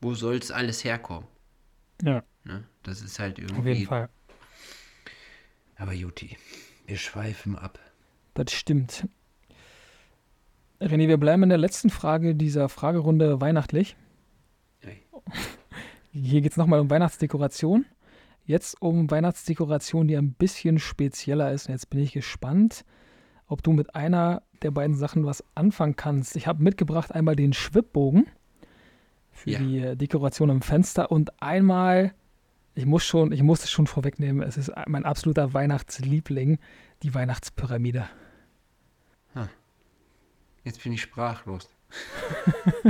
Wo 0.00 0.14
soll 0.14 0.36
es 0.36 0.50
alles 0.50 0.82
herkommen? 0.82 1.28
Ja, 2.02 2.24
Ne? 2.48 2.64
Das 2.82 3.02
ist 3.02 3.18
halt 3.18 3.38
irgendwie. 3.38 3.58
auf 3.60 3.66
jeden 3.66 3.86
Fall. 3.86 4.08
Aber 5.76 5.92
Juti, 5.92 6.36
wir 6.86 6.96
schweifen 6.96 7.56
ab. 7.56 7.78
Das 8.34 8.52
stimmt. 8.52 9.06
René, 10.80 11.08
wir 11.08 11.18
bleiben 11.18 11.42
in 11.42 11.48
der 11.48 11.58
letzten 11.58 11.90
Frage 11.90 12.34
dieser 12.34 12.68
Fragerunde 12.68 13.40
weihnachtlich. 13.40 13.96
Ey. 14.80 15.02
Hier 16.12 16.40
geht 16.40 16.52
es 16.52 16.56
nochmal 16.56 16.80
um 16.80 16.90
Weihnachtsdekoration. 16.90 17.84
Jetzt 18.44 18.80
um 18.80 19.10
Weihnachtsdekoration, 19.10 20.08
die 20.08 20.16
ein 20.16 20.32
bisschen 20.32 20.78
spezieller 20.78 21.52
ist. 21.52 21.66
Und 21.68 21.72
jetzt 21.74 21.90
bin 21.90 22.00
ich 22.00 22.12
gespannt, 22.12 22.84
ob 23.46 23.62
du 23.62 23.72
mit 23.72 23.94
einer 23.94 24.42
der 24.62 24.70
beiden 24.70 24.96
Sachen 24.96 25.26
was 25.26 25.44
anfangen 25.54 25.96
kannst. 25.96 26.36
Ich 26.36 26.46
habe 26.46 26.62
mitgebracht 26.62 27.12
einmal 27.12 27.36
den 27.36 27.52
Schwibbogen 27.52 28.26
für 29.30 29.50
Ja. 29.50 29.58
die 29.58 29.96
Dekoration 29.96 30.48
im 30.48 30.62
Fenster 30.62 31.10
und 31.12 31.42
einmal, 31.42 32.14
ich 32.74 32.86
muss 32.86 33.04
schon, 33.04 33.32
ich 33.32 33.42
muss 33.42 33.64
es 33.64 33.70
schon 33.70 33.86
vorwegnehmen. 33.86 34.42
Es 34.46 34.56
ist 34.56 34.72
mein 34.86 35.04
absoluter 35.04 35.52
Weihnachtsliebling, 35.54 36.58
die 37.02 37.14
Weihnachtspyramide. 37.14 38.06
Jetzt 40.64 40.82
bin 40.82 40.92
ich 40.92 41.02
sprachlos. 41.02 41.68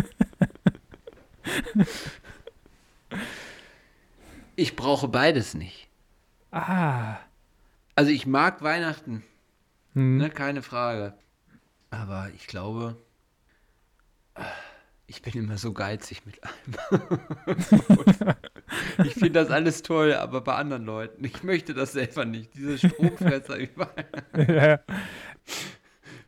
ich 4.56 4.76
brauche 4.76 5.08
beides 5.08 5.54
nicht. 5.54 5.88
Ah. 6.50 7.16
Also 7.94 8.10
ich 8.10 8.26
mag 8.26 8.62
Weihnachten, 8.62 9.22
Hm. 9.94 10.18
ne, 10.18 10.30
keine 10.30 10.62
Frage. 10.62 11.14
Aber 11.90 12.30
ich 12.34 12.46
glaube, 12.46 12.96
ich 15.06 15.22
bin 15.22 15.32
immer 15.34 15.58
so 15.58 15.72
geizig 15.72 16.24
mit 16.26 16.38
allem. 16.44 17.18
ich 19.04 19.14
finde 19.14 19.40
das 19.40 19.50
alles 19.50 19.82
toll, 19.82 20.12
aber 20.14 20.40
bei 20.42 20.54
anderen 20.54 20.84
Leuten. 20.84 21.24
Ich 21.24 21.42
möchte 21.42 21.74
das 21.74 21.92
selber 21.92 22.24
nicht. 22.24 22.54
Diese 22.54 22.78
Stromfresser 22.78 23.56
überall. 23.56 24.06
ja. 24.36 24.80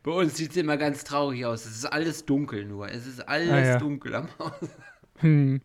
Bei 0.03 0.11
uns 0.11 0.35
sieht 0.37 0.51
es 0.51 0.57
immer 0.57 0.77
ganz 0.77 1.03
traurig 1.03 1.45
aus. 1.45 1.65
Es 1.65 1.75
ist 1.77 1.85
alles 1.85 2.25
dunkel 2.25 2.65
nur. 2.65 2.89
Es 2.89 3.05
ist 3.05 3.19
alles 3.27 3.49
Ah, 3.51 3.59
ja. 3.59 3.77
dunkel 3.77 4.15
am 4.15 4.27
Haus. 4.39 4.53
Hm. 5.19 5.61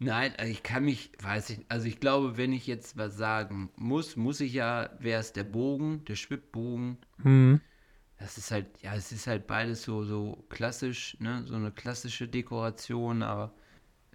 Nein, 0.00 0.34
also 0.36 0.50
ich 0.50 0.62
kann 0.64 0.84
mich, 0.84 1.12
weiß 1.22 1.50
ich, 1.50 1.60
also 1.68 1.86
ich 1.86 2.00
glaube, 2.00 2.36
wenn 2.36 2.52
ich 2.52 2.66
jetzt 2.66 2.96
was 2.98 3.16
sagen 3.16 3.70
muss, 3.76 4.16
muss 4.16 4.40
ich 4.40 4.52
ja, 4.52 4.90
wäre 4.98 5.20
es 5.20 5.32
der 5.32 5.44
Bogen, 5.44 6.04
der 6.06 6.16
Schwibbogen. 6.16 6.98
Hm. 7.22 7.60
Das 8.18 8.36
ist 8.36 8.50
halt, 8.50 8.66
ja, 8.82 8.94
es 8.94 9.12
ist 9.12 9.26
halt 9.26 9.46
beides 9.46 9.84
so, 9.84 10.02
so 10.04 10.44
klassisch, 10.48 11.16
ne, 11.20 11.44
so 11.46 11.54
eine 11.54 11.70
klassische 11.70 12.26
Dekoration, 12.26 13.22
aber 13.22 13.54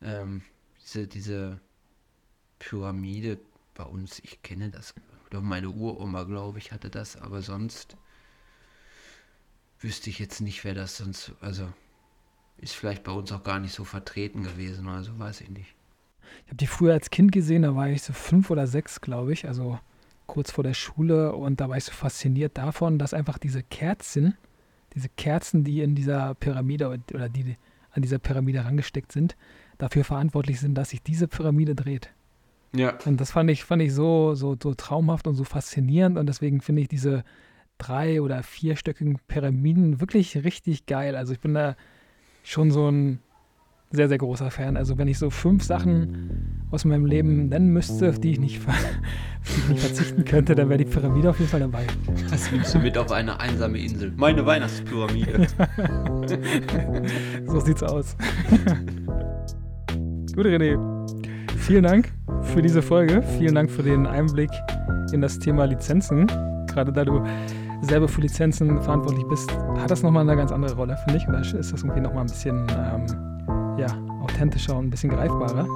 ähm, 0.01 0.41
diese, 0.81 1.07
diese 1.07 1.61
Pyramide 2.59 3.39
bei 3.73 3.83
uns, 3.85 4.19
ich 4.19 4.41
kenne 4.43 4.69
das, 4.69 4.93
doch 5.29 5.41
meine 5.41 5.69
Uroma, 5.69 6.23
glaube 6.23 6.57
ich, 6.59 6.71
hatte 6.71 6.89
das, 6.89 7.15
aber 7.15 7.41
sonst 7.41 7.95
wüsste 9.81 10.09
ich 10.09 10.19
jetzt 10.19 10.41
nicht, 10.41 10.63
wer 10.63 10.73
das 10.73 10.97
sonst, 10.97 11.33
also 11.41 11.67
ist 12.57 12.75
vielleicht 12.75 13.03
bei 13.03 13.11
uns 13.11 13.31
auch 13.31 13.43
gar 13.43 13.59
nicht 13.59 13.73
so 13.73 13.83
vertreten 13.83 14.43
gewesen, 14.43 14.87
also 14.87 15.17
weiß 15.17 15.41
ich 15.41 15.49
nicht. 15.49 15.75
Ich 16.45 16.47
habe 16.47 16.57
die 16.57 16.67
früher 16.67 16.93
als 16.93 17.09
Kind 17.09 17.31
gesehen, 17.31 17.63
da 17.63 17.75
war 17.75 17.89
ich 17.89 18.03
so 18.03 18.13
fünf 18.13 18.49
oder 18.49 18.67
sechs, 18.67 19.01
glaube 19.01 19.33
ich, 19.33 19.47
also 19.47 19.79
kurz 20.27 20.51
vor 20.51 20.63
der 20.63 20.73
Schule 20.73 21.33
und 21.33 21.59
da 21.59 21.67
war 21.67 21.77
ich 21.77 21.83
so 21.83 21.91
fasziniert 21.91 22.57
davon, 22.57 22.99
dass 22.99 23.13
einfach 23.13 23.37
diese 23.37 23.63
Kerzen, 23.63 24.37
diese 24.93 25.09
Kerzen, 25.09 25.63
die 25.63 25.81
in 25.81 25.95
dieser 25.95 26.35
Pyramide 26.35 26.87
oder 27.13 27.27
die 27.27 27.57
an 27.91 28.01
dieser 28.01 28.19
Pyramide 28.19 28.59
herangesteckt 28.59 29.11
sind, 29.11 29.35
dafür 29.77 30.05
verantwortlich 30.05 30.59
sind, 30.59 30.75
dass 30.75 30.91
sich 30.91 31.01
diese 31.01 31.27
Pyramide 31.27 31.75
dreht. 31.75 32.09
Ja. 32.73 32.97
Und 33.05 33.19
das 33.19 33.31
fand 33.31 33.49
ich, 33.49 33.65
fand 33.65 33.81
ich 33.81 33.93
so, 33.93 34.33
so, 34.35 34.55
so 34.61 34.73
traumhaft 34.73 35.27
und 35.27 35.35
so 35.35 35.43
faszinierend 35.43 36.17
und 36.17 36.27
deswegen 36.27 36.61
finde 36.61 36.83
ich 36.83 36.87
diese 36.87 37.25
drei- 37.81 38.21
oder 38.21 38.43
vierstöckigen 38.43 39.17
Pyramiden 39.27 39.99
wirklich 39.99 40.43
richtig 40.43 40.85
geil. 40.85 41.15
Also 41.15 41.33
ich 41.33 41.39
bin 41.39 41.53
da 41.53 41.75
schon 42.43 42.71
so 42.71 42.89
ein 42.89 43.19
sehr, 43.91 44.07
sehr 44.07 44.17
großer 44.17 44.51
Fan. 44.51 44.77
Also 44.77 44.97
wenn 44.97 45.07
ich 45.07 45.19
so 45.19 45.29
fünf 45.29 45.63
Sachen 45.63 46.63
aus 46.71 46.85
meinem 46.85 47.05
Leben 47.05 47.49
nennen 47.49 47.73
müsste, 47.73 48.09
auf 48.09 48.19
die 48.19 48.31
ich 48.31 48.39
nicht, 48.39 48.59
ver 48.59 48.73
die 49.47 49.59
ich 49.59 49.69
nicht 49.69 49.81
verzichten 49.81 50.23
könnte, 50.23 50.55
dann 50.55 50.69
wäre 50.69 50.77
die 50.77 50.85
Pyramide 50.85 51.29
auf 51.29 51.39
jeden 51.39 51.49
Fall 51.49 51.59
dabei. 51.59 51.85
Das 52.29 52.51
nimmst 52.51 52.73
du 52.73 52.79
mit 52.79 52.97
auf 52.97 53.11
eine 53.11 53.39
einsame 53.39 53.79
Insel. 53.79 54.13
Meine 54.15 54.45
Weihnachtspyramide. 54.45 55.47
So 57.45 57.59
sieht's 57.59 57.83
aus. 57.83 58.15
Gut, 60.33 60.45
René. 60.45 60.77
Vielen 61.57 61.83
Dank 61.83 62.13
für 62.43 62.61
diese 62.61 62.81
Folge. 62.81 63.21
Vielen 63.37 63.55
Dank 63.55 63.69
für 63.69 63.83
den 63.83 64.07
Einblick 64.07 64.49
in 65.11 65.19
das 65.19 65.37
Thema 65.39 65.65
Lizenzen. 65.65 66.27
Gerade 66.67 66.93
da 66.93 67.03
du 67.03 67.21
selber 67.81 68.07
für 68.07 68.21
Lizenzen 68.21 68.81
verantwortlich 68.81 69.25
bist, 69.25 69.51
hat 69.51 69.91
das 69.91 70.03
nochmal 70.03 70.23
eine 70.23 70.35
ganz 70.35 70.51
andere 70.51 70.75
Rolle, 70.75 70.97
finde 71.05 71.17
ich. 71.17 71.27
Oder 71.27 71.41
ist 71.41 71.53
das 71.53 71.83
irgendwie 71.83 72.01
nochmal 72.01 72.23
ein 72.23 72.27
bisschen 72.27 72.67
ähm, 72.69 73.77
ja, 73.77 73.87
authentischer 74.21 74.77
und 74.77 74.87
ein 74.87 74.89
bisschen 74.89 75.09
greifbarer? 75.09 75.67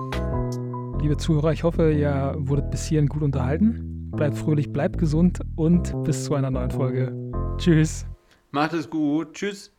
Liebe 1.01 1.17
Zuhörer, 1.17 1.51
ich 1.51 1.63
hoffe, 1.63 1.91
ihr 1.91 2.35
wurdet 2.37 2.71
bis 2.71 2.85
hierhin 2.85 3.07
gut 3.07 3.21
unterhalten. 3.21 4.09
Bleibt 4.11 4.37
fröhlich, 4.37 4.71
bleibt 4.71 4.97
gesund 4.97 5.39
und 5.55 5.93
bis 6.03 6.23
zu 6.23 6.35
einer 6.35 6.49
neuen 6.49 6.71
Folge. 6.71 7.13
Tschüss. 7.57 8.05
Macht 8.51 8.73
es 8.73 8.89
gut. 8.89 9.33
Tschüss. 9.33 9.74